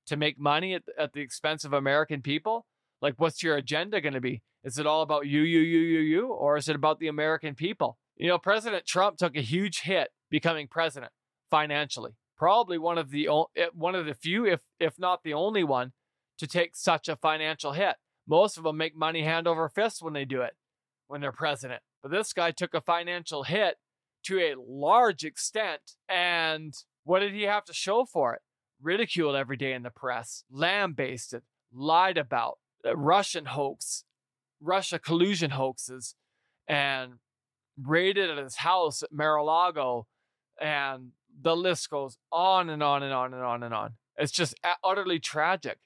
to 0.07 0.17
make 0.17 0.39
money 0.39 0.75
at, 0.75 0.83
at 0.97 1.13
the 1.13 1.21
expense 1.21 1.65
of 1.65 1.73
American 1.73 2.21
people? 2.21 2.65
Like, 3.03 3.15
what's 3.17 3.43
your 3.43 3.57
agenda 3.57 3.99
going 3.99 4.13
to 4.13 4.21
be? 4.21 4.41
Is 4.63 4.77
it 4.77 4.87
all 4.87 5.01
about 5.01 5.27
you, 5.27 5.41
you, 5.41 5.59
you, 5.59 5.79
you, 5.79 5.99
you, 5.99 6.27
or 6.27 6.55
is 6.55 6.69
it 6.69 6.75
about 6.77 6.99
the 6.99 7.09
American 7.09 7.53
people? 7.53 7.97
You 8.15 8.29
know, 8.29 8.37
President 8.37 8.85
Trump 8.85 9.17
took 9.17 9.35
a 9.35 9.41
huge 9.41 9.81
hit 9.81 10.11
becoming 10.31 10.69
president 10.69 11.11
financially. 11.49 12.11
Probably 12.37 12.77
one 12.77 12.97
of 12.97 13.11
the 13.11 13.27
eh, 13.57 13.65
one 13.73 13.93
of 13.93 14.05
the 14.05 14.13
few, 14.13 14.45
if 14.45 14.61
if 14.79 14.97
not 14.97 15.23
the 15.23 15.33
only 15.33 15.65
one, 15.65 15.91
to 16.37 16.47
take 16.47 16.77
such 16.77 17.09
a 17.09 17.17
financial 17.17 17.73
hit. 17.73 17.97
Most 18.25 18.57
of 18.57 18.63
them 18.63 18.77
make 18.77 18.95
money 18.95 19.23
hand 19.23 19.49
over 19.49 19.67
fist 19.67 20.01
when 20.01 20.13
they 20.13 20.23
do 20.23 20.41
it, 20.41 20.53
when 21.07 21.19
they're 21.19 21.33
president. 21.33 21.81
But 22.01 22.11
this 22.11 22.31
guy 22.31 22.51
took 22.51 22.73
a 22.73 22.79
financial 22.79 23.43
hit 23.43 23.75
to 24.27 24.39
a 24.39 24.55
large 24.57 25.25
extent. 25.25 25.81
And 26.07 26.73
what 27.03 27.19
did 27.19 27.33
he 27.33 27.43
have 27.43 27.65
to 27.65 27.73
show 27.73 28.05
for 28.05 28.33
it? 28.33 28.41
Ridiculed 28.81 29.35
every 29.35 29.57
day 29.57 29.73
in 29.73 29.83
the 29.83 29.89
press, 29.89 30.45
lambasted, 30.49 31.41
lied 31.73 32.17
about, 32.17 32.59
Uh, 32.86 32.95
Russian 32.95 33.45
hoax, 33.45 34.03
Russia 34.61 34.99
collusion 34.99 35.51
hoaxes, 35.51 36.15
and 36.67 37.13
raided 37.81 38.29
at 38.29 38.43
his 38.43 38.57
house 38.57 39.03
at 39.03 39.11
Mar-a-Lago, 39.11 40.07
and 40.59 41.11
the 41.41 41.55
list 41.55 41.89
goes 41.89 42.17
on 42.31 42.69
and 42.69 42.84
on 42.84 43.03
and 43.03 43.13
on 43.13 43.34
and 43.34 43.43
on 43.43 43.63
and 43.63 43.73
on. 43.73 43.93
It's 44.17 44.31
just 44.31 44.55
utterly 44.84 45.19
tragic. 45.19 45.79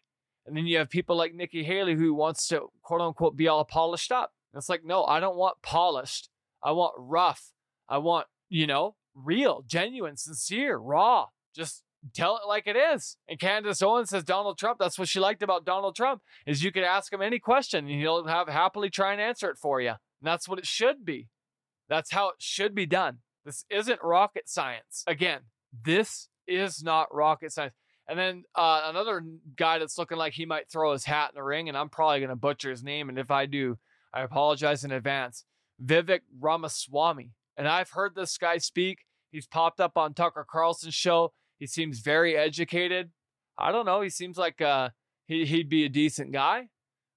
And 0.46 0.56
then 0.56 0.66
you 0.66 0.78
have 0.78 0.90
people 0.90 1.16
like 1.16 1.34
Nikki 1.34 1.64
Haley 1.64 1.96
who 1.96 2.14
wants 2.14 2.48
to 2.50 2.70
quote 2.82 3.02
unquote 3.02 3.36
be 3.36 3.48
all 3.48 3.66
polished 3.66 4.12
up. 4.12 4.34
It's 4.54 4.70
like, 4.70 4.84
no, 4.84 5.04
I 5.06 5.20
don't 5.20 5.38
want 5.38 5.62
polished. 5.62 6.30
I 6.64 6.72
want 6.72 6.96
rough. 6.98 7.52
I 7.88 8.00
want, 8.00 8.28
you 8.50 8.66
know, 8.66 8.96
real, 9.14 9.64
genuine, 9.66 10.18
sincere, 10.18 10.78
raw. 10.78 11.28
Just 11.56 11.84
tell 12.14 12.38
it 12.38 12.48
like 12.48 12.68
it 12.68 12.76
is. 12.76 13.18
And 13.28 13.40
Candace 13.40 13.82
Owens 13.82 14.10
says 14.10 14.24
Donald 14.24 14.58
Trump, 14.58 14.80
that's 14.80 15.00
what 15.00 15.08
she 15.08 15.20
liked 15.20 15.44
about 15.44 15.66
Donald 15.66 15.96
Trump, 15.96 16.22
is 16.46 16.64
you 16.64 16.72
could 16.72 16.84
ask 16.84 17.12
him 17.12 17.22
any 17.22 17.40
question 17.40 17.88
and 17.88 18.00
he'll 18.00 18.26
have 18.26 18.48
happily 18.48 18.90
try 18.90 19.12
and 19.12 19.22
answer 19.22 19.50
it 19.50 19.58
for 19.58 19.82
you. 19.82 19.90
And 19.90 19.98
that's 20.24 20.48
what 20.48 20.60
it 20.60 20.66
should 20.66 21.06
be. 21.06 21.30
That's 21.90 22.12
how 22.12 22.30
it 22.30 22.36
should 22.40 22.76
be 22.76 22.86
done. 22.86 23.20
This 23.46 23.66
isn't 23.70 24.00
rocket 24.04 24.50
science. 24.50 25.04
Again, 25.08 25.42
this 25.86 26.30
is 26.48 26.84
not 26.84 27.14
rocket 27.14 27.52
science. 27.52 27.74
And 28.10 28.18
then 28.18 28.44
uh, 28.56 28.84
another 28.86 29.22
guy 29.56 29.80
that's 29.80 29.98
looking 29.98 30.18
like 30.18 30.34
he 30.34 30.46
might 30.46 30.70
throw 30.70 30.94
his 30.94 31.06
hat 31.06 31.32
in 31.32 31.36
the 31.36 31.44
ring, 31.44 31.68
and 31.68 31.78
I'm 31.78 31.90
probably 31.90 32.20
going 32.20 32.30
to 32.30 32.36
butcher 32.36 32.70
his 32.70 32.84
name. 32.84 33.10
And 33.10 33.20
if 33.20 33.32
I 33.32 33.46
do, 33.46 33.78
I 34.14 34.22
apologize 34.22 34.84
in 34.84 34.92
advance. 34.92 35.44
Vivek 35.84 36.22
Ramaswamy. 36.40 37.32
And 37.58 37.68
I've 37.68 37.92
heard 37.92 38.16
this 38.16 38.38
guy 38.38 38.60
speak. 38.60 39.00
He's 39.32 39.48
popped 39.48 39.80
up 39.80 39.98
on 39.98 40.14
Tucker 40.14 40.46
Carlson's 40.50 40.94
show. 40.94 41.34
He 41.60 41.68
seems 41.68 42.00
very 42.00 42.38
educated. 42.38 43.12
I 43.58 43.72
don't 43.72 43.86
know. 43.86 44.02
He 44.02 44.10
seems 44.10 44.38
like 44.38 44.62
uh, 44.62 44.90
he, 45.26 45.46
he'd 45.46 45.70
be 45.70 45.86
a 45.86 45.90
decent 45.90 46.32
guy. 46.32 46.70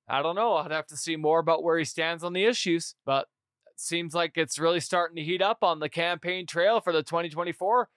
I 0.09 0.23
don't 0.23 0.35
know. 0.35 0.55
I'd 0.55 0.71
have 0.71 0.87
to 0.89 0.97
see 0.97 1.17
more 1.17 1.39
about 1.39 1.63
where 1.63 1.79
he 1.79 1.85
stands 1.85 2.25
on 2.25 2.33
the 2.33 2.45
issues, 2.45 2.95
but 3.05 3.29
it 3.67 3.79
seems 3.79 4.15
like 4.15 4.37
it's 4.37 4.59
really 4.59 4.81
starting 4.81 5.17
to 5.17 5.23
heat 5.23 5.43
up 5.43 5.63
on 5.63 5.79
the 5.79 5.89
campaign 5.89 6.47
trail 6.47 6.81
for 6.81 6.93
the 6.93 7.03
2024 7.03 7.89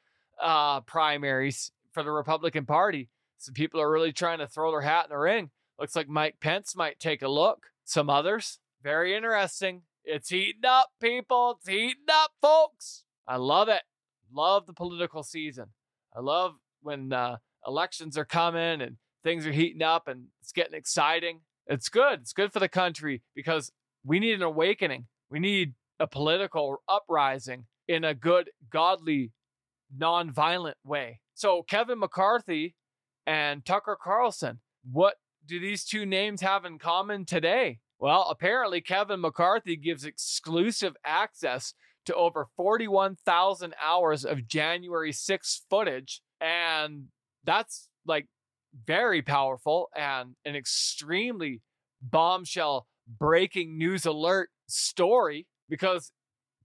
uh, 0.42 0.82
primaries 0.82 1.72
for 1.92 2.04
the 2.04 2.12
Republican 2.12 2.66
Party. 2.66 3.10
Some 3.38 3.54
people 3.54 3.82
are 3.82 3.92
really 3.92 4.14
trying 4.14 4.40
to 4.40 4.48
throw 4.48 4.72
their 4.72 4.82
hat 4.82 5.06
in 5.06 5.10
the 5.10 5.18
ring. 5.18 5.50
Looks 5.80 5.96
like 5.96 6.08
Mike 6.08 6.36
Pence 6.40 6.76
might 6.76 7.00
take 7.00 7.22
a 7.22 7.28
look. 7.28 7.68
Some 7.84 8.10
others. 8.10 8.60
Very 8.84 9.16
interesting. 9.16 9.84
It's 10.06 10.30
heating 10.30 10.66
up, 10.66 10.90
people. 11.02 11.58
It's 11.58 11.68
heating 11.68 12.06
up, 12.12 12.32
folks. 12.42 13.06
I 13.28 13.38
love 13.38 13.70
it. 13.70 13.84
Love 14.32 14.66
the 14.66 14.74
political 14.74 15.24
season. 15.24 15.68
I 16.16 16.20
love 16.20 16.56
when 16.82 17.12
uh, 17.14 17.38
elections 17.66 18.18
are 18.18 18.26
coming 18.26 18.82
and 18.82 18.98
things 19.24 19.48
are 19.48 19.52
heating 19.52 19.82
up 19.82 20.08
and 20.08 20.26
it's 20.42 20.52
getting 20.52 20.78
exciting. 20.78 21.42
It's 21.68 21.90
good. 21.90 22.20
It's 22.22 22.34
good 22.34 22.52
for 22.52 22.60
the 22.60 22.70
country 22.70 23.22
because 23.36 23.72
we 24.06 24.20
need 24.20 24.34
an 24.34 24.42
awakening. 24.44 25.08
We 25.30 25.40
need 25.40 25.74
a 26.00 26.08
political 26.08 26.84
uprising 26.88 27.66
in 27.88 28.04
a 28.04 28.14
good, 28.14 28.50
godly, 28.70 29.32
non-violent 29.96 30.78
way. 30.84 31.22
So 31.34 31.64
Kevin 31.64 32.00
McCarthy 32.00 32.76
and 33.26 33.66
Tucker 33.66 33.98
Carlson, 34.02 34.60
what 34.90 35.16
do 35.46 35.60
these 35.60 35.86
two 35.86 36.06
names 36.06 36.42
have 36.42 36.66
in 36.66 36.78
common 36.78 37.26
today? 37.26 37.80
Well, 38.00 38.28
apparently 38.30 38.82
Kevin 38.82 39.22
McCarthy 39.22 39.78
gives 39.78 40.04
exclusive 40.04 40.96
access 41.06 41.74
to 42.06 42.16
over 42.16 42.48
41,000 42.56 43.74
hours 43.82 44.26
of 44.26 44.48
January 44.48 45.12
6 45.12 45.62
footage. 45.70 46.22
And 46.42 47.06
that's 47.44 47.90
like 48.06 48.28
very 48.86 49.22
powerful 49.22 49.90
and 49.96 50.36
an 50.46 50.56
extremely 50.56 51.62
bombshell 52.02 52.88
breaking 53.08 53.78
news 53.78 54.06
alert 54.06 54.50
story 54.68 55.48
because 55.70 56.12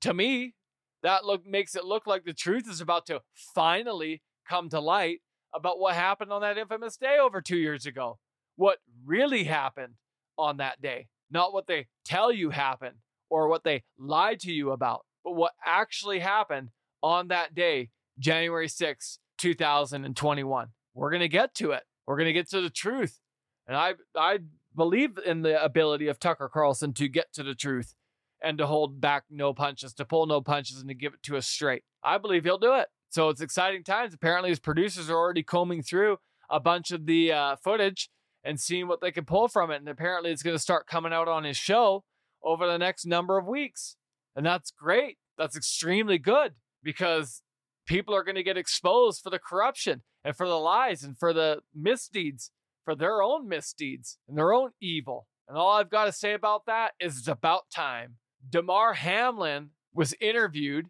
to 0.01 0.15
me, 0.15 0.55
that 1.03 1.25
look 1.25 1.47
makes 1.47 1.75
it 1.75 1.85
look 1.85 2.07
like 2.07 2.25
the 2.25 2.33
truth 2.33 2.69
is 2.69 2.81
about 2.81 3.07
to 3.07 3.21
finally 3.55 4.23
come 4.49 4.69
to 4.71 4.81
light 4.81 5.21
about 5.55 5.79
what 5.79 5.95
happened 5.95 6.33
on 6.33 6.43
that 6.43 6.59
infamous 6.59 6.97
day 6.97 7.19
over 7.21 7.41
two 7.41 7.57
years 7.57 7.87
ago. 7.87 8.19
What 8.57 8.79
really 9.05 9.45
happened 9.45 9.95
on 10.37 10.57
that 10.59 10.81
day, 10.81 11.07
not 11.31 11.53
what 11.53 11.67
they 11.67 11.87
tell 12.05 12.33
you 12.33 12.51
happened 12.51 12.97
or 13.31 13.49
what 13.49 13.65
they 13.65 13.85
lied 13.99 14.41
to 14.41 14.53
you 14.53 14.73
about, 14.73 15.05
but 15.25 15.33
what 15.33 15.53
actually 15.65 16.21
happened 16.21 16.71
on 17.03 17.29
that 17.29 17.55
day, 17.55 17.91
January 18.19 18.69
6, 18.69 19.19
2021. 19.39 20.69
We're 20.95 21.11
going 21.11 21.21
to 21.21 21.29
get 21.29 21.55
to 21.57 21.71
it. 21.73 21.85
We're 22.07 22.17
going 22.17 22.27
to 22.27 22.33
get 22.33 22.51
to 22.51 22.61
the 22.61 22.71
truth. 22.71 23.21
And 23.67 23.77
I, 23.77 23.95
I 24.17 24.39
believe 24.75 25.19
in 25.25 25.43
the 25.43 25.63
ability 25.63 26.09
of 26.09 26.19
Tucker 26.19 26.51
Carlson 26.53 26.93
to 26.95 27.09
get 27.09 27.33
to 27.35 27.43
the 27.43 27.55
truth 27.55 27.95
and 28.43 28.59
to 28.59 28.67
hold 28.67 29.01
back 29.01 29.25
no 29.31 29.53
punches, 29.53 29.93
to 29.95 30.05
pull 30.05 30.27
no 30.27 30.41
punches, 30.41 30.79
and 30.79 30.89
to 30.89 30.95
give 30.95 31.15
it 31.15 31.23
to 31.25 31.37
us 31.37 31.47
straight. 31.47 31.83
I 32.03 32.19
believe 32.19 32.45
he'll 32.45 32.59
do 32.59 32.75
it. 32.75 32.89
So 33.11 33.29
it's 33.29 33.41
exciting 33.41 33.85
times. 33.85 34.15
Apparently, 34.15 34.51
his 34.51 34.61
producers 34.61 35.11
are 35.11 35.17
already 35.17 35.43
combing 35.43 35.83
through 35.83 36.19
a 36.51 36.61
bunch 36.61 36.91
of 36.91 37.07
the 37.07 37.33
uh, 37.33 37.57
footage 37.57 38.11
and 38.45 38.61
seeing 38.61 38.87
what 38.87 39.01
they 39.01 39.11
can 39.11 39.25
pull 39.25 39.49
from 39.49 39.71
it. 39.71 39.77
And 39.77 39.89
apparently, 39.89 40.31
it's 40.31 40.43
going 40.43 40.57
to 40.57 40.63
start 40.63 40.87
coming 40.87 41.13
out 41.13 41.29
on 41.29 41.45
his 41.45 41.57
show 41.57 42.05
over 42.43 42.67
the 42.67 42.79
next 42.79 43.07
number 43.07 43.39
of 43.39 43.47
weeks. 43.47 43.97
And 44.39 44.47
that's 44.47 44.71
great. 44.71 45.19
That's 45.37 45.57
extremely 45.57 46.17
good 46.17 46.55
because 46.81 47.43
people 47.87 48.15
are 48.15 48.23
going 48.23 48.37
to 48.37 48.45
get 48.45 48.57
exposed 48.57 49.21
for 49.21 49.31
the 49.31 49.41
corruption 49.41 50.03
and 50.25 50.37
for 50.37 50.47
the 50.47 50.55
lies 50.55 51.03
and 51.03 51.19
for 51.19 51.33
the 51.33 51.63
misdeeds, 51.75 52.53
for 52.85 52.95
their 52.95 53.21
own 53.21 53.49
misdeeds 53.49 54.19
and 54.29 54.39
their 54.39 54.53
own 54.53 54.71
evil. 54.81 55.27
And 55.49 55.59
all 55.59 55.73
I've 55.73 55.91
got 55.91 56.05
to 56.05 56.13
say 56.13 56.35
about 56.35 56.67
that 56.67 56.93
is 57.01 57.19
it's 57.19 57.27
about 57.27 57.71
time. 57.75 58.19
Damar 58.49 58.95
Hamlin 58.95 59.71
was 59.93 60.15
interviewed 60.21 60.87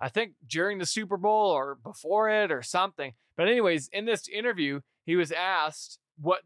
I 0.00 0.08
think 0.08 0.32
during 0.46 0.78
the 0.78 0.86
Super 0.86 1.16
Bowl 1.16 1.50
or 1.50 1.74
before 1.74 2.30
it 2.30 2.50
or 2.50 2.62
something. 2.62 3.12
But, 3.36 3.48
anyways, 3.48 3.88
in 3.92 4.06
this 4.06 4.28
interview, 4.28 4.80
he 5.04 5.14
was 5.14 5.30
asked 5.30 5.98
what 6.18 6.40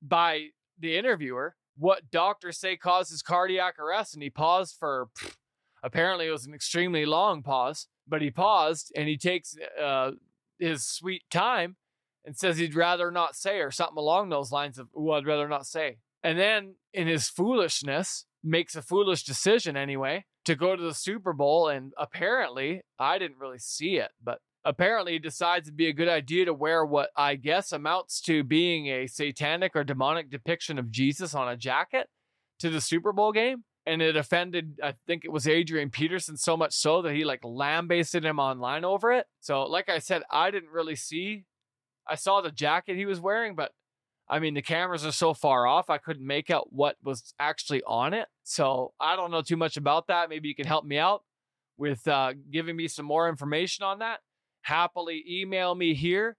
by 0.00 0.48
the 0.78 0.96
interviewer 0.96 1.56
what 1.76 2.10
doctors 2.10 2.58
say 2.58 2.76
causes 2.76 3.20
cardiac 3.20 3.78
arrest, 3.78 4.14
and 4.14 4.22
he 4.22 4.30
paused 4.30 4.76
for 4.78 5.08
apparently 5.84 6.26
it 6.26 6.32
was 6.32 6.46
an 6.46 6.54
extremely 6.54 7.06
long 7.06 7.42
pause, 7.42 7.86
but 8.08 8.22
he 8.22 8.30
paused 8.30 8.90
and 8.96 9.08
he 9.08 9.16
takes 9.16 9.56
uh, 9.80 10.12
his 10.58 10.84
sweet 10.84 11.22
time 11.30 11.76
and 12.24 12.36
says 12.36 12.56
he'd 12.56 12.74
rather 12.74 13.10
not 13.10 13.36
say 13.36 13.58
or 13.60 13.70
something 13.70 13.98
along 13.98 14.30
those 14.30 14.50
lines 14.50 14.78
of, 14.78 14.88
"Oh, 14.96 15.10
I'd 15.12 15.26
rather 15.26 15.48
not 15.48 15.66
say." 15.66 15.98
And 16.22 16.38
then 16.38 16.76
in 16.92 17.06
his 17.06 17.28
foolishness, 17.28 18.24
makes 18.44 18.76
a 18.76 18.82
foolish 18.82 19.24
decision 19.24 19.76
anyway 19.76 20.26
to 20.44 20.54
go 20.54 20.76
to 20.76 20.82
the 20.82 20.94
Super 20.94 21.32
Bowl. 21.32 21.68
And 21.68 21.92
apparently, 21.98 22.82
I 22.98 23.18
didn't 23.18 23.38
really 23.38 23.58
see 23.58 23.96
it, 23.96 24.10
but 24.22 24.40
apparently 24.64 25.12
he 25.12 25.18
decides 25.18 25.66
it'd 25.66 25.76
be 25.76 25.88
a 25.88 25.94
good 25.94 26.08
idea 26.08 26.44
to 26.44 26.54
wear 26.54 26.84
what 26.84 27.10
I 27.16 27.36
guess 27.36 27.72
amounts 27.72 28.20
to 28.22 28.44
being 28.44 28.86
a 28.86 29.06
satanic 29.06 29.74
or 29.74 29.84
demonic 29.84 30.30
depiction 30.30 30.78
of 30.78 30.90
Jesus 30.90 31.34
on 31.34 31.48
a 31.48 31.56
jacket 31.56 32.08
to 32.60 32.70
the 32.70 32.80
Super 32.80 33.12
Bowl 33.12 33.32
game. 33.32 33.64
And 33.86 34.00
it 34.00 34.16
offended, 34.16 34.78
I 34.82 34.94
think 35.06 35.24
it 35.24 35.32
was 35.32 35.46
Adrian 35.46 35.90
Peterson 35.90 36.36
so 36.38 36.56
much 36.56 36.72
so 36.72 37.02
that 37.02 37.14
he 37.14 37.24
like 37.24 37.44
lambasted 37.44 38.24
him 38.24 38.38
online 38.38 38.82
over 38.84 39.12
it. 39.12 39.26
So, 39.40 39.64
like 39.64 39.88
I 39.90 39.98
said, 39.98 40.22
I 40.30 40.50
didn't 40.50 40.70
really 40.70 40.96
see. 40.96 41.44
I 42.08 42.14
saw 42.14 42.40
the 42.40 42.50
jacket 42.50 42.96
he 42.96 43.04
was 43.06 43.20
wearing, 43.20 43.54
but 43.54 43.72
I 44.28 44.38
mean, 44.38 44.54
the 44.54 44.62
cameras 44.62 45.04
are 45.04 45.12
so 45.12 45.34
far 45.34 45.66
off, 45.66 45.90
I 45.90 45.98
couldn't 45.98 46.26
make 46.26 46.50
out 46.50 46.72
what 46.72 46.96
was 47.02 47.34
actually 47.38 47.82
on 47.86 48.14
it. 48.14 48.28
So 48.42 48.94
I 48.98 49.16
don't 49.16 49.30
know 49.30 49.42
too 49.42 49.56
much 49.58 49.76
about 49.76 50.06
that. 50.06 50.30
Maybe 50.30 50.48
you 50.48 50.54
can 50.54 50.66
help 50.66 50.86
me 50.86 50.96
out. 50.98 51.22
with 51.76 52.06
uh, 52.08 52.32
giving 52.50 52.76
me 52.76 52.88
some 52.88 53.04
more 53.06 53.28
information 53.28 53.84
on 53.84 53.98
that, 53.98 54.20
happily 54.62 55.22
email 55.28 55.74
me 55.74 55.94
here 55.94 56.36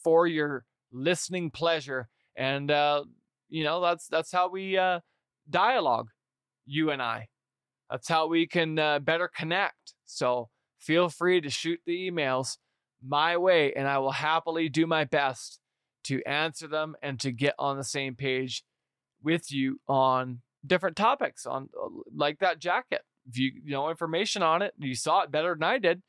for 0.04 0.26
your 0.26 0.66
listening 0.92 1.52
pleasure. 1.52 2.08
And, 2.36 2.72
uh, 2.72 3.04
you 3.50 3.64
know, 3.64 3.82
that's, 3.82 4.08
that's 4.08 4.32
how 4.32 4.50
we 4.50 4.78
uh, 4.78 5.02
dialogue, 5.50 6.08
you 6.66 6.92
and 6.92 7.02
I. 7.02 7.28
That's 7.90 8.08
how 8.08 8.28
we 8.28 8.48
can 8.48 8.80
uh, 8.80 9.00
better 9.00 9.28
connect. 9.28 9.94
So 10.06 10.50
feel 10.80 11.10
free 11.10 11.42
to 11.42 11.50
shoot 11.50 11.82
the 11.86 12.10
emails 12.10 12.58
my 13.06 13.38
way, 13.38 13.74
and 13.74 13.88
I 13.88 13.98
will 14.00 14.12
happily 14.12 14.70
do 14.70 14.86
my 14.88 15.06
best 15.06 15.60
to 16.06 16.22
answer 16.24 16.68
them 16.68 16.96
and 17.02 17.20
to 17.20 17.32
get 17.32 17.56
on 17.60 17.78
the 17.78 17.84
same 17.84 18.16
page 18.16 18.64
with 19.24 19.52
you 19.52 19.80
on 19.88 20.42
different 20.66 20.96
topics 20.96 21.46
on 21.46 21.70
uh, 21.80 21.90
like 22.16 22.40
that 22.40 22.60
jacket. 22.60 23.02
If 23.30 23.38
you, 23.38 23.52
you 23.64 23.72
know 23.72 23.90
information 23.90 24.42
on 24.42 24.62
it, 24.62 24.74
you 24.78 24.96
saw 24.96 25.22
it 25.22 25.32
better 25.32 25.54
than 25.54 25.64
I 25.64 25.78
did. 25.78 26.02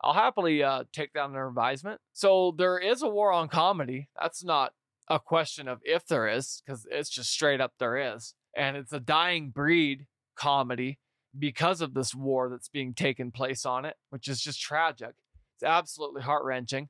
I'll 0.00 0.14
happily 0.14 0.62
uh, 0.62 0.84
take 0.92 1.12
down 1.12 1.32
the 1.32 1.46
advisement. 1.46 2.00
So 2.12 2.54
there 2.56 2.78
is 2.78 3.02
a 3.02 3.08
war 3.08 3.32
on 3.32 3.48
comedy. 3.48 4.08
That's 4.20 4.44
not 4.44 4.72
a 5.08 5.20
question 5.20 5.68
of 5.68 5.80
if 5.84 6.06
there 6.06 6.28
is, 6.28 6.62
because 6.64 6.86
it's 6.90 7.10
just 7.10 7.30
straight 7.30 7.60
up 7.60 7.74
there 7.78 8.14
is, 8.14 8.34
and 8.56 8.76
it's 8.76 8.92
a 8.92 9.00
dying 9.00 9.50
breed 9.50 10.06
comedy 10.36 10.98
because 11.38 11.80
of 11.80 11.94
this 11.94 12.14
war 12.14 12.48
that's 12.48 12.68
being 12.68 12.94
taken 12.94 13.30
place 13.30 13.64
on 13.64 13.84
it, 13.84 13.96
which 14.10 14.28
is 14.28 14.40
just 14.40 14.60
tragic. 14.60 15.14
It's 15.62 15.68
absolutely 15.68 16.22
heart 16.22 16.44
wrenching 16.44 16.88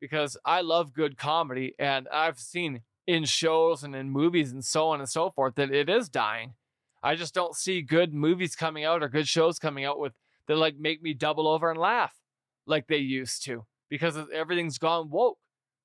because 0.00 0.38
I 0.46 0.62
love 0.62 0.94
good 0.94 1.18
comedy 1.18 1.74
and 1.78 2.08
I've 2.08 2.38
seen 2.38 2.80
in 3.06 3.26
shows 3.26 3.84
and 3.84 3.94
in 3.94 4.08
movies 4.08 4.50
and 4.50 4.64
so 4.64 4.88
on 4.88 5.00
and 5.00 5.08
so 5.08 5.28
forth 5.28 5.56
that 5.56 5.70
it 5.70 5.90
is 5.90 6.08
dying. 6.08 6.54
I 7.02 7.16
just 7.16 7.34
don't 7.34 7.54
see 7.54 7.82
good 7.82 8.14
movies 8.14 8.56
coming 8.56 8.82
out 8.82 9.02
or 9.02 9.10
good 9.10 9.28
shows 9.28 9.58
coming 9.58 9.84
out 9.84 9.98
with 9.98 10.14
that 10.48 10.56
like 10.56 10.78
make 10.78 11.02
me 11.02 11.12
double 11.12 11.46
over 11.46 11.70
and 11.70 11.78
laugh 11.78 12.14
like 12.66 12.86
they 12.86 12.96
used 12.96 13.44
to 13.44 13.66
because 13.90 14.16
everything's 14.32 14.78
gone 14.78 15.10
woke. 15.10 15.36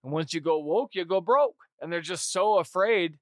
And 0.06 0.14
once 0.14 0.34
you 0.34 0.40
go 0.40 0.60
woke, 0.60 0.96
you 0.96 1.04
go 1.04 1.20
broke. 1.20 1.58
And 1.82 1.92
they're 1.92 2.00
just 2.00 2.32
so 2.32 2.58
afraid, 2.58 3.18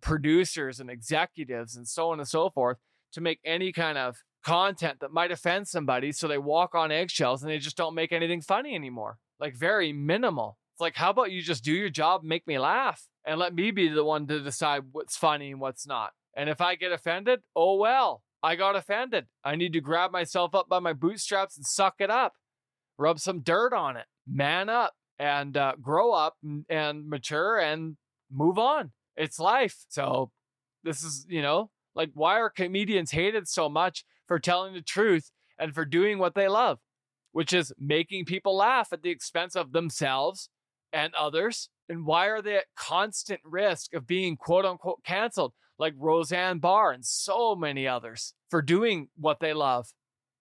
producers 0.00 0.78
and 0.78 0.88
executives 0.88 1.74
and 1.74 1.88
so 1.88 2.10
on 2.10 2.20
and 2.20 2.28
so 2.28 2.50
forth, 2.50 2.76
to 3.14 3.20
make 3.20 3.40
any 3.44 3.72
kind 3.72 3.98
of 3.98 4.22
content 4.44 5.00
that 5.00 5.12
might 5.12 5.32
offend 5.32 5.66
somebody. 5.68 6.12
So 6.12 6.28
they 6.28 6.38
walk 6.38 6.74
on 6.74 6.92
eggshells 6.92 7.42
and 7.42 7.50
they 7.50 7.58
just 7.58 7.76
don't 7.76 7.94
make 7.94 8.12
anything 8.12 8.40
funny 8.40 8.74
anymore. 8.74 9.18
Like 9.40 9.56
very 9.56 9.92
minimal. 9.92 10.58
It's 10.74 10.80
like, 10.80 10.96
how 10.96 11.10
about 11.10 11.32
you 11.32 11.42
just 11.42 11.64
do 11.64 11.72
your 11.72 11.88
job, 11.88 12.22
make 12.22 12.46
me 12.46 12.58
laugh, 12.58 13.06
and 13.24 13.38
let 13.38 13.54
me 13.54 13.70
be 13.70 13.88
the 13.88 14.04
one 14.04 14.26
to 14.26 14.40
decide 14.40 14.84
what's 14.92 15.16
funny 15.16 15.52
and 15.52 15.60
what's 15.60 15.86
not. 15.86 16.12
And 16.36 16.48
if 16.48 16.60
I 16.60 16.74
get 16.74 16.92
offended, 16.92 17.40
oh 17.54 17.76
well, 17.76 18.22
I 18.42 18.56
got 18.56 18.76
offended. 18.76 19.26
I 19.44 19.56
need 19.56 19.72
to 19.72 19.80
grab 19.80 20.10
myself 20.10 20.54
up 20.54 20.68
by 20.68 20.78
my 20.80 20.92
bootstraps 20.92 21.56
and 21.56 21.64
suck 21.64 21.94
it 22.00 22.10
up, 22.10 22.34
rub 22.98 23.18
some 23.18 23.40
dirt 23.40 23.72
on 23.72 23.96
it, 23.96 24.06
man 24.26 24.68
up, 24.68 24.94
and 25.18 25.56
uh, 25.56 25.74
grow 25.80 26.12
up 26.12 26.36
and, 26.42 26.64
and 26.68 27.08
mature 27.08 27.58
and 27.58 27.96
move 28.30 28.58
on. 28.58 28.92
It's 29.16 29.38
life. 29.38 29.84
So 29.88 30.32
this 30.82 31.02
is, 31.02 31.24
you 31.28 31.40
know, 31.40 31.70
like, 31.94 32.10
why 32.14 32.40
are 32.40 32.50
comedians 32.50 33.12
hated 33.12 33.48
so 33.48 33.68
much 33.68 34.04
for 34.26 34.38
telling 34.38 34.74
the 34.74 34.82
truth 34.82 35.30
and 35.58 35.74
for 35.74 35.84
doing 35.84 36.18
what 36.18 36.34
they 36.34 36.48
love, 36.48 36.78
which 37.32 37.52
is 37.52 37.72
making 37.78 38.24
people 38.24 38.56
laugh 38.56 38.88
at 38.92 39.02
the 39.02 39.10
expense 39.10 39.54
of 39.54 39.72
themselves 39.72 40.48
and 40.92 41.14
others? 41.14 41.68
And 41.88 42.06
why 42.06 42.26
are 42.26 42.40
they 42.40 42.56
at 42.56 42.64
constant 42.76 43.40
risk 43.44 43.92
of 43.94 44.06
being 44.06 44.36
quote 44.36 44.64
unquote 44.64 45.04
canceled, 45.04 45.52
like 45.78 45.94
Roseanne 45.96 46.58
Barr 46.58 46.92
and 46.92 47.04
so 47.04 47.54
many 47.54 47.86
others, 47.86 48.34
for 48.48 48.62
doing 48.62 49.08
what 49.16 49.40
they 49.40 49.52
love 49.52 49.92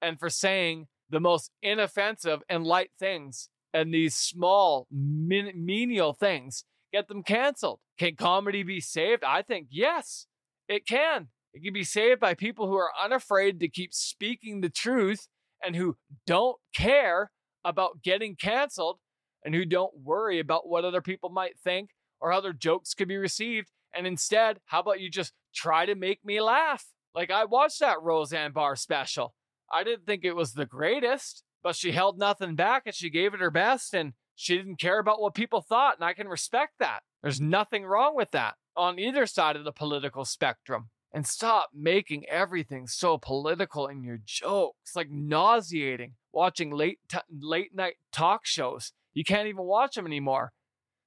and 0.01 0.19
for 0.19 0.29
saying 0.29 0.87
the 1.09 1.19
most 1.19 1.51
inoffensive 1.61 2.41
and 2.49 2.65
light 2.65 2.91
things 2.97 3.49
and 3.73 3.93
these 3.93 4.15
small, 4.15 4.87
menial 4.91 6.13
things 6.13 6.63
get 6.93 7.07
them 7.07 7.23
canceled? 7.23 7.79
Can 7.97 8.15
comedy 8.15 8.63
be 8.63 8.79
saved? 8.79 9.23
I 9.23 9.41
think 9.41 9.67
yes, 9.69 10.27
it 10.67 10.87
can. 10.87 11.27
It 11.53 11.63
can 11.63 11.73
be 11.73 11.83
saved 11.83 12.19
by 12.19 12.33
people 12.33 12.67
who 12.67 12.75
are 12.75 12.91
unafraid 13.01 13.59
to 13.59 13.67
keep 13.67 13.93
speaking 13.93 14.61
the 14.61 14.69
truth 14.69 15.27
and 15.63 15.75
who 15.75 15.97
don't 16.25 16.57
care 16.75 17.31
about 17.63 18.01
getting 18.03 18.35
canceled 18.35 18.99
and 19.45 19.53
who 19.53 19.65
don't 19.65 19.93
worry 20.03 20.39
about 20.39 20.67
what 20.67 20.83
other 20.83 21.01
people 21.01 21.29
might 21.29 21.59
think 21.63 21.91
or 22.19 22.31
how 22.31 22.41
their 22.41 22.53
jokes 22.53 22.93
could 22.93 23.07
be 23.07 23.17
received. 23.17 23.69
And 23.95 24.07
instead, 24.07 24.59
how 24.65 24.79
about 24.79 24.99
you 24.99 25.09
just 25.09 25.33
try 25.53 25.85
to 25.85 25.95
make 25.95 26.25
me 26.25 26.41
laugh? 26.41 26.85
Like 27.13 27.29
I 27.29 27.45
watched 27.45 27.79
that 27.81 28.01
Roseanne 28.01 28.51
Barr 28.51 28.75
special. 28.75 29.35
I 29.71 29.83
didn't 29.83 30.05
think 30.05 30.25
it 30.25 30.35
was 30.35 30.53
the 30.53 30.65
greatest, 30.65 31.43
but 31.61 31.75
she 31.75 31.91
held 31.91 32.17
nothing 32.17 32.55
back 32.55 32.83
and 32.85 32.95
she 32.95 33.09
gave 33.09 33.33
it 33.33 33.39
her 33.39 33.51
best 33.51 33.93
and 33.93 34.13
she 34.35 34.57
didn't 34.57 34.79
care 34.79 34.99
about 34.99 35.21
what 35.21 35.35
people 35.35 35.61
thought. 35.61 35.97
And 35.97 36.05
I 36.05 36.13
can 36.13 36.27
respect 36.27 36.73
that. 36.79 37.01
There's 37.21 37.39
nothing 37.39 37.85
wrong 37.85 38.15
with 38.15 38.31
that 38.31 38.55
on 38.75 38.97
either 38.97 39.27
side 39.27 39.55
of 39.55 39.63
the 39.63 39.71
political 39.71 40.25
spectrum 40.25 40.89
and 41.13 41.27
stop 41.27 41.69
making 41.73 42.25
everything 42.27 42.87
so 42.87 43.17
political 43.17 43.87
in 43.87 44.03
your 44.03 44.19
jokes. 44.25 44.95
Like 44.95 45.11
nauseating 45.11 46.13
watching 46.33 46.71
late 46.71 46.99
t- 47.07 47.19
late 47.39 47.73
night 47.73 47.95
talk 48.11 48.45
shows. 48.45 48.91
You 49.13 49.23
can't 49.23 49.47
even 49.47 49.63
watch 49.63 49.95
them 49.95 50.07
anymore. 50.07 50.51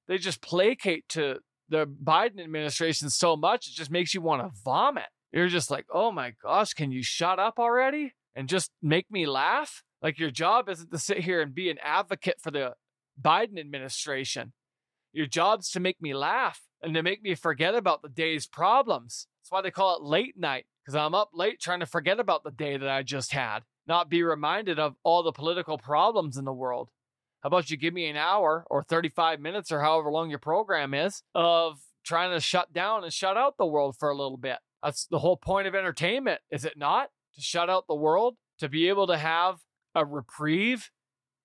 They 0.07 0.17
just 0.17 0.41
placate 0.41 1.09
to 1.09 1.39
the 1.69 1.85
Biden 1.85 2.41
administration 2.41 3.09
so 3.09 3.35
much 3.35 3.67
it 3.67 3.75
just 3.75 3.91
makes 3.91 4.13
you 4.13 4.21
want 4.21 4.41
to 4.41 4.57
vomit. 4.63 5.09
You're 5.33 5.49
just 5.49 5.69
like, 5.69 5.85
"Oh 5.91 6.11
my 6.11 6.33
gosh, 6.41 6.73
can 6.73 6.91
you 6.91 7.03
shut 7.03 7.37
up 7.37 7.59
already 7.59 8.13
and 8.33 8.47
just 8.47 8.71
make 8.81 9.11
me 9.11 9.25
laugh?" 9.25 9.83
Like 10.01 10.17
your 10.17 10.31
job 10.31 10.69
isn't 10.69 10.91
to 10.91 10.97
sit 10.97 11.19
here 11.19 11.41
and 11.41 11.53
be 11.53 11.69
an 11.69 11.77
advocate 11.83 12.39
for 12.41 12.51
the 12.51 12.75
Biden 13.21 13.59
administration. 13.59 14.53
Your 15.11 15.25
job's 15.25 15.69
to 15.71 15.79
make 15.79 16.01
me 16.01 16.13
laugh 16.13 16.61
and 16.81 16.93
to 16.93 17.03
make 17.03 17.21
me 17.21 17.35
forget 17.35 17.75
about 17.75 18.01
the 18.01 18.09
day's 18.09 18.47
problems. 18.47 19.27
That's 19.47 19.53
why 19.53 19.61
they 19.61 19.71
call 19.71 19.95
it 19.95 20.03
late 20.03 20.37
night, 20.37 20.65
because 20.83 20.93
I'm 20.93 21.15
up 21.15 21.29
late 21.33 21.61
trying 21.61 21.79
to 21.79 21.85
forget 21.85 22.19
about 22.19 22.43
the 22.43 22.51
day 22.51 22.75
that 22.75 22.89
I 22.89 23.01
just 23.01 23.31
had, 23.31 23.61
not 23.87 24.09
be 24.09 24.21
reminded 24.21 24.77
of 24.77 24.95
all 25.05 25.23
the 25.23 25.31
political 25.31 25.77
problems 25.77 26.35
in 26.35 26.43
the 26.43 26.51
world. 26.51 26.89
How 27.41 27.47
about 27.47 27.71
you 27.71 27.77
give 27.77 27.93
me 27.93 28.09
an 28.09 28.17
hour 28.17 28.65
or 28.69 28.83
35 28.83 29.39
minutes 29.39 29.71
or 29.71 29.79
however 29.79 30.11
long 30.11 30.29
your 30.29 30.39
program 30.39 30.93
is 30.93 31.23
of 31.33 31.79
trying 32.03 32.31
to 32.31 32.41
shut 32.41 32.73
down 32.73 33.05
and 33.05 33.13
shut 33.13 33.37
out 33.37 33.55
the 33.57 33.65
world 33.65 33.95
for 33.97 34.09
a 34.09 34.17
little 34.17 34.35
bit? 34.35 34.57
That's 34.83 35.05
the 35.05 35.19
whole 35.19 35.37
point 35.37 35.65
of 35.65 35.75
entertainment, 35.75 36.41
is 36.51 36.65
it 36.65 36.77
not? 36.77 37.11
To 37.35 37.41
shut 37.41 37.69
out 37.69 37.85
the 37.87 37.95
world, 37.95 38.35
to 38.59 38.67
be 38.67 38.89
able 38.89 39.07
to 39.07 39.17
have 39.17 39.59
a 39.95 40.03
reprieve, 40.05 40.91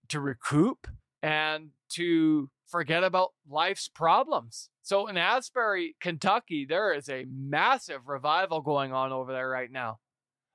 to 0.08 0.18
recoup, 0.18 0.88
and 1.22 1.70
to 1.90 2.50
forget 2.66 3.04
about 3.04 3.30
life's 3.48 3.88
problems. 3.88 4.70
So 4.82 5.06
in 5.06 5.16
Asbury, 5.16 5.94
Kentucky, 6.00 6.66
there 6.68 6.92
is 6.92 7.08
a 7.08 7.26
massive 7.30 8.08
revival 8.08 8.60
going 8.60 8.92
on 8.92 9.12
over 9.12 9.32
there 9.32 9.48
right 9.48 9.70
now. 9.70 9.98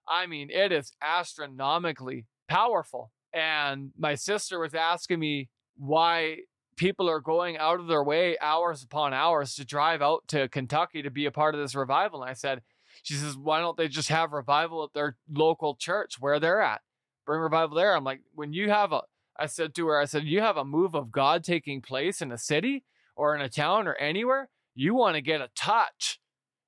I 0.07 0.25
mean, 0.25 0.49
it 0.49 0.71
is 0.71 0.91
astronomically 1.01 2.25
powerful. 2.47 3.11
And 3.33 3.91
my 3.97 4.15
sister 4.15 4.59
was 4.59 4.73
asking 4.73 5.19
me 5.19 5.49
why 5.77 6.37
people 6.75 7.09
are 7.09 7.19
going 7.19 7.57
out 7.57 7.79
of 7.79 7.87
their 7.87 8.03
way 8.03 8.37
hours 8.41 8.83
upon 8.83 9.13
hours 9.13 9.55
to 9.55 9.65
drive 9.65 10.01
out 10.01 10.27
to 10.29 10.47
Kentucky 10.49 11.01
to 11.01 11.11
be 11.11 11.25
a 11.25 11.31
part 11.31 11.55
of 11.55 11.61
this 11.61 11.75
revival. 11.75 12.21
And 12.21 12.29
I 12.29 12.33
said, 12.33 12.61
she 13.03 13.13
says, 13.13 13.37
why 13.37 13.59
don't 13.59 13.77
they 13.77 13.87
just 13.87 14.09
have 14.09 14.31
revival 14.31 14.83
at 14.83 14.93
their 14.93 15.17
local 15.31 15.75
church 15.75 16.15
where 16.19 16.39
they're 16.39 16.61
at? 16.61 16.81
Bring 17.25 17.41
revival 17.41 17.75
there. 17.75 17.95
I'm 17.95 18.03
like, 18.03 18.21
when 18.33 18.53
you 18.53 18.69
have 18.69 18.91
a, 18.91 19.01
I 19.39 19.45
said 19.45 19.75
to 19.75 19.87
her, 19.87 19.99
I 19.99 20.05
said, 20.05 20.23
you 20.23 20.41
have 20.41 20.57
a 20.57 20.65
move 20.65 20.95
of 20.95 21.11
God 21.11 21.43
taking 21.43 21.81
place 21.81 22.21
in 22.21 22.31
a 22.31 22.37
city 22.37 22.83
or 23.15 23.35
in 23.35 23.41
a 23.41 23.49
town 23.49 23.87
or 23.87 23.95
anywhere, 23.95 24.49
you 24.75 24.93
want 24.93 25.15
to 25.15 25.21
get 25.21 25.41
a 25.41 25.49
touch. 25.55 26.19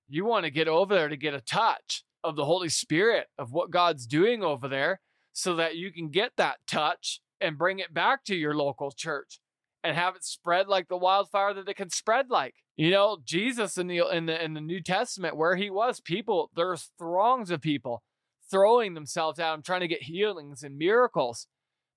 You 0.08 0.26
want 0.26 0.46
to 0.46 0.52
get 0.52 0.68
over 0.68 0.96
there 0.96 1.10
to 1.10 1.18
get 1.18 1.34
a 1.34 1.42
touch 1.42 2.04
of 2.24 2.36
the 2.36 2.46
Holy 2.46 2.70
Spirit, 2.70 3.28
of 3.38 3.52
what 3.52 3.72
God's 3.72 4.06
doing 4.06 4.44
over 4.44 4.68
there, 4.68 5.00
so 5.32 5.56
that 5.56 5.78
you 5.78 5.92
can 5.92 6.10
get 6.10 6.32
that 6.38 6.58
touch 6.68 7.22
and 7.40 7.58
bring 7.58 7.80
it 7.80 7.94
back 7.94 8.26
to 8.26 8.36
your 8.36 8.56
local 8.56 8.92
church 8.92 9.40
and 9.84 9.96
have 9.96 10.16
it 10.16 10.26
spread 10.26 10.68
like 10.68 10.88
the 10.90 10.98
wildfire 10.98 11.54
that 11.54 11.70
it 11.70 11.78
can 11.78 11.90
spread 11.90 12.30
like. 12.30 12.56
You 12.76 12.92
know, 12.92 13.20
Jesus 13.24 13.78
in 13.78 13.88
the 13.88 14.02
in 14.12 14.26
the 14.26 14.44
in 14.44 14.54
the 14.54 14.62
New 14.62 14.82
Testament, 14.82 15.38
where 15.38 15.56
he 15.56 15.70
was, 15.70 16.00
people, 16.00 16.50
there's 16.56 16.92
throngs 16.98 17.52
of 17.52 17.62
people 17.62 18.04
throwing 18.50 18.94
themselves 18.94 19.40
at 19.40 19.54
him, 19.54 19.62
trying 19.62 19.82
to 19.82 19.88
get 19.88 20.04
healings 20.04 20.64
and 20.64 20.78
miracles 20.78 21.48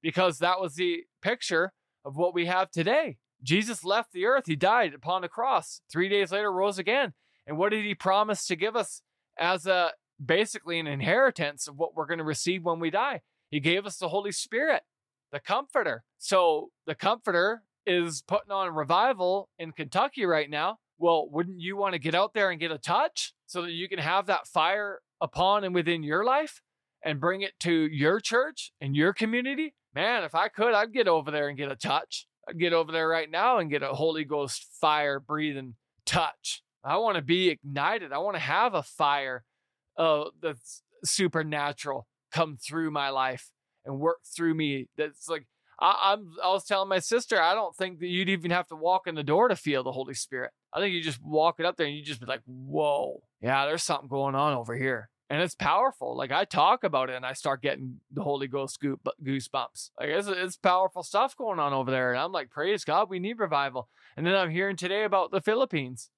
because 0.02 0.38
that 0.38 0.60
was 0.60 0.74
the 0.74 1.04
picture 1.22 1.72
of 2.04 2.16
what 2.16 2.34
we 2.34 2.46
have 2.46 2.70
today. 2.70 3.18
Jesus 3.42 3.84
left 3.84 4.12
the 4.12 4.26
earth. 4.26 4.44
He 4.46 4.56
died 4.56 4.94
upon 4.94 5.22
the 5.22 5.28
cross. 5.28 5.80
Three 5.90 6.08
days 6.08 6.32
later, 6.32 6.52
rose 6.52 6.78
again. 6.78 7.12
And 7.46 7.58
what 7.58 7.70
did 7.70 7.84
he 7.84 7.94
promise 7.94 8.46
to 8.46 8.56
give 8.56 8.76
us 8.76 9.02
as 9.38 9.66
a 9.66 9.92
basically 10.24 10.78
an 10.78 10.86
inheritance 10.86 11.66
of 11.66 11.76
what 11.76 11.96
we're 11.96 12.06
going 12.06 12.18
to 12.18 12.24
receive 12.24 12.64
when 12.64 12.78
we 12.78 12.90
die? 12.90 13.22
He 13.50 13.60
gave 13.60 13.84
us 13.84 13.96
the 13.96 14.08
Holy 14.08 14.32
Spirit, 14.32 14.82
the 15.32 15.40
Comforter. 15.40 16.04
So 16.18 16.70
the 16.86 16.94
Comforter 16.94 17.62
is 17.84 18.22
putting 18.22 18.52
on 18.52 18.72
revival 18.74 19.48
in 19.58 19.72
Kentucky 19.72 20.24
right 20.24 20.48
now. 20.48 20.78
Well, 20.98 21.28
wouldn't 21.28 21.60
you 21.60 21.76
want 21.76 21.94
to 21.94 21.98
get 21.98 22.14
out 22.14 22.32
there 22.32 22.50
and 22.50 22.60
get 22.60 22.70
a 22.70 22.78
touch 22.78 23.34
so 23.46 23.62
that 23.62 23.72
you 23.72 23.88
can 23.88 23.98
have 23.98 24.26
that 24.26 24.46
fire 24.46 25.00
upon 25.20 25.64
and 25.64 25.74
within 25.74 26.04
your 26.04 26.24
life 26.24 26.62
and 27.04 27.20
bring 27.20 27.42
it 27.42 27.58
to 27.60 27.72
your 27.72 28.20
church 28.20 28.72
and 28.80 28.94
your 28.94 29.12
community? 29.12 29.74
Man, 29.94 30.24
if 30.24 30.34
I 30.34 30.48
could, 30.48 30.74
I'd 30.74 30.92
get 30.92 31.08
over 31.08 31.30
there 31.30 31.48
and 31.48 31.56
get 31.56 31.70
a 31.70 31.76
touch. 31.76 32.26
I'd 32.48 32.58
get 32.58 32.72
over 32.72 32.90
there 32.90 33.08
right 33.08 33.30
now 33.30 33.58
and 33.58 33.70
get 33.70 33.82
a 33.82 33.88
Holy 33.88 34.24
Ghost 34.24 34.66
fire 34.80 35.20
breathing 35.20 35.74
touch. 36.06 36.62
I 36.84 36.96
want 36.96 37.16
to 37.16 37.22
be 37.22 37.50
ignited. 37.50 38.12
I 38.12 38.18
want 38.18 38.34
to 38.36 38.40
have 38.40 38.74
a 38.74 38.82
fire 38.82 39.44
uh, 39.96 40.24
that's 40.40 40.82
supernatural 41.04 42.06
come 42.32 42.56
through 42.56 42.90
my 42.90 43.10
life 43.10 43.50
and 43.84 44.00
work 44.00 44.18
through 44.24 44.54
me. 44.54 44.88
That's 44.96 45.28
like 45.28 45.46
I, 45.78 46.12
am 46.12 46.32
I 46.42 46.48
was 46.48 46.64
telling 46.64 46.88
my 46.88 47.00
sister, 47.00 47.40
I 47.40 47.54
don't 47.54 47.74
think 47.74 47.98
that 48.00 48.06
you'd 48.06 48.28
even 48.28 48.50
have 48.50 48.68
to 48.68 48.76
walk 48.76 49.06
in 49.06 49.14
the 49.14 49.22
door 49.22 49.48
to 49.48 49.56
feel 49.56 49.82
the 49.82 49.92
Holy 49.92 50.14
Spirit. 50.14 50.52
I 50.72 50.80
think 50.80 50.94
you 50.94 51.02
just 51.02 51.22
walk 51.22 51.56
it 51.58 51.66
up 51.66 51.76
there 51.76 51.86
and 51.86 51.96
you 51.96 52.02
just 52.02 52.20
be 52.20 52.26
like, 52.26 52.42
whoa, 52.46 53.22
yeah, 53.40 53.66
there's 53.66 53.82
something 53.82 54.08
going 54.08 54.34
on 54.34 54.54
over 54.54 54.76
here. 54.76 55.10
And 55.32 55.40
it's 55.40 55.54
powerful. 55.54 56.14
Like 56.14 56.30
I 56.30 56.44
talk 56.44 56.84
about 56.84 57.08
it 57.08 57.16
and 57.16 57.24
I 57.24 57.32
start 57.32 57.62
getting 57.62 58.00
the 58.10 58.22
Holy 58.22 58.46
Ghost 58.46 58.78
goosebumps. 58.82 59.90
Like 59.98 60.10
it's, 60.10 60.28
it's 60.28 60.58
powerful 60.58 61.02
stuff 61.02 61.34
going 61.34 61.58
on 61.58 61.72
over 61.72 61.90
there. 61.90 62.10
And 62.12 62.20
I'm 62.20 62.32
like, 62.32 62.50
praise 62.50 62.84
God, 62.84 63.08
we 63.08 63.18
need 63.18 63.38
revival. 63.38 63.88
And 64.14 64.26
then 64.26 64.34
I'm 64.34 64.50
hearing 64.50 64.76
today 64.76 65.04
about 65.04 65.30
the 65.30 65.40
Philippines 65.40 66.10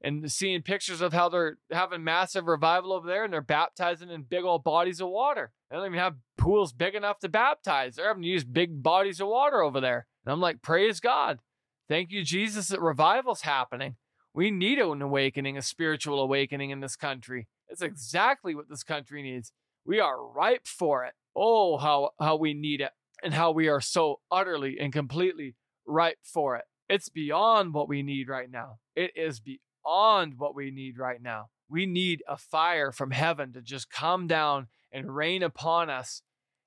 and 0.00 0.30
seeing 0.30 0.62
pictures 0.62 1.00
of 1.00 1.12
how 1.12 1.28
they're 1.28 1.58
having 1.72 2.04
massive 2.04 2.46
revival 2.46 2.92
over 2.92 3.08
there 3.08 3.24
and 3.24 3.32
they're 3.32 3.40
baptizing 3.40 4.08
in 4.08 4.22
big 4.22 4.44
old 4.44 4.62
bodies 4.62 5.00
of 5.00 5.08
water. 5.08 5.50
They 5.68 5.76
don't 5.76 5.86
even 5.86 5.98
have 5.98 6.14
pools 6.38 6.72
big 6.72 6.94
enough 6.94 7.18
to 7.18 7.28
baptize. 7.28 7.96
They're 7.96 8.06
having 8.06 8.22
to 8.22 8.28
use 8.28 8.44
big 8.44 8.84
bodies 8.84 9.20
of 9.20 9.26
water 9.26 9.62
over 9.62 9.80
there. 9.80 10.06
And 10.24 10.32
I'm 10.32 10.40
like, 10.40 10.62
praise 10.62 11.00
God. 11.00 11.40
Thank 11.88 12.12
you, 12.12 12.22
Jesus, 12.22 12.68
that 12.68 12.80
revival's 12.80 13.40
happening. 13.40 13.96
We 14.32 14.52
need 14.52 14.78
an 14.78 15.02
awakening, 15.02 15.58
a 15.58 15.62
spiritual 15.62 16.20
awakening 16.20 16.70
in 16.70 16.78
this 16.78 16.94
country. 16.94 17.48
It's 17.70 17.82
exactly 17.82 18.54
what 18.54 18.68
this 18.68 18.82
country 18.82 19.22
needs. 19.22 19.52
We 19.84 20.00
are 20.00 20.26
ripe 20.26 20.66
for 20.66 21.04
it. 21.04 21.14
Oh, 21.34 21.78
how, 21.78 22.10
how 22.20 22.36
we 22.36 22.54
need 22.54 22.80
it 22.80 22.90
and 23.22 23.34
how 23.34 23.52
we 23.52 23.68
are 23.68 23.80
so 23.80 24.20
utterly 24.30 24.78
and 24.80 24.92
completely 24.92 25.54
ripe 25.86 26.18
for 26.22 26.56
it. 26.56 26.64
It's 26.88 27.08
beyond 27.08 27.72
what 27.72 27.88
we 27.88 28.02
need 28.02 28.28
right 28.28 28.50
now. 28.50 28.78
It 28.96 29.12
is 29.14 29.40
beyond 29.40 30.34
what 30.38 30.54
we 30.54 30.70
need 30.70 30.98
right 30.98 31.22
now. 31.22 31.46
We 31.68 31.86
need 31.86 32.22
a 32.28 32.36
fire 32.36 32.90
from 32.90 33.12
heaven 33.12 33.52
to 33.52 33.62
just 33.62 33.90
come 33.90 34.26
down 34.26 34.66
and 34.90 35.14
rain 35.14 35.42
upon 35.42 35.88
us 35.88 36.22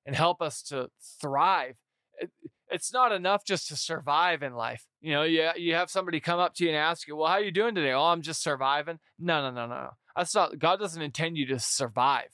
and 0.05 0.15
help 0.15 0.41
us 0.41 0.61
to 0.63 0.89
thrive. 1.19 1.75
It, 2.19 2.31
it's 2.69 2.93
not 2.93 3.11
enough 3.11 3.45
just 3.45 3.67
to 3.67 3.75
survive 3.75 4.41
in 4.41 4.53
life. 4.53 4.87
You 5.01 5.13
know, 5.13 5.23
you, 5.23 5.49
you 5.57 5.75
have 5.75 5.91
somebody 5.91 6.19
come 6.19 6.39
up 6.39 6.55
to 6.55 6.63
you 6.63 6.69
and 6.69 6.77
ask 6.77 7.07
you, 7.07 7.15
Well, 7.15 7.27
how 7.27 7.35
are 7.35 7.43
you 7.43 7.51
doing 7.51 7.75
today? 7.75 7.91
Oh, 7.91 8.05
I'm 8.05 8.21
just 8.21 8.41
surviving. 8.41 8.99
No, 9.19 9.41
no, 9.41 9.51
no, 9.51 9.67
no. 9.67 9.89
That's 10.15 10.35
not, 10.35 10.59
God 10.59 10.79
doesn't 10.79 11.01
intend 11.01 11.37
you 11.37 11.45
to 11.47 11.59
survive. 11.59 12.29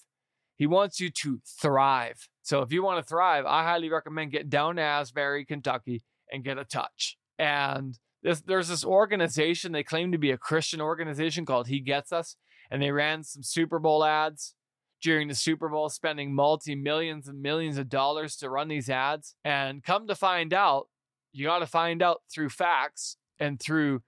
He 0.58 0.68
wants 0.68 1.00
you 1.00 1.10
to 1.10 1.40
thrive. 1.62 2.28
So 2.42 2.62
if 2.62 2.72
you 2.72 2.84
want 2.84 3.04
to 3.04 3.08
thrive, 3.08 3.46
I 3.46 3.64
highly 3.64 3.90
recommend 3.90 4.32
getting 4.32 4.50
down 4.50 4.76
to 4.76 4.82
Asbury, 4.82 5.46
Kentucky 5.46 6.04
and 6.32 6.44
get 6.44 6.58
a 6.58 6.66
touch. 6.66 7.18
And 7.38 7.98
this, 8.22 8.42
there's 8.42 8.68
this 8.68 8.84
organization, 8.84 9.72
they 9.72 9.84
claim 9.84 10.12
to 10.12 10.18
be 10.18 10.32
a 10.32 10.38
Christian 10.38 10.82
organization 10.82 11.46
called 11.46 11.68
He 11.68 11.80
Gets 11.80 12.12
Us, 12.12 12.36
and 12.70 12.82
they 12.82 12.92
ran 12.92 13.24
some 13.24 13.44
Super 13.44 13.80
Bowl 13.80 14.04
ads 14.04 14.56
during 15.02 15.30
the 15.30 15.36
Super 15.36 15.70
Bowl, 15.70 15.88
spending 15.88 16.36
multi 16.36 16.76
millions 16.76 17.28
and 17.28 17.42
millions 17.42 17.78
of 17.78 17.88
dollars 17.88 18.36
to 18.38 18.50
run 18.50 18.68
these 18.68 18.90
ads. 18.90 19.36
And 19.46 19.82
come 19.82 20.08
to 20.08 20.16
find 20.16 20.54
out, 20.54 20.88
you 21.32 21.46
got 21.46 21.60
to 21.60 21.68
find 21.68 22.02
out 22.02 22.22
through 22.34 22.50
facts 22.50 23.16
and 23.40 23.60
through 23.60 24.02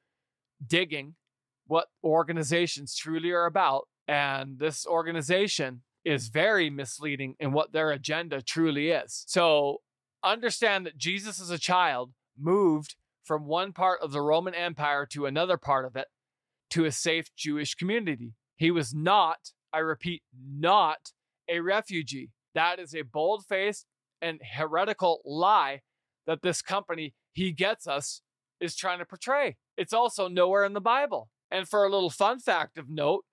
digging 0.66 1.16
what 1.72 1.88
organizations 2.04 2.94
truly 2.98 3.32
are 3.32 3.46
about. 3.46 3.88
And 4.06 4.60
this 4.60 4.86
organization 4.86 5.84
is 6.04 6.28
very 6.28 6.70
misleading 6.70 7.36
in 7.40 7.54
what 7.54 7.72
their 7.72 7.92
agenda 7.92 8.42
truly 8.42 8.90
is. 8.90 9.24
So 9.30 9.78
understand 10.22 10.86
that 10.86 10.98
Jesus 10.98 11.40
as 11.40 11.50
a 11.50 11.58
child 11.58 12.12
moved 12.38 12.98
from 13.24 13.46
one 13.46 13.72
part 13.72 14.02
of 14.02 14.12
the 14.12 14.20
Roman 14.20 14.54
Empire 14.54 15.06
to 15.14 15.26
another 15.26 15.56
part 15.56 15.86
of 15.86 15.96
it 15.96 16.08
to 16.72 16.84
a 16.84 16.92
safe 16.92 17.34
Jewish 17.38 17.74
community. 17.76 18.34
He 18.58 18.70
was 18.70 18.94
not, 18.94 19.52
I 19.72 19.78
repeat, 19.78 20.24
not 20.54 21.14
a 21.48 21.62
refugee. 21.62 22.32
That 22.54 22.80
is 22.80 22.94
a 22.94 23.04
bold 23.04 23.46
faced 23.46 23.86
and 24.22 24.42
heretical 24.56 25.22
lie 25.24 25.84
that 26.28 26.42
this 26.42 26.62
company, 26.62 27.14
He 27.32 27.54
Gets 27.54 27.88
Us, 27.88 28.22
is 28.60 28.76
trying 28.76 29.00
to 29.00 29.06
portray. 29.06 29.56
It's 29.78 29.94
also 29.94 30.28
nowhere 30.28 30.66
in 30.66 30.74
the 30.74 30.82
Bible. 30.82 31.30
And 31.52 31.68
for 31.68 31.84
a 31.84 31.90
little 31.90 32.10
fun 32.10 32.40
fact 32.40 32.78
of 32.78 32.90
note, 32.90 33.26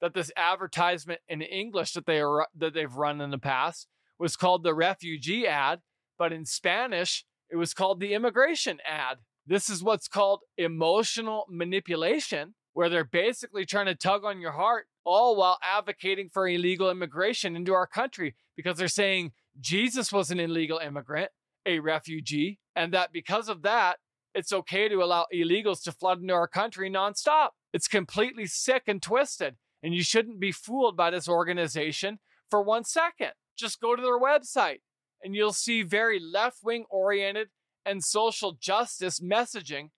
that 0.00 0.14
this 0.14 0.32
advertisement 0.36 1.20
in 1.28 1.42
English 1.42 1.92
that 1.92 2.06
they 2.06 2.20
are 2.20 2.46
that 2.56 2.74
they've 2.74 2.94
run 2.94 3.20
in 3.20 3.30
the 3.30 3.38
past 3.38 3.86
was 4.18 4.36
called 4.36 4.62
the 4.62 4.74
refugee 4.74 5.46
ad, 5.46 5.80
but 6.18 6.32
in 6.32 6.44
Spanish 6.44 7.24
it 7.50 7.56
was 7.56 7.74
called 7.74 8.00
the 8.00 8.14
immigration 8.14 8.78
ad. 8.86 9.18
This 9.46 9.68
is 9.68 9.82
what's 9.82 10.08
called 10.08 10.40
emotional 10.56 11.46
manipulation, 11.48 12.54
where 12.72 12.88
they're 12.88 13.04
basically 13.04 13.66
trying 13.66 13.86
to 13.86 13.94
tug 13.94 14.24
on 14.24 14.40
your 14.40 14.52
heart, 14.52 14.86
all 15.04 15.36
while 15.36 15.58
advocating 15.62 16.28
for 16.28 16.46
illegal 16.46 16.90
immigration 16.90 17.56
into 17.56 17.74
our 17.74 17.86
country 17.86 18.36
because 18.56 18.78
they're 18.78 18.88
saying 18.88 19.32
Jesus 19.60 20.12
was 20.12 20.30
an 20.30 20.38
illegal 20.38 20.78
immigrant, 20.78 21.30
a 21.66 21.80
refugee, 21.80 22.58
and 22.76 22.94
that 22.94 23.12
because 23.12 23.48
of 23.48 23.62
that, 23.62 23.98
it's 24.34 24.52
okay 24.52 24.88
to 24.88 25.02
allow 25.02 25.26
illegals 25.34 25.82
to 25.82 25.92
flood 25.92 26.20
into 26.20 26.34
our 26.34 26.46
country 26.46 26.88
nonstop. 26.88 27.50
It's 27.72 27.88
completely 27.88 28.46
sick 28.46 28.84
and 28.86 29.00
twisted, 29.00 29.56
and 29.82 29.94
you 29.94 30.02
shouldn't 30.02 30.40
be 30.40 30.52
fooled 30.52 30.96
by 30.96 31.10
this 31.10 31.28
organization 31.28 32.18
for 32.48 32.62
one 32.62 32.84
second. 32.84 33.32
Just 33.56 33.80
go 33.80 33.94
to 33.94 34.02
their 34.02 34.18
website 34.18 34.78
and 35.22 35.34
you'll 35.34 35.52
see 35.52 35.82
very 35.82 36.18
left 36.18 36.58
wing 36.62 36.84
oriented 36.90 37.48
and 37.84 38.02
social 38.02 38.52
justice 38.52 39.20
messaging 39.20 39.90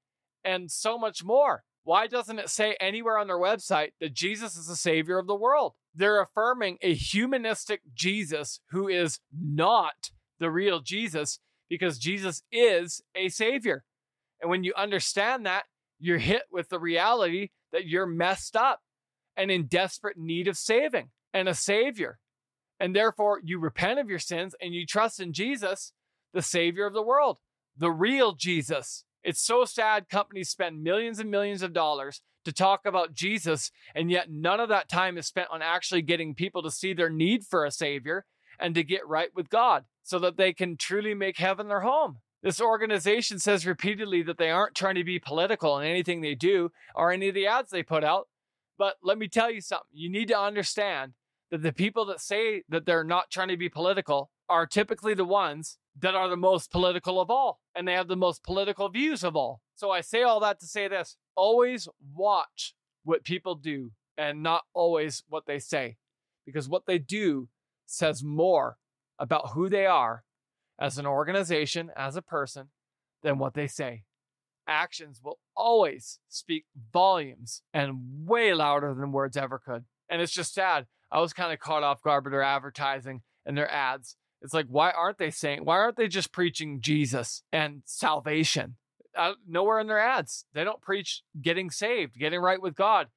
and 0.45 0.70
so 0.70 0.99
much 0.99 1.25
more. 1.25 1.64
Why 1.85 2.07
doesn't 2.07 2.39
it 2.39 2.49
say 2.49 2.77
anywhere 2.81 3.18
on 3.18 3.27
their 3.27 3.39
website 3.39 3.91
that 4.01 4.14
Jesus 4.14 4.57
is 4.57 4.66
the 4.66 4.77
savior 4.77 5.18
of 5.18 5.27
the 5.27 5.35
world? 5.35 5.75
They're 5.95 6.20
affirming 6.20 6.79
a 6.81 6.95
humanistic 6.95 7.81
Jesus 7.95 8.61
who 8.70 8.89
is 8.89 9.18
not 9.33 10.11
the 10.39 10.51
real 10.51 10.81
Jesus 10.81 11.41
because 11.68 11.99
Jesus 11.99 12.43
is 12.53 13.03
a 13.14 13.29
savior. 13.29 13.85
And 14.41 14.51
when 14.51 14.64
you 14.64 14.73
understand 14.77 15.47
that, 15.47 15.64
you're 15.99 16.18
hit 16.18 16.43
with 16.51 16.68
the 16.68 16.81
reality 16.81 17.51
that 17.73 17.87
you're 17.87 18.07
messed 18.07 18.57
up 18.57 18.81
and 19.37 19.51
in 19.51 19.66
desperate 19.66 20.18
need 20.18 20.49
of 20.49 20.57
saving 20.57 21.11
and 21.33 21.49
a 21.49 21.55
savior. 21.55 22.18
And 22.79 22.95
therefore, 22.95 23.41
you 23.43 23.59
repent 23.59 23.99
of 23.99 24.09
your 24.09 24.18
sins 24.18 24.55
and 24.61 24.75
you 24.75 24.87
trust 24.87 25.20
in 25.20 25.33
Jesus, 25.33 25.93
the 26.33 26.43
savior 26.43 26.87
of 26.87 26.95
the 26.95 27.03
world 27.03 27.39
the 27.77 27.91
real 27.91 28.33
Jesus. 28.33 29.05
It's 29.23 29.45
so 29.45 29.64
sad 29.64 30.09
companies 30.09 30.51
spend 30.51 30.83
millions 30.83 31.18
and 31.18 31.31
millions 31.31 31.62
of 31.62 31.73
dollars 31.73 32.20
to 32.45 32.53
talk 32.53 32.81
about 32.85 33.14
Jesus, 33.14 33.70
and 33.95 34.11
yet 34.11 34.29
none 34.29 34.59
of 34.59 34.68
that 34.68 34.89
time 34.89 35.16
is 35.16 35.27
spent 35.27 35.49
on 35.51 35.62
actually 35.62 36.03
getting 36.03 36.35
people 36.35 36.62
to 36.62 36.70
see 36.70 36.93
their 36.93 37.11
need 37.11 37.45
for 37.45 37.64
a 37.64 37.70
Savior 37.70 38.25
and 38.59 38.75
to 38.75 38.83
get 38.83 39.07
right 39.07 39.31
with 39.35 39.49
God 39.49 39.85
so 40.03 40.18
that 40.18 40.37
they 40.37 40.53
can 40.53 40.77
truly 40.77 41.14
make 41.14 41.39
heaven 41.39 41.68
their 41.68 41.81
home. 41.81 42.18
This 42.43 42.61
organization 42.61 43.38
says 43.38 43.66
repeatedly 43.66 44.22
that 44.22 44.36
they 44.36 44.51
aren't 44.51 44.74
trying 44.74 44.97
to 44.97 45.05
be 45.05 45.18
political 45.18 45.78
in 45.78 45.86
anything 45.86 46.20
they 46.20 46.34
do 46.34 46.72
or 46.95 47.12
any 47.12 47.28
of 47.28 47.34
the 47.34 47.47
ads 47.47 47.70
they 47.70 47.82
put 47.82 48.03
out. 48.03 48.28
But 48.78 48.97
let 49.03 49.16
me 49.16 49.28
tell 49.28 49.51
you 49.51 49.61
something 49.61 49.90
you 49.93 50.11
need 50.11 50.28
to 50.28 50.38
understand 50.38 51.12
that 51.53 51.62
the 51.62 51.72
people 51.72 52.05
that 52.07 52.20
say 52.20 52.64
that 52.68 52.84
they're 52.84 53.05
not 53.05 53.30
trying 53.30 53.49
to 53.49 53.57
be 53.57 53.68
political 53.68 54.30
are 54.49 54.66
typically 54.66 55.14
the 55.14 55.24
ones 55.24 55.78
that 56.01 56.14
are 56.14 56.28
the 56.28 56.36
most 56.36 56.72
political 56.72 57.20
of 57.20 57.30
all, 57.30 57.61
and 57.74 57.86
they 57.86 57.93
have 57.93 58.09
the 58.09 58.16
most 58.16 58.43
political 58.43 58.88
views 58.88 59.22
of 59.22 59.36
all. 59.36 59.61
So 59.74 59.90
I 59.90 60.01
say 60.01 60.22
all 60.22 60.40
that 60.40 60.59
to 60.61 60.66
say 60.66 60.88
this 60.88 61.16
always 61.36 61.88
watch 62.14 62.74
what 63.05 63.24
people 63.24 63.55
do 63.55 63.93
and 64.16 64.43
not 64.43 64.62
always 64.74 65.22
what 65.28 65.47
they 65.47 65.59
say, 65.59 65.97
because 66.45 66.68
what 66.68 66.86
they 66.86 66.99
do 66.99 67.49
says 67.86 68.24
more 68.24 68.78
about 69.18 69.51
who 69.51 69.68
they 69.68 69.86
are 69.86 70.24
as 70.83 70.99
an 70.99 71.07
organization, 71.07 71.91
as 71.97 72.16
a 72.16 72.22
person, 72.22 72.68
than 73.22 73.39
what 73.39 73.55
they 73.55 73.66
say. 73.66 74.03
Actions 74.66 75.20
will 75.22 75.39
always 75.57 76.18
speak 76.28 76.64
volumes 76.93 77.62
and 77.72 78.26
way 78.26 78.55
louder 78.55 78.95
than 78.95 79.12
words 79.12 79.37
ever 79.37 79.59
could. 79.59 79.85
And 80.09 80.20
it's 80.20 80.33
just 80.33 80.55
sad. 80.55 80.87
I 81.11 81.20
was 81.20 81.33
kind 81.33 81.53
of 81.53 81.59
caught 81.59 81.83
off 81.83 82.03
guard 82.03 82.24
by 82.24 82.30
their 82.30 82.43
advertising 82.43 83.22
and 83.47 83.57
their 83.57 83.70
ads 83.70 84.16
it's 84.45 84.53
like, 84.53 84.66
why 84.66 84.91
aren't 84.91 85.18
they 85.18 85.30
saying, 85.30 85.64
why 85.64 85.76
aren't 85.76 85.97
they 85.97 86.09
just 86.09 86.33
preaching 86.33 86.80
Jesus 86.80 87.45
and 87.53 87.83
salvation? 87.85 88.74
uh, 89.16 89.33
nowhere 89.49 89.80
in 89.80 89.87
their 89.87 89.99
ads. 89.99 90.47
They 90.53 90.64
don't 90.64 90.80
preach 90.80 91.22
getting 91.41 91.70
saved, 91.70 92.18
getting 92.18 92.41
right 92.41 92.61
with 92.61 92.74
God, 92.74 93.09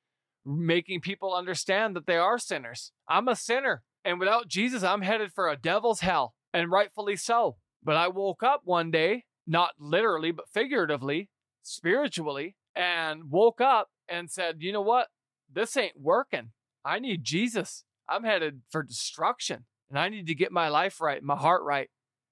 making 0.45 1.01
people 1.01 1.33
understand 1.33 1.95
that 1.95 2.05
they 2.05 2.17
are 2.17 2.37
sinners. 2.37 2.91
I'm 3.07 3.27
a 3.27 3.35
sinner. 3.35 3.83
And 4.03 4.19
without 4.19 4.47
Jesus, 4.47 4.83
I'm 4.83 5.01
headed 5.01 5.31
for 5.33 5.49
a 5.49 5.57
devil's 5.57 6.01
hell, 6.01 6.35
and 6.55 6.71
rightfully 6.71 7.17
so. 7.17 7.57
But 7.83 7.97
I 7.97 8.07
woke 8.07 8.41
up 8.41 8.61
one 8.63 8.89
day, 8.89 9.25
not 9.45 9.71
literally, 9.77 10.31
but 10.31 10.49
figuratively, 10.49 11.29
spiritually, 11.61 12.55
and 12.73 13.29
woke 13.29 13.59
up 13.59 13.89
and 14.07 14.31
said, 14.31 14.57
you 14.59 14.71
know 14.71 14.81
what? 14.81 15.09
This 15.51 15.75
ain't 15.75 15.99
working. 15.99 16.51
I 16.83 16.99
need 16.99 17.23
Jesus. 17.23 17.83
I'm 18.07 18.23
headed 18.23 18.61
for 18.69 18.83
destruction, 18.83 19.65
and 19.89 19.99
I 19.99 20.07
need 20.09 20.27
to 20.27 20.35
get 20.35 20.51
my 20.51 20.69
life 20.69 21.01
right, 21.01 21.21
my 21.21 21.35
heart 21.35 21.61
right, 21.63 21.89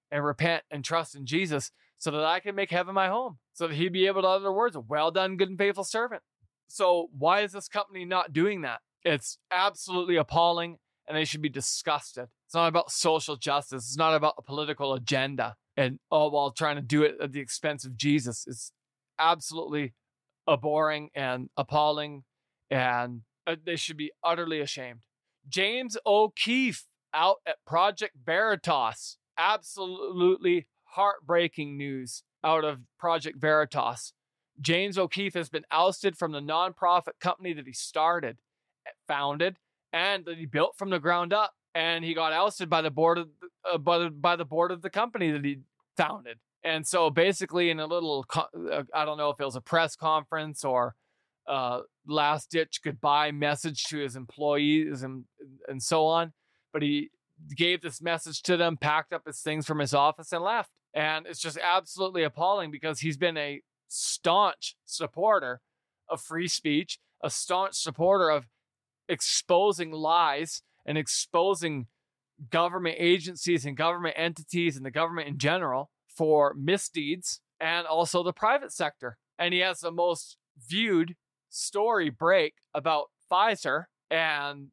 and 0.10 0.24
repent 0.24 0.64
and 0.72 0.86
trust 0.86 1.16
in 1.16 1.26
Jesus 1.26 1.72
so 1.98 2.10
that 2.12 2.24
I 2.24 2.40
can 2.40 2.56
make 2.56 2.72
heaven 2.72 2.96
my 2.96 3.10
home, 3.10 3.40
so 3.54 3.68
that 3.68 3.76
he'd 3.76 3.94
be 3.94 4.08
able 4.08 4.22
to 4.22 4.28
utter 4.28 4.54
words, 4.54 4.78
well 4.88 5.12
done, 5.12 5.36
good 5.36 5.50
and 5.50 5.58
faithful 5.58 5.84
servant. 5.84 6.22
So, 6.68 7.10
why 7.18 7.42
is 7.42 7.52
this 7.52 7.68
company 7.68 8.06
not 8.06 8.34
doing 8.34 8.62
that? 8.62 8.80
It's 9.04 9.38
absolutely 9.52 10.16
appalling 10.16 10.78
and 11.08 11.18
they 11.18 11.26
should 11.26 11.42
be 11.42 11.50
disgusted. 11.50 12.28
It's 12.46 12.56
not 12.56 12.68
about 12.68 12.92
social 12.92 13.36
justice. 13.36 13.84
It's 13.86 13.98
not 13.98 14.16
about 14.16 14.36
a 14.38 14.42
political 14.42 14.94
agenda 14.94 15.56
and 15.76 16.00
all 16.10 16.32
while 16.32 16.52
trying 16.52 16.76
to 16.76 16.82
do 16.82 17.04
it 17.04 17.16
at 17.22 17.32
the 17.32 17.40
expense 17.40 17.86
of 17.86 17.98
Jesus. 17.98 18.46
It's 18.48 18.72
absolutely 19.20 19.94
abhorring 20.48 21.10
and 21.16 21.50
appalling 21.58 22.24
and 22.70 23.22
uh, 23.46 23.56
they 23.64 23.76
should 23.76 23.98
be 23.98 24.12
utterly 24.24 24.60
ashamed. 24.60 25.02
James 25.48 25.98
O'Keefe 26.06 26.86
out 27.14 27.38
at 27.46 27.58
Project 27.66 28.16
Veritas. 28.26 29.18
Absolutely 29.38 30.68
heartbreaking 30.86 31.78
news 31.78 32.24
out 32.44 32.64
of 32.64 32.80
Project 33.00 33.40
Veritas. 33.40 34.14
James 34.62 34.98
O'Keefe 34.98 35.34
has 35.34 35.50
been 35.50 35.66
ousted 35.72 36.18
from 36.18 36.32
the 36.32 36.40
nonprofit 36.40 37.20
company 37.20 37.54
that 37.54 37.66
he 37.68 37.74
started, 37.74 38.38
founded, 39.08 39.58
and 39.94 40.26
that 40.26 40.38
he 40.38 40.46
built 40.46 40.76
from 40.78 40.90
the 40.90 41.00
ground 41.00 41.32
up. 41.32 41.54
And 41.76 42.04
he 42.04 42.14
got 42.14 42.34
ousted 42.34 42.70
by 42.70 42.82
the 42.82 42.92
board 42.92 43.18
of 43.18 43.30
uh, 43.72 43.78
by, 43.78 44.00
the, 44.00 44.10
by 44.10 44.36
the 44.36 44.46
board 44.46 44.72
of 44.72 44.82
the 44.82 44.90
company 44.90 45.32
that 45.32 45.46
he 45.46 45.60
founded. 45.96 46.38
And 46.64 46.86
so 46.86 47.10
basically, 47.10 47.70
in 47.70 47.80
a 47.80 47.88
little, 47.88 48.26
uh, 48.36 48.84
I 48.94 49.06
don't 49.06 49.18
know 49.18 49.30
if 49.30 49.40
it 49.40 49.46
was 49.46 49.56
a 49.56 49.62
press 49.62 49.96
conference 49.96 50.64
or 50.64 50.96
uh, 51.48 51.82
last 52.08 52.52
ditch 52.52 52.82
goodbye 52.84 53.32
message 53.32 53.84
to 53.86 53.98
his 53.98 54.16
employees 54.16 55.04
and 55.04 55.26
and 55.68 55.82
so 55.82 56.06
on, 56.06 56.34
but 56.72 56.82
he 56.82 57.10
gave 57.58 57.82
this 57.82 58.02
message 58.02 58.42
to 58.44 58.56
them, 58.56 58.78
packed 58.78 59.12
up 59.12 59.24
his 59.26 59.42
things 59.42 59.66
from 59.66 59.80
his 59.80 59.94
office, 59.94 60.32
and 60.32 60.44
left. 60.44 60.70
And 60.94 61.26
it's 61.26 61.42
just 61.42 61.58
absolutely 61.58 62.24
appalling 62.24 62.72
because 62.72 63.00
he's 63.00 63.18
been 63.18 63.38
a 63.38 63.62
staunch 63.88 64.76
supporter 64.86 65.62
of 66.08 66.22
free 66.22 66.48
speech, 66.48 67.00
a 67.24 67.30
staunch 67.30 67.76
supporter 67.76 68.30
of 68.30 68.46
exposing 69.08 69.92
lies 69.92 70.62
and 70.86 70.98
exposing 70.98 71.88
government 72.50 72.96
agencies 73.00 73.66
and 73.66 73.78
government 73.78 74.16
entities 74.18 74.76
and 74.76 74.86
the 74.86 74.92
government 74.92 75.28
in 75.28 75.38
general 75.38 75.90
for 76.08 76.54
misdeeds 76.58 77.42
and 77.60 77.88
also 77.88 78.24
the 78.24 78.34
private 78.34 78.72
sector. 78.72 79.18
And 79.40 79.54
he 79.54 79.62
has 79.62 79.80
the 79.80 79.92
most 79.92 80.38
viewed 80.58 81.16
story 81.50 82.10
break 82.10 82.56
about 82.74 83.06
Pfizer 83.32 83.86
and 84.10 84.68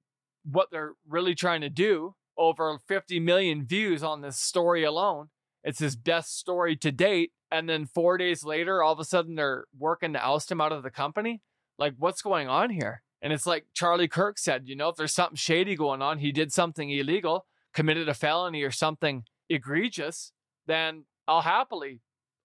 what 0.44 0.68
they're 0.70 0.94
really 1.08 1.34
trying 1.34 1.60
to 1.60 1.70
do. 1.70 2.14
Over 2.36 2.78
50 2.88 3.20
million 3.20 3.66
views 3.66 4.02
on 4.02 4.22
this 4.22 4.38
story 4.38 4.82
alone. 4.82 5.28
It's 5.62 5.78
his 5.78 5.94
best 5.94 6.38
story 6.38 6.74
to 6.76 6.90
date. 6.90 7.32
And 7.50 7.68
then 7.68 7.84
four 7.84 8.16
days 8.16 8.44
later, 8.44 8.82
all 8.82 8.94
of 8.94 8.98
a 8.98 9.04
sudden 9.04 9.34
they're 9.34 9.66
working 9.76 10.14
to 10.14 10.24
oust 10.24 10.50
him 10.50 10.60
out 10.60 10.72
of 10.72 10.82
the 10.82 10.90
company. 10.90 11.42
Like, 11.78 11.94
what's 11.98 12.22
going 12.22 12.48
on 12.48 12.70
here? 12.70 13.02
And 13.22 13.32
it's 13.32 13.46
like 13.46 13.66
Charlie 13.74 14.08
Kirk 14.08 14.38
said, 14.38 14.62
you 14.66 14.76
know, 14.76 14.88
if 14.88 14.96
there's 14.96 15.14
something 15.14 15.36
shady 15.36 15.76
going 15.76 16.02
on, 16.02 16.18
he 16.18 16.32
did 16.32 16.52
something 16.52 16.90
illegal, 16.90 17.46
committed 17.74 18.08
a 18.08 18.14
felony 18.14 18.62
or 18.62 18.70
something 18.70 19.24
egregious, 19.48 20.32
then 20.66 21.04
I'll 21.28 21.42
happily 21.42 22.00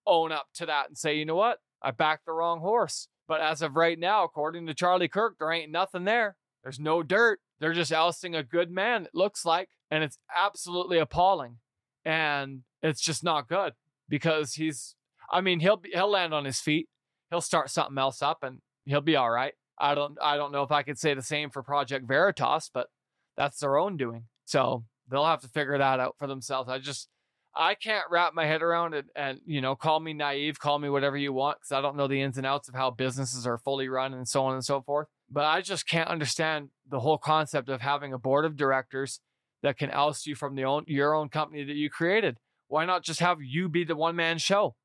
own 0.05 0.31
up 0.31 0.47
to 0.55 0.65
that 0.65 0.87
and 0.87 0.97
say, 0.97 1.15
you 1.15 1.25
know 1.25 1.35
what? 1.35 1.59
I 1.81 1.91
backed 1.91 2.25
the 2.25 2.33
wrong 2.33 2.59
horse. 2.59 3.07
But 3.27 3.41
as 3.41 3.61
of 3.61 3.75
right 3.75 3.97
now, 3.97 4.23
according 4.23 4.67
to 4.67 4.73
Charlie 4.73 5.07
Kirk, 5.07 5.37
there 5.39 5.51
ain't 5.51 5.71
nothing 5.71 6.03
there. 6.03 6.35
There's 6.63 6.79
no 6.79 7.03
dirt. 7.03 7.39
They're 7.59 7.73
just 7.73 7.93
ousting 7.93 8.35
a 8.35 8.43
good 8.43 8.69
man, 8.69 9.05
it 9.05 9.11
looks 9.13 9.45
like. 9.45 9.69
And 9.89 10.03
it's 10.03 10.17
absolutely 10.35 10.99
appalling. 10.99 11.57
And 12.03 12.61
it's 12.83 13.01
just 13.01 13.23
not 13.23 13.47
good 13.47 13.73
because 14.09 14.53
he's 14.53 14.95
I 15.31 15.41
mean, 15.41 15.59
he'll 15.59 15.77
be, 15.77 15.89
he'll 15.91 16.11
land 16.11 16.33
on 16.33 16.45
his 16.45 16.59
feet. 16.59 16.87
He'll 17.29 17.41
start 17.41 17.69
something 17.69 17.97
else 17.97 18.21
up 18.21 18.43
and 18.43 18.59
he'll 18.85 19.01
be 19.01 19.15
all 19.15 19.31
right. 19.31 19.53
I 19.77 19.95
don't 19.95 20.17
I 20.21 20.37
don't 20.37 20.51
know 20.51 20.63
if 20.63 20.71
I 20.71 20.83
could 20.83 20.97
say 20.97 21.13
the 21.13 21.21
same 21.21 21.49
for 21.49 21.63
Project 21.63 22.07
Veritas, 22.07 22.69
but 22.73 22.87
that's 23.35 23.59
their 23.59 23.77
own 23.77 23.97
doing. 23.97 24.25
So 24.45 24.85
they'll 25.09 25.25
have 25.25 25.41
to 25.41 25.47
figure 25.47 25.77
that 25.77 25.99
out 25.99 26.15
for 26.17 26.27
themselves. 26.27 26.69
I 26.69 26.79
just 26.79 27.09
I 27.53 27.75
can't 27.75 28.05
wrap 28.09 28.33
my 28.33 28.45
head 28.45 28.61
around 28.61 28.93
it 28.93 29.05
and 29.15 29.39
you 29.45 29.61
know, 29.61 29.75
call 29.75 29.99
me 29.99 30.13
naive, 30.13 30.59
call 30.59 30.79
me 30.79 30.89
whatever 30.89 31.17
you 31.17 31.33
want 31.33 31.61
cuz 31.61 31.71
I 31.71 31.81
don't 31.81 31.97
know 31.97 32.07
the 32.07 32.21
ins 32.21 32.37
and 32.37 32.47
outs 32.47 32.69
of 32.69 32.75
how 32.75 32.91
businesses 32.91 33.45
are 33.45 33.57
fully 33.57 33.89
run 33.89 34.13
and 34.13 34.27
so 34.27 34.45
on 34.45 34.53
and 34.53 34.65
so 34.65 34.81
forth. 34.81 35.07
But 35.29 35.45
I 35.45 35.61
just 35.61 35.87
can't 35.87 36.09
understand 36.09 36.69
the 36.87 36.99
whole 36.99 37.17
concept 37.17 37.69
of 37.69 37.81
having 37.81 38.13
a 38.13 38.19
board 38.19 38.45
of 38.45 38.55
directors 38.55 39.19
that 39.63 39.77
can 39.77 39.89
oust 39.91 40.27
you 40.27 40.35
from 40.35 40.55
the 40.55 40.63
own 40.63 40.83
your 40.87 41.13
own 41.13 41.29
company 41.29 41.63
that 41.63 41.75
you 41.75 41.89
created. 41.89 42.37
Why 42.67 42.85
not 42.85 43.03
just 43.03 43.19
have 43.19 43.41
you 43.41 43.67
be 43.69 43.83
the 43.83 43.95
one 43.95 44.15
man 44.15 44.37
show? 44.37 44.75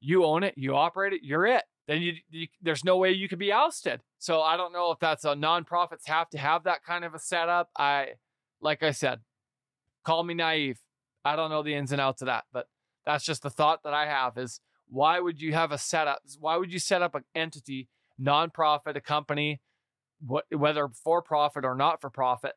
You 0.00 0.24
own 0.24 0.42
it, 0.42 0.54
you 0.56 0.74
operate 0.76 1.12
it, 1.14 1.22
you're 1.22 1.46
it. 1.46 1.64
Then 1.86 2.00
you, 2.00 2.14
you, 2.30 2.46
there's 2.62 2.84
no 2.84 2.96
way 2.96 3.12
you 3.12 3.28
could 3.28 3.38
be 3.38 3.52
ousted. 3.52 4.00
So 4.18 4.40
I 4.40 4.56
don't 4.56 4.72
know 4.72 4.90
if 4.90 4.98
that's 4.98 5.24
a 5.24 5.34
nonprofits 5.34 6.06
have 6.06 6.30
to 6.30 6.38
have 6.38 6.64
that 6.64 6.82
kind 6.82 7.04
of 7.04 7.14
a 7.14 7.18
setup. 7.18 7.68
I 7.76 8.12
like 8.60 8.82
I 8.82 8.90
said, 8.92 9.20
call 10.04 10.24
me 10.24 10.34
naive. 10.34 10.80
I 11.24 11.36
don't 11.36 11.50
know 11.50 11.62
the 11.62 11.74
ins 11.74 11.92
and 11.92 12.00
outs 12.00 12.22
of 12.22 12.26
that, 12.26 12.44
but 12.52 12.68
that's 13.06 13.24
just 13.24 13.42
the 13.42 13.50
thought 13.50 13.82
that 13.84 13.94
I 13.94 14.06
have 14.06 14.38
is 14.38 14.60
why 14.88 15.20
would 15.20 15.40
you 15.40 15.52
have 15.52 15.72
a 15.72 15.78
setup? 15.78 16.20
Why 16.38 16.56
would 16.56 16.72
you 16.72 16.78
set 16.78 17.02
up 17.02 17.14
an 17.14 17.24
entity, 17.34 17.88
nonprofit, 18.20 18.96
a 18.96 19.00
company, 19.00 19.60
whether 20.50 20.88
for 20.88 21.22
profit 21.22 21.64
or 21.64 21.74
not 21.74 22.00
for 22.00 22.10
profit, 22.10 22.54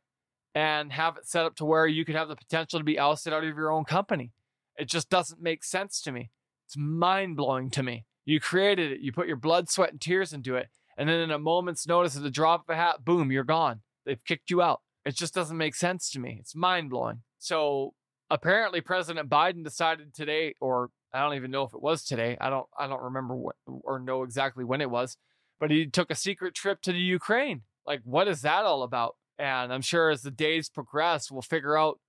and 0.56 0.92
have 0.92 1.18
it 1.18 1.28
set 1.28 1.46
up 1.46 1.56
to 1.58 1.66
where 1.66 1.88
you 1.88 2.06
could 2.06 2.16
have 2.16 2.30
the 2.30 2.36
potential 2.36 2.80
to 2.80 2.86
be 2.86 3.00
ousted 3.00 3.34
out 3.34 3.44
of 3.44 3.56
your 3.56 3.72
own 3.72 3.84
company? 3.84 4.32
It 4.78 4.88
just 4.88 5.10
doesn't 5.10 5.42
make 5.42 5.64
sense 5.64 6.02
to 6.02 6.12
me. 6.12 6.32
It's 6.66 6.78
mind 6.78 7.38
blowing 7.38 7.70
to 7.72 7.84
me. 7.84 8.06
You 8.28 8.42
created 8.42 8.92
it, 8.92 9.00
you 9.00 9.14
put 9.14 9.28
your 9.28 9.38
blood, 9.38 9.70
sweat, 9.70 9.92
and 9.92 10.02
tears 10.02 10.34
into 10.34 10.58
it. 10.58 10.68
And 10.98 11.08
then 11.08 11.22
in 11.22 11.32
a 11.32 11.40
moment's 11.40 11.88
notice, 11.88 12.18
at 12.18 12.24
the 12.24 12.30
drop 12.30 12.66
of 12.68 12.74
a 12.74 12.76
hat, 12.76 13.06
boom, 13.06 13.32
you're 13.32 13.46
gone. 13.46 13.80
They've 14.06 14.24
kicked 14.26 14.50
you 14.50 14.62
out. 14.62 14.82
It 15.06 15.16
just 15.16 15.34
doesn't 15.34 15.56
make 15.56 15.76
sense 15.76 16.10
to 16.12 16.20
me. 16.20 16.36
It's 16.42 16.54
mind 16.54 16.90
blowing. 16.90 17.22
So 17.40 17.94
apparently, 18.30 18.82
President 18.82 19.30
Biden 19.30 19.64
decided 19.64 20.14
today, 20.14 20.56
or 20.60 20.90
I 21.14 21.22
don't 21.22 21.36
even 21.36 21.52
know 21.52 21.64
if 21.64 21.74
it 21.74 21.82
was 21.82 22.04
today. 22.04 22.36
I 22.42 22.50
don't. 22.50 22.68
I 22.78 22.88
don't 22.88 23.02
remember 23.02 23.34
what 23.34 23.56
or 23.66 23.98
know 23.98 24.24
exactly 24.24 24.66
when 24.66 24.82
it 24.82 24.90
was. 24.90 25.16
But 25.58 25.72
he 25.72 25.88
took 25.88 26.12
a 26.12 26.16
secret 26.16 26.54
trip 26.54 26.82
to 26.82 26.92
the 26.92 27.00
Ukraine. 27.00 27.62
Like, 27.86 28.02
what 28.04 28.28
is 28.28 28.42
that 28.42 28.66
all 28.66 28.84
about? 28.84 29.16
And 29.40 29.72
I'm 29.72 29.82
sure 29.82 30.10
as 30.10 30.24
the 30.24 30.32
days 30.32 30.70
progress, 30.70 31.32
we'll 31.32 31.42
figure 31.42 31.78
out 31.78 32.00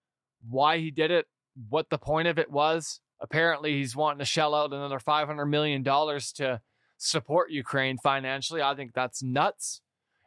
why 0.49 0.79
he 0.79 0.91
did 0.91 1.13
it, 1.13 1.27
what 1.69 1.91
the 1.91 1.99
point 1.99 2.27
of 2.27 2.39
it 2.39 2.51
was. 2.51 3.01
Apparently, 3.21 3.79
he's 3.79 3.97
wanting 3.97 4.21
to 4.21 4.25
shell 4.25 4.55
out 4.55 4.73
another 4.73 4.99
$500 4.99 5.49
million 5.49 5.83
to 5.85 6.61
support 6.97 7.51
Ukraine 7.51 7.99
financially. 7.99 8.63
I 8.63 8.75
think 8.75 8.93
that's 8.95 9.23
nuts. 9.23 9.81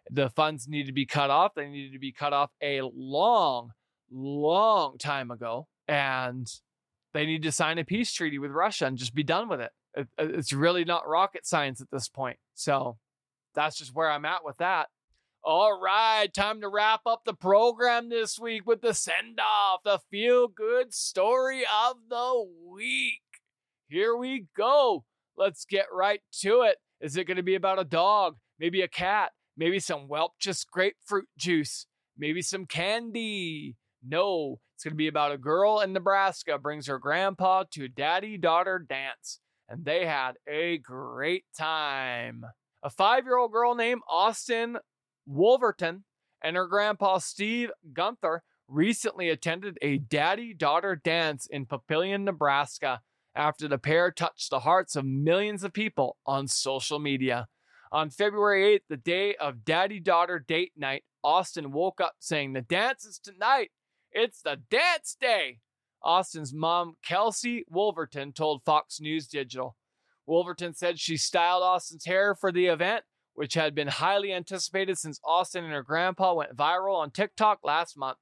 The 0.09 0.29
funds 0.29 0.67
need 0.67 0.87
to 0.87 0.91
be 0.91 1.05
cut 1.05 1.29
off. 1.29 1.53
They 1.55 1.67
needed 1.67 1.93
to 1.93 1.99
be 1.99 2.11
cut 2.11 2.33
off 2.33 2.51
a 2.61 2.81
long, 2.81 3.71
long 4.11 4.97
time 4.97 5.31
ago. 5.31 5.67
And 5.87 6.47
they 7.13 7.25
need 7.25 7.43
to 7.43 7.51
sign 7.51 7.77
a 7.77 7.85
peace 7.85 8.11
treaty 8.13 8.39
with 8.39 8.51
Russia 8.51 8.85
and 8.85 8.97
just 8.97 9.13
be 9.13 9.23
done 9.23 9.47
with 9.47 9.61
it. 9.61 9.71
It's 10.17 10.53
really 10.53 10.85
not 10.85 11.07
rocket 11.07 11.45
science 11.45 11.81
at 11.81 11.91
this 11.91 12.07
point. 12.07 12.37
So 12.53 12.97
that's 13.53 13.77
just 13.77 13.93
where 13.93 14.09
I'm 14.09 14.25
at 14.25 14.45
with 14.45 14.57
that. 14.57 14.87
All 15.43 15.81
right, 15.81 16.31
time 16.31 16.61
to 16.61 16.69
wrap 16.69 17.01
up 17.07 17.23
the 17.25 17.33
program 17.33 18.09
this 18.09 18.37
week 18.37 18.67
with 18.67 18.81
the 18.81 18.93
send 18.93 19.39
off, 19.39 19.79
the 19.83 19.99
feel 20.11 20.47
good 20.47 20.93
story 20.93 21.63
of 21.63 21.95
the 22.11 22.45
week. 22.63 23.23
Here 23.87 24.15
we 24.15 24.45
go. 24.55 25.03
Let's 25.35 25.65
get 25.65 25.87
right 25.91 26.21
to 26.41 26.61
it. 26.61 26.77
Is 27.01 27.17
it 27.17 27.25
going 27.25 27.37
to 27.37 27.43
be 27.43 27.55
about 27.55 27.79
a 27.79 27.83
dog, 27.83 28.37
maybe 28.59 28.83
a 28.83 28.87
cat, 28.87 29.31
maybe 29.57 29.79
some 29.79 30.07
Welch's 30.07 30.63
grapefruit 30.63 31.27
juice, 31.39 31.87
maybe 32.15 32.43
some 32.43 32.67
candy? 32.67 33.77
No, 34.07 34.59
it's 34.75 34.83
going 34.83 34.93
to 34.93 34.95
be 34.95 35.07
about 35.07 35.31
a 35.31 35.39
girl 35.39 35.79
in 35.79 35.91
Nebraska 35.91 36.59
brings 36.59 36.85
her 36.85 36.99
grandpa 36.99 37.63
to 37.71 37.87
daddy 37.87 38.37
daughter 38.37 38.77
dance, 38.77 39.39
and 39.67 39.85
they 39.85 40.05
had 40.05 40.33
a 40.47 40.77
great 40.77 41.45
time. 41.57 42.43
A 42.83 42.91
five 42.91 43.25
year 43.25 43.37
old 43.37 43.51
girl 43.51 43.73
named 43.73 44.01
Austin 44.07 44.77
Wolverton 45.31 46.03
and 46.41 46.55
her 46.55 46.67
grandpa 46.67 47.19
Steve 47.19 47.71
Gunther 47.93 48.43
recently 48.67 49.29
attended 49.29 49.77
a 49.81 49.97
daddy 49.97 50.53
daughter 50.53 50.95
dance 50.95 51.47
in 51.47 51.65
Papillion, 51.65 52.23
Nebraska, 52.23 53.01
after 53.35 53.67
the 53.67 53.77
pair 53.77 54.11
touched 54.11 54.49
the 54.49 54.61
hearts 54.61 54.95
of 54.95 55.05
millions 55.05 55.63
of 55.63 55.73
people 55.73 56.17
on 56.25 56.47
social 56.47 56.99
media. 56.99 57.47
On 57.91 58.09
February 58.09 58.77
8th, 58.77 58.83
the 58.89 58.97
day 58.97 59.35
of 59.35 59.65
daddy 59.65 59.99
daughter 59.99 60.39
date 60.39 60.73
night, 60.77 61.03
Austin 61.23 61.71
woke 61.71 62.01
up 62.01 62.15
saying, 62.19 62.53
The 62.53 62.61
dance 62.61 63.05
is 63.05 63.19
tonight. 63.19 63.71
It's 64.11 64.41
the 64.41 64.61
dance 64.69 65.15
day. 65.19 65.59
Austin's 66.03 66.53
mom, 66.53 66.95
Kelsey 67.03 67.63
Wolverton, 67.69 68.33
told 68.33 68.63
Fox 68.63 68.99
News 68.99 69.27
Digital. 69.27 69.75
Wolverton 70.25 70.73
said 70.73 70.99
she 70.99 71.17
styled 71.17 71.63
Austin's 71.63 72.05
hair 72.05 72.33
for 72.33 72.51
the 72.51 72.67
event, 72.67 73.03
which 73.41 73.55
had 73.55 73.73
been 73.73 73.87
highly 73.87 74.31
anticipated 74.31 74.99
since 74.99 75.19
Austin 75.25 75.63
and 75.63 75.73
her 75.73 75.81
grandpa 75.81 76.31
went 76.31 76.55
viral 76.55 76.99
on 76.99 77.09
TikTok 77.09 77.57
last 77.63 77.97
month. 77.97 78.19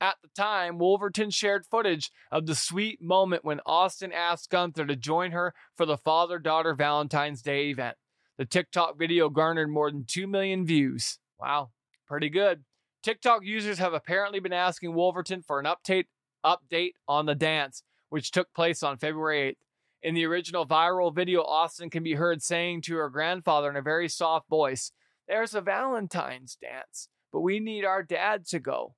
At 0.00 0.14
the 0.22 0.30
time, 0.34 0.78
Wolverton 0.78 1.28
shared 1.28 1.66
footage 1.66 2.10
of 2.32 2.46
the 2.46 2.54
sweet 2.54 3.02
moment 3.02 3.44
when 3.44 3.60
Austin 3.66 4.12
asked 4.12 4.48
Gunther 4.48 4.86
to 4.86 4.96
join 4.96 5.32
her 5.32 5.52
for 5.76 5.84
the 5.84 5.98
father 5.98 6.38
daughter 6.38 6.74
Valentine's 6.74 7.42
Day 7.42 7.68
event. 7.68 7.98
The 8.38 8.46
TikTok 8.46 8.98
video 8.98 9.28
garnered 9.28 9.68
more 9.68 9.90
than 9.90 10.06
2 10.08 10.26
million 10.26 10.64
views. 10.64 11.18
Wow, 11.38 11.72
pretty 12.08 12.30
good. 12.30 12.64
TikTok 13.02 13.44
users 13.44 13.76
have 13.76 13.92
apparently 13.92 14.40
been 14.40 14.54
asking 14.54 14.94
Wolverton 14.94 15.42
for 15.42 15.60
an 15.60 15.66
update 15.66 16.06
update 16.46 16.92
on 17.06 17.26
the 17.26 17.34
dance, 17.34 17.82
which 18.08 18.30
took 18.30 18.54
place 18.54 18.82
on 18.82 18.96
February 18.96 19.50
8th. 19.50 19.65
In 20.06 20.14
the 20.14 20.24
original 20.24 20.64
viral 20.64 21.12
video, 21.12 21.42
Austin 21.42 21.90
can 21.90 22.04
be 22.04 22.14
heard 22.14 22.40
saying 22.40 22.82
to 22.82 22.94
her 22.94 23.10
grandfather 23.10 23.68
in 23.68 23.74
a 23.74 23.82
very 23.82 24.08
soft 24.08 24.48
voice, 24.48 24.92
There's 25.26 25.52
a 25.52 25.60
Valentine's 25.60 26.54
dance, 26.54 27.08
but 27.32 27.40
we 27.40 27.58
need 27.58 27.84
our 27.84 28.04
dad 28.04 28.46
to 28.50 28.60
go. 28.60 28.94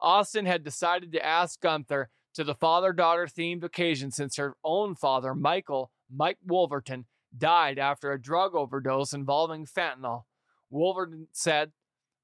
Austin 0.00 0.46
had 0.46 0.64
decided 0.64 1.12
to 1.12 1.22
ask 1.22 1.60
Gunther 1.60 2.08
to 2.32 2.42
the 2.42 2.54
father 2.54 2.94
daughter 2.94 3.26
themed 3.26 3.64
occasion 3.64 4.10
since 4.10 4.36
her 4.36 4.56
own 4.64 4.94
father, 4.94 5.34
Michael, 5.34 5.90
Mike 6.10 6.38
Wolverton, 6.42 7.04
died 7.36 7.78
after 7.78 8.10
a 8.10 8.18
drug 8.18 8.54
overdose 8.54 9.12
involving 9.12 9.66
fentanyl. 9.66 10.22
Wolverton 10.70 11.28
said 11.32 11.72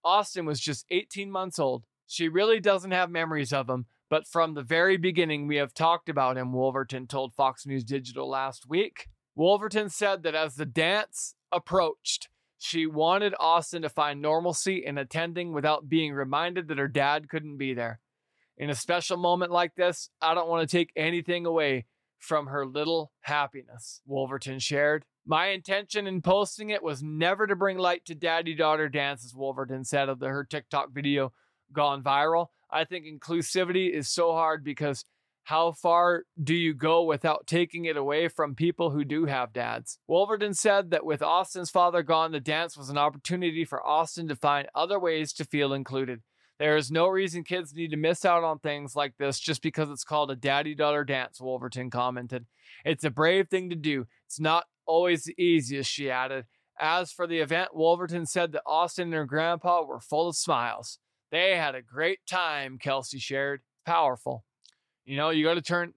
Austin 0.02 0.46
was 0.46 0.58
just 0.58 0.86
18 0.90 1.30
months 1.30 1.58
old. 1.58 1.84
She 2.06 2.30
really 2.30 2.60
doesn't 2.60 2.92
have 2.92 3.10
memories 3.10 3.52
of 3.52 3.68
him, 3.68 3.84
but 4.12 4.26
from 4.26 4.52
the 4.52 4.62
very 4.62 4.98
beginning, 4.98 5.46
we 5.46 5.56
have 5.56 5.72
talked 5.72 6.10
about 6.10 6.36
him, 6.36 6.52
Wolverton 6.52 7.06
told 7.06 7.32
Fox 7.32 7.64
News 7.64 7.82
Digital 7.82 8.28
last 8.28 8.68
week. 8.68 9.08
Wolverton 9.34 9.88
said 9.88 10.22
that 10.22 10.34
as 10.34 10.56
the 10.56 10.66
dance 10.66 11.34
approached, 11.50 12.28
she 12.58 12.84
wanted 12.84 13.34
Austin 13.40 13.80
to 13.80 13.88
find 13.88 14.20
normalcy 14.20 14.84
in 14.84 14.98
attending 14.98 15.54
without 15.54 15.88
being 15.88 16.12
reminded 16.12 16.68
that 16.68 16.76
her 16.76 16.88
dad 16.88 17.30
couldn't 17.30 17.56
be 17.56 17.72
there. 17.72 18.00
In 18.58 18.68
a 18.68 18.74
special 18.74 19.16
moment 19.16 19.50
like 19.50 19.76
this, 19.76 20.10
I 20.20 20.34
don't 20.34 20.50
want 20.50 20.68
to 20.68 20.76
take 20.76 20.92
anything 20.94 21.46
away 21.46 21.86
from 22.18 22.48
her 22.48 22.66
little 22.66 23.12
happiness, 23.22 24.02
Wolverton 24.04 24.58
shared. 24.58 25.06
My 25.24 25.46
intention 25.46 26.06
in 26.06 26.20
posting 26.20 26.68
it 26.68 26.82
was 26.82 27.02
never 27.02 27.46
to 27.46 27.56
bring 27.56 27.78
light 27.78 28.04
to 28.04 28.14
daddy 28.14 28.52
daughter 28.52 28.90
dances, 28.90 29.34
Wolverton 29.34 29.86
said 29.86 30.10
of 30.10 30.18
the, 30.18 30.26
her 30.28 30.44
TikTok 30.44 30.92
video 30.92 31.32
gone 31.72 32.02
viral. 32.02 32.48
I 32.72 32.84
think 32.84 33.04
inclusivity 33.04 33.92
is 33.92 34.08
so 34.08 34.32
hard 34.32 34.64
because 34.64 35.04
how 35.44 35.72
far 35.72 36.24
do 36.42 36.54
you 36.54 36.72
go 36.72 37.02
without 37.02 37.46
taking 37.46 37.84
it 37.84 37.96
away 37.96 38.28
from 38.28 38.54
people 38.54 38.90
who 38.90 39.04
do 39.04 39.26
have 39.26 39.52
dads? 39.52 39.98
Wolverton 40.06 40.54
said 40.54 40.90
that 40.90 41.04
with 41.04 41.22
Austin's 41.22 41.70
father 41.70 42.02
gone, 42.02 42.32
the 42.32 42.40
dance 42.40 42.76
was 42.76 42.88
an 42.88 42.98
opportunity 42.98 43.64
for 43.64 43.84
Austin 43.84 44.28
to 44.28 44.36
find 44.36 44.68
other 44.74 45.00
ways 45.00 45.32
to 45.34 45.44
feel 45.44 45.72
included. 45.72 46.22
There 46.58 46.76
is 46.76 46.92
no 46.92 47.08
reason 47.08 47.42
kids 47.42 47.74
need 47.74 47.90
to 47.90 47.96
miss 47.96 48.24
out 48.24 48.44
on 48.44 48.60
things 48.60 48.94
like 48.94 49.14
this 49.18 49.40
just 49.40 49.62
because 49.62 49.90
it's 49.90 50.04
called 50.04 50.30
a 50.30 50.36
daddy 50.36 50.76
daughter 50.76 51.04
dance, 51.04 51.40
Wolverton 51.40 51.90
commented. 51.90 52.46
It's 52.84 53.04
a 53.04 53.10
brave 53.10 53.48
thing 53.48 53.68
to 53.70 53.76
do. 53.76 54.06
It's 54.26 54.38
not 54.38 54.66
always 54.86 55.24
the 55.24 55.34
easiest, 55.42 55.90
she 55.90 56.08
added. 56.08 56.44
As 56.78 57.10
for 57.10 57.26
the 57.26 57.40
event, 57.40 57.74
Wolverton 57.74 58.26
said 58.26 58.52
that 58.52 58.62
Austin 58.64 59.08
and 59.08 59.14
her 59.14 59.26
grandpa 59.26 59.82
were 59.82 60.00
full 60.00 60.28
of 60.28 60.36
smiles. 60.36 60.98
They 61.32 61.56
had 61.56 61.74
a 61.74 61.82
great 61.82 62.20
time, 62.26 62.78
Kelsey 62.78 63.18
shared. 63.18 63.62
Powerful. 63.84 64.44
You 65.04 65.16
know, 65.16 65.30
you 65.30 65.44
got 65.44 65.54
to 65.54 65.62
turn 65.62 65.94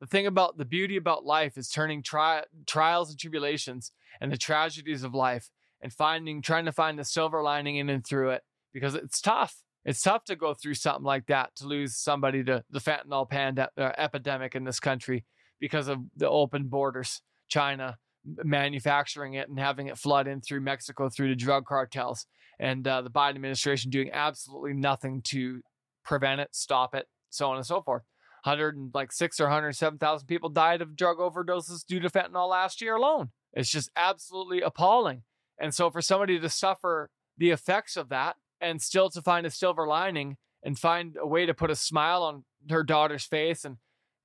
the 0.00 0.06
thing 0.06 0.26
about 0.26 0.58
the 0.58 0.64
beauty 0.64 0.96
about 0.96 1.24
life 1.24 1.56
is 1.56 1.68
turning 1.68 2.02
tri- 2.02 2.42
trials 2.66 3.08
and 3.08 3.18
tribulations 3.18 3.92
and 4.20 4.32
the 4.32 4.36
tragedies 4.36 5.04
of 5.04 5.14
life 5.14 5.48
and 5.80 5.92
finding, 5.92 6.42
trying 6.42 6.64
to 6.64 6.72
find 6.72 6.98
the 6.98 7.04
silver 7.04 7.42
lining 7.42 7.76
in 7.76 7.88
and 7.88 8.04
through 8.04 8.30
it 8.30 8.42
because 8.72 8.96
it's 8.96 9.20
tough. 9.20 9.62
It's 9.84 10.02
tough 10.02 10.24
to 10.24 10.36
go 10.36 10.52
through 10.52 10.74
something 10.74 11.04
like 11.04 11.26
that 11.26 11.54
to 11.56 11.66
lose 11.66 11.96
somebody 11.96 12.42
to 12.44 12.64
the 12.68 12.80
fentanyl 12.80 13.30
pand- 13.30 13.60
uh, 13.60 13.66
epidemic 13.96 14.56
in 14.56 14.64
this 14.64 14.80
country 14.80 15.24
because 15.60 15.86
of 15.86 16.00
the 16.16 16.28
open 16.28 16.66
borders, 16.66 17.22
China 17.48 17.98
manufacturing 18.24 19.34
it 19.34 19.48
and 19.48 19.58
having 19.58 19.86
it 19.86 19.98
flood 19.98 20.26
in 20.26 20.40
through 20.40 20.60
Mexico 20.60 21.08
through 21.08 21.28
the 21.28 21.36
drug 21.36 21.66
cartels, 21.66 22.26
and 22.58 22.86
uh, 22.86 23.02
the 23.02 23.10
Biden 23.10 23.36
administration 23.36 23.90
doing 23.90 24.10
absolutely 24.12 24.74
nothing 24.74 25.22
to 25.22 25.62
prevent 26.04 26.40
it, 26.40 26.48
stop 26.52 26.94
it, 26.94 27.06
so 27.30 27.50
on 27.50 27.56
and 27.56 27.66
so 27.66 27.80
forth. 27.82 28.02
100 28.44 28.76
and 28.76 28.90
like 28.92 29.12
six 29.12 29.38
or 29.38 29.44
107,000 29.44 30.26
people 30.26 30.48
died 30.48 30.82
of 30.82 30.96
drug 30.96 31.18
overdoses 31.18 31.86
due 31.86 32.00
to 32.00 32.10
fentanyl 32.10 32.48
last 32.48 32.80
year 32.80 32.96
alone. 32.96 33.30
It's 33.52 33.70
just 33.70 33.90
absolutely 33.96 34.60
appalling. 34.60 35.22
And 35.60 35.72
so 35.72 35.90
for 35.90 36.02
somebody 36.02 36.40
to 36.40 36.48
suffer 36.48 37.10
the 37.38 37.50
effects 37.50 37.96
of 37.96 38.08
that 38.08 38.36
and 38.60 38.82
still 38.82 39.10
to 39.10 39.22
find 39.22 39.46
a 39.46 39.50
silver 39.50 39.86
lining 39.86 40.36
and 40.64 40.78
find 40.78 41.16
a 41.20 41.26
way 41.26 41.46
to 41.46 41.54
put 41.54 41.70
a 41.70 41.76
smile 41.76 42.22
on 42.22 42.44
her 42.70 42.82
daughter's 42.82 43.24
face 43.24 43.64
and 43.64 43.76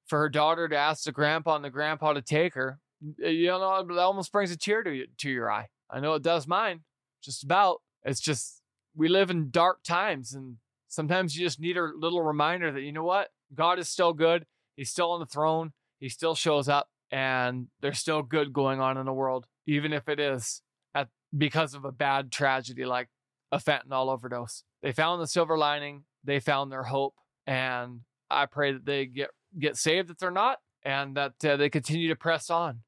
for 0.07 0.19
her 0.19 0.29
daughter 0.29 0.67
to 0.67 0.75
ask 0.75 1.03
the 1.03 1.11
grandpa 1.11 1.55
and 1.55 1.65
the 1.65 1.69
grandpa 1.69 2.13
to 2.13 2.21
take 2.21 2.53
her, 2.53 2.79
you 3.17 3.47
know, 3.47 3.85
that 3.85 3.99
almost 3.99 4.31
brings 4.31 4.51
a 4.51 4.57
tear 4.57 4.83
to, 4.83 4.91
you, 4.91 5.07
to 5.17 5.29
your 5.29 5.51
eye. 5.51 5.67
I 5.89 5.99
know 5.99 6.13
it 6.15 6.23
does 6.23 6.47
mine, 6.47 6.81
just 7.21 7.43
about. 7.43 7.81
It's 8.07 8.21
just, 8.21 8.61
we 8.95 9.07
live 9.07 9.29
in 9.29 9.51
dark 9.51 9.83
times 9.83 10.33
and 10.33 10.57
sometimes 10.87 11.35
you 11.35 11.45
just 11.45 11.59
need 11.59 11.77
a 11.77 11.89
little 11.95 12.23
reminder 12.23 12.71
that, 12.71 12.81
you 12.81 12.91
know 12.91 13.03
what? 13.03 13.29
God 13.53 13.79
is 13.79 13.89
still 13.89 14.13
good. 14.13 14.45
He's 14.75 14.89
still 14.89 15.11
on 15.11 15.19
the 15.19 15.25
throne. 15.25 15.73
He 15.99 16.09
still 16.09 16.35
shows 16.35 16.69
up, 16.69 16.89
and 17.11 17.67
there's 17.81 17.99
still 17.99 18.21
good 18.21 18.53
going 18.53 18.79
on 18.79 18.97
in 18.97 19.05
the 19.05 19.13
world, 19.13 19.47
even 19.65 19.93
if 19.93 20.07
it 20.07 20.19
is 20.19 20.61
at 20.93 21.07
because 21.35 21.73
of 21.73 21.85
a 21.85 21.91
bad 21.91 22.31
tragedy 22.31 22.85
like 22.85 23.09
a 23.51 23.57
fentanyl 23.57 24.09
overdose. 24.09 24.63
They 24.83 24.91
found 24.91 25.21
the 25.21 25.27
silver 25.27 25.57
lining. 25.57 26.03
They 26.23 26.39
found 26.39 26.71
their 26.71 26.83
hope, 26.83 27.15
and 27.47 28.01
I 28.29 28.45
pray 28.45 28.73
that 28.73 28.85
they 28.85 29.07
get 29.07 29.29
get 29.57 29.75
saved 29.75 30.11
if 30.11 30.17
they're 30.17 30.29
not, 30.29 30.59
and 30.83 31.17
that 31.17 31.43
uh, 31.43 31.57
they 31.57 31.69
continue 31.69 32.09
to 32.09 32.15
press 32.15 32.51
on, 32.51 32.81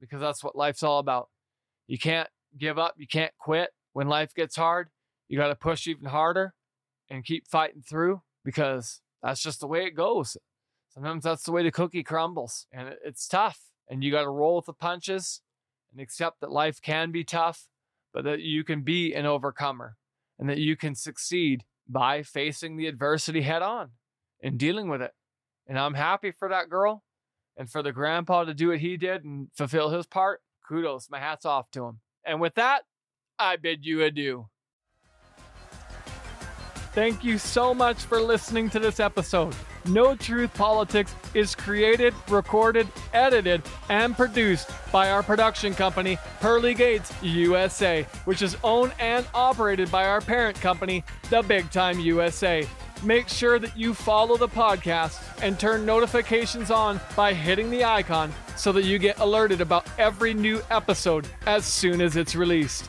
because 0.00 0.20
that's 0.20 0.44
what 0.44 0.54
life's 0.54 0.84
all 0.84 1.00
about. 1.00 1.28
You 1.88 1.98
can't 1.98 2.28
give 2.56 2.78
up. 2.78 2.94
You 2.98 3.08
can't 3.08 3.32
quit 3.38 3.70
when 3.94 4.08
life 4.08 4.34
gets 4.34 4.56
hard. 4.56 4.90
You 5.28 5.38
got 5.38 5.48
to 5.48 5.54
push 5.54 5.86
even 5.86 6.06
harder 6.06 6.52
and 7.08 7.24
keep 7.24 7.48
fighting 7.48 7.80
through 7.80 8.20
because 8.44 9.00
that's 9.22 9.42
just 9.42 9.60
the 9.60 9.66
way 9.66 9.86
it 9.86 9.96
goes. 9.96 10.36
Sometimes 10.92 11.24
that's 11.24 11.44
the 11.44 11.52
way 11.52 11.62
the 11.62 11.72
cookie 11.72 12.02
crumbles, 12.02 12.66
and 12.70 12.94
it's 13.02 13.26
tough. 13.26 13.60
And 13.88 14.04
you 14.04 14.12
got 14.12 14.22
to 14.22 14.30
roll 14.30 14.56
with 14.56 14.66
the 14.66 14.72
punches 14.72 15.40
and 15.90 16.00
accept 16.00 16.40
that 16.40 16.52
life 16.52 16.80
can 16.80 17.10
be 17.10 17.24
tough, 17.24 17.68
but 18.12 18.24
that 18.24 18.40
you 18.40 18.64
can 18.64 18.82
be 18.82 19.14
an 19.14 19.26
overcomer 19.26 19.96
and 20.38 20.48
that 20.48 20.58
you 20.58 20.76
can 20.76 20.94
succeed 20.94 21.64
by 21.88 22.22
facing 22.22 22.76
the 22.76 22.86
adversity 22.86 23.42
head 23.42 23.62
on 23.62 23.90
and 24.42 24.58
dealing 24.58 24.88
with 24.88 25.02
it. 25.02 25.12
And 25.66 25.78
I'm 25.78 25.94
happy 25.94 26.30
for 26.30 26.48
that 26.48 26.68
girl 26.68 27.02
and 27.56 27.70
for 27.70 27.82
the 27.82 27.92
grandpa 27.92 28.44
to 28.44 28.54
do 28.54 28.68
what 28.68 28.78
he 28.78 28.96
did 28.96 29.24
and 29.24 29.48
fulfill 29.54 29.90
his 29.90 30.06
part. 30.06 30.42
Kudos. 30.66 31.08
My 31.10 31.18
hat's 31.18 31.44
off 31.44 31.70
to 31.72 31.84
him. 31.84 32.00
And 32.24 32.40
with 32.40 32.54
that, 32.54 32.84
I 33.38 33.56
bid 33.56 33.84
you 33.84 34.02
adieu. 34.02 34.46
Thank 36.92 37.24
you 37.24 37.38
so 37.38 37.74
much 37.74 37.96
for 38.04 38.20
listening 38.20 38.70
to 38.70 38.78
this 38.78 39.00
episode. 39.00 39.52
Know 39.86 40.14
Truth 40.14 40.54
Politics 40.54 41.12
is 41.34 41.54
created, 41.54 42.14
recorded, 42.28 42.86
edited, 43.12 43.62
and 43.90 44.16
produced 44.16 44.70
by 44.92 45.10
our 45.10 45.22
production 45.22 45.74
company, 45.74 46.18
Pearly 46.40 46.72
Gates 46.72 47.12
USA, 47.20 48.06
which 48.26 48.42
is 48.42 48.56
owned 48.62 48.92
and 49.00 49.26
operated 49.34 49.90
by 49.90 50.06
our 50.06 50.20
parent 50.20 50.58
company, 50.60 51.02
The 51.30 51.42
Big 51.42 51.68
Time 51.72 51.98
USA. 51.98 52.66
Make 53.02 53.28
sure 53.28 53.58
that 53.58 53.76
you 53.76 53.92
follow 53.92 54.36
the 54.36 54.48
podcast 54.48 55.20
and 55.42 55.58
turn 55.58 55.84
notifications 55.84 56.70
on 56.70 57.00
by 57.16 57.34
hitting 57.34 57.70
the 57.70 57.84
icon 57.84 58.32
so 58.56 58.70
that 58.72 58.84
you 58.84 58.98
get 58.98 59.18
alerted 59.18 59.60
about 59.60 59.86
every 59.98 60.32
new 60.32 60.62
episode 60.70 61.26
as 61.46 61.66
soon 61.66 62.00
as 62.00 62.16
it's 62.16 62.36
released. 62.36 62.88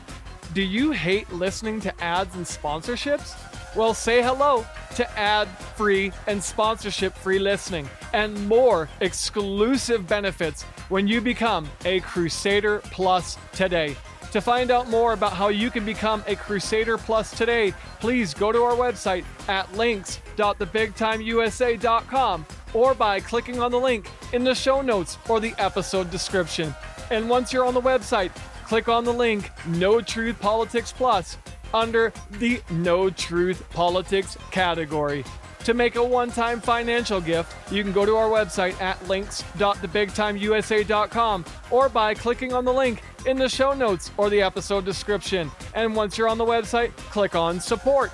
Do 0.56 0.62
you 0.62 0.90
hate 0.90 1.30
listening 1.30 1.80
to 1.80 2.02
ads 2.02 2.34
and 2.34 2.46
sponsorships? 2.46 3.36
Well, 3.76 3.92
say 3.92 4.22
hello 4.22 4.64
to 4.94 5.18
ad 5.18 5.48
free 5.76 6.12
and 6.26 6.42
sponsorship 6.42 7.14
free 7.14 7.38
listening 7.38 7.90
and 8.14 8.48
more 8.48 8.88
exclusive 9.02 10.08
benefits 10.08 10.62
when 10.88 11.06
you 11.06 11.20
become 11.20 11.68
a 11.84 12.00
Crusader 12.00 12.78
Plus 12.84 13.36
today. 13.52 13.94
To 14.32 14.40
find 14.40 14.70
out 14.70 14.88
more 14.88 15.12
about 15.12 15.34
how 15.34 15.48
you 15.48 15.70
can 15.70 15.84
become 15.84 16.24
a 16.26 16.34
Crusader 16.34 16.96
Plus 16.96 17.36
today, 17.36 17.74
please 18.00 18.32
go 18.32 18.50
to 18.50 18.62
our 18.62 18.76
website 18.76 19.26
at 19.50 19.70
links.thebigtimeusa.com 19.76 22.46
or 22.72 22.94
by 22.94 23.20
clicking 23.20 23.60
on 23.60 23.72
the 23.72 23.78
link 23.78 24.08
in 24.32 24.42
the 24.42 24.54
show 24.54 24.80
notes 24.80 25.18
or 25.28 25.38
the 25.38 25.52
episode 25.58 26.10
description. 26.10 26.74
And 27.10 27.28
once 27.28 27.52
you're 27.52 27.66
on 27.66 27.74
the 27.74 27.82
website, 27.82 28.30
click 28.66 28.88
on 28.88 29.04
the 29.04 29.12
link 29.12 29.52
Know 29.66 30.00
Truth 30.00 30.40
Politics 30.40 30.92
Plus 30.92 31.36
under 31.72 32.12
the 32.32 32.60
Know 32.70 33.10
Truth 33.10 33.62
Politics 33.70 34.36
category. 34.50 35.24
To 35.60 35.72
make 35.72 35.94
a 35.94 36.02
one 36.02 36.30
time 36.30 36.60
financial 36.60 37.20
gift, 37.20 37.54
you 37.72 37.84
can 37.84 37.92
go 37.92 38.04
to 38.04 38.16
our 38.16 38.28
website 38.28 38.80
at 38.80 39.08
links.thebigtimeusa.com 39.08 41.44
or 41.70 41.88
by 41.88 42.14
clicking 42.14 42.52
on 42.52 42.64
the 42.64 42.72
link 42.72 43.04
in 43.24 43.38
the 43.38 43.48
show 43.48 43.72
notes 43.72 44.10
or 44.16 44.28
the 44.30 44.42
episode 44.42 44.84
description. 44.84 45.48
And 45.74 45.94
once 45.94 46.18
you're 46.18 46.28
on 46.28 46.38
the 46.38 46.44
website, 46.44 46.96
click 46.96 47.36
on 47.36 47.60
support. 47.60 48.10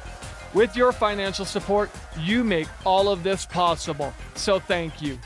With 0.52 0.76
your 0.76 0.92
financial 0.92 1.46
support, 1.46 1.90
you 2.20 2.44
make 2.44 2.68
all 2.84 3.08
of 3.08 3.22
this 3.22 3.46
possible. 3.46 4.12
So 4.34 4.58
thank 4.58 5.00
you. 5.00 5.18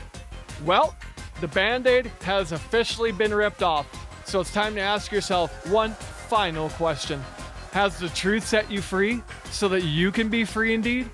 Well, 0.63 0.95
the 1.41 1.49
band 1.49 1.85
aid 1.85 2.05
has 2.21 2.53
officially 2.53 3.11
been 3.11 3.33
ripped 3.33 3.61
off. 3.61 4.06
So 4.27 4.41
it's 4.41 4.51
time 4.51 4.75
to 4.75 4.81
ask 4.81 5.09
yourself 5.09 5.65
one 5.67 5.93
final 5.93 6.67
question 6.71 7.23
Has 7.71 7.97
the 7.97 8.09
truth 8.09 8.45
set 8.45 8.69
you 8.69 8.81
free 8.81 9.23
so 9.51 9.69
that 9.69 9.83
you 9.83 10.11
can 10.11 10.27
be 10.27 10.43
free 10.43 10.73
indeed? 10.73 11.09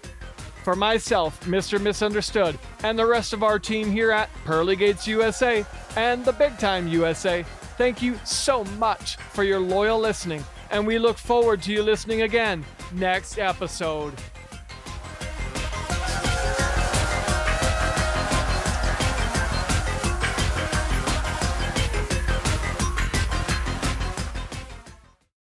For 0.64 0.76
myself, 0.76 1.40
Mr. 1.42 1.80
Misunderstood, 1.80 2.58
and 2.84 2.98
the 2.98 3.06
rest 3.06 3.32
of 3.32 3.44
our 3.44 3.60
team 3.60 3.92
here 3.92 4.10
at 4.10 4.30
Pearly 4.46 4.76
Gates 4.76 5.08
USA 5.08 5.64
and 5.96 6.26
the 6.26 6.34
Big 6.34 6.58
Time 6.58 6.88
USA, 6.88 7.44
thank 7.78 8.02
you 8.02 8.20
so 8.24 8.64
much 8.80 9.18
for 9.18 9.44
your 9.44 9.60
loyal 9.60 10.00
listening, 10.00 10.44
and 10.72 10.88
we 10.88 10.98
look 10.98 11.20
forward 11.20 11.62
to 11.64 11.72
you 11.72 11.84
listening 11.84 12.24
again 12.24 12.66
next 12.94 13.38
episode. 13.38 14.14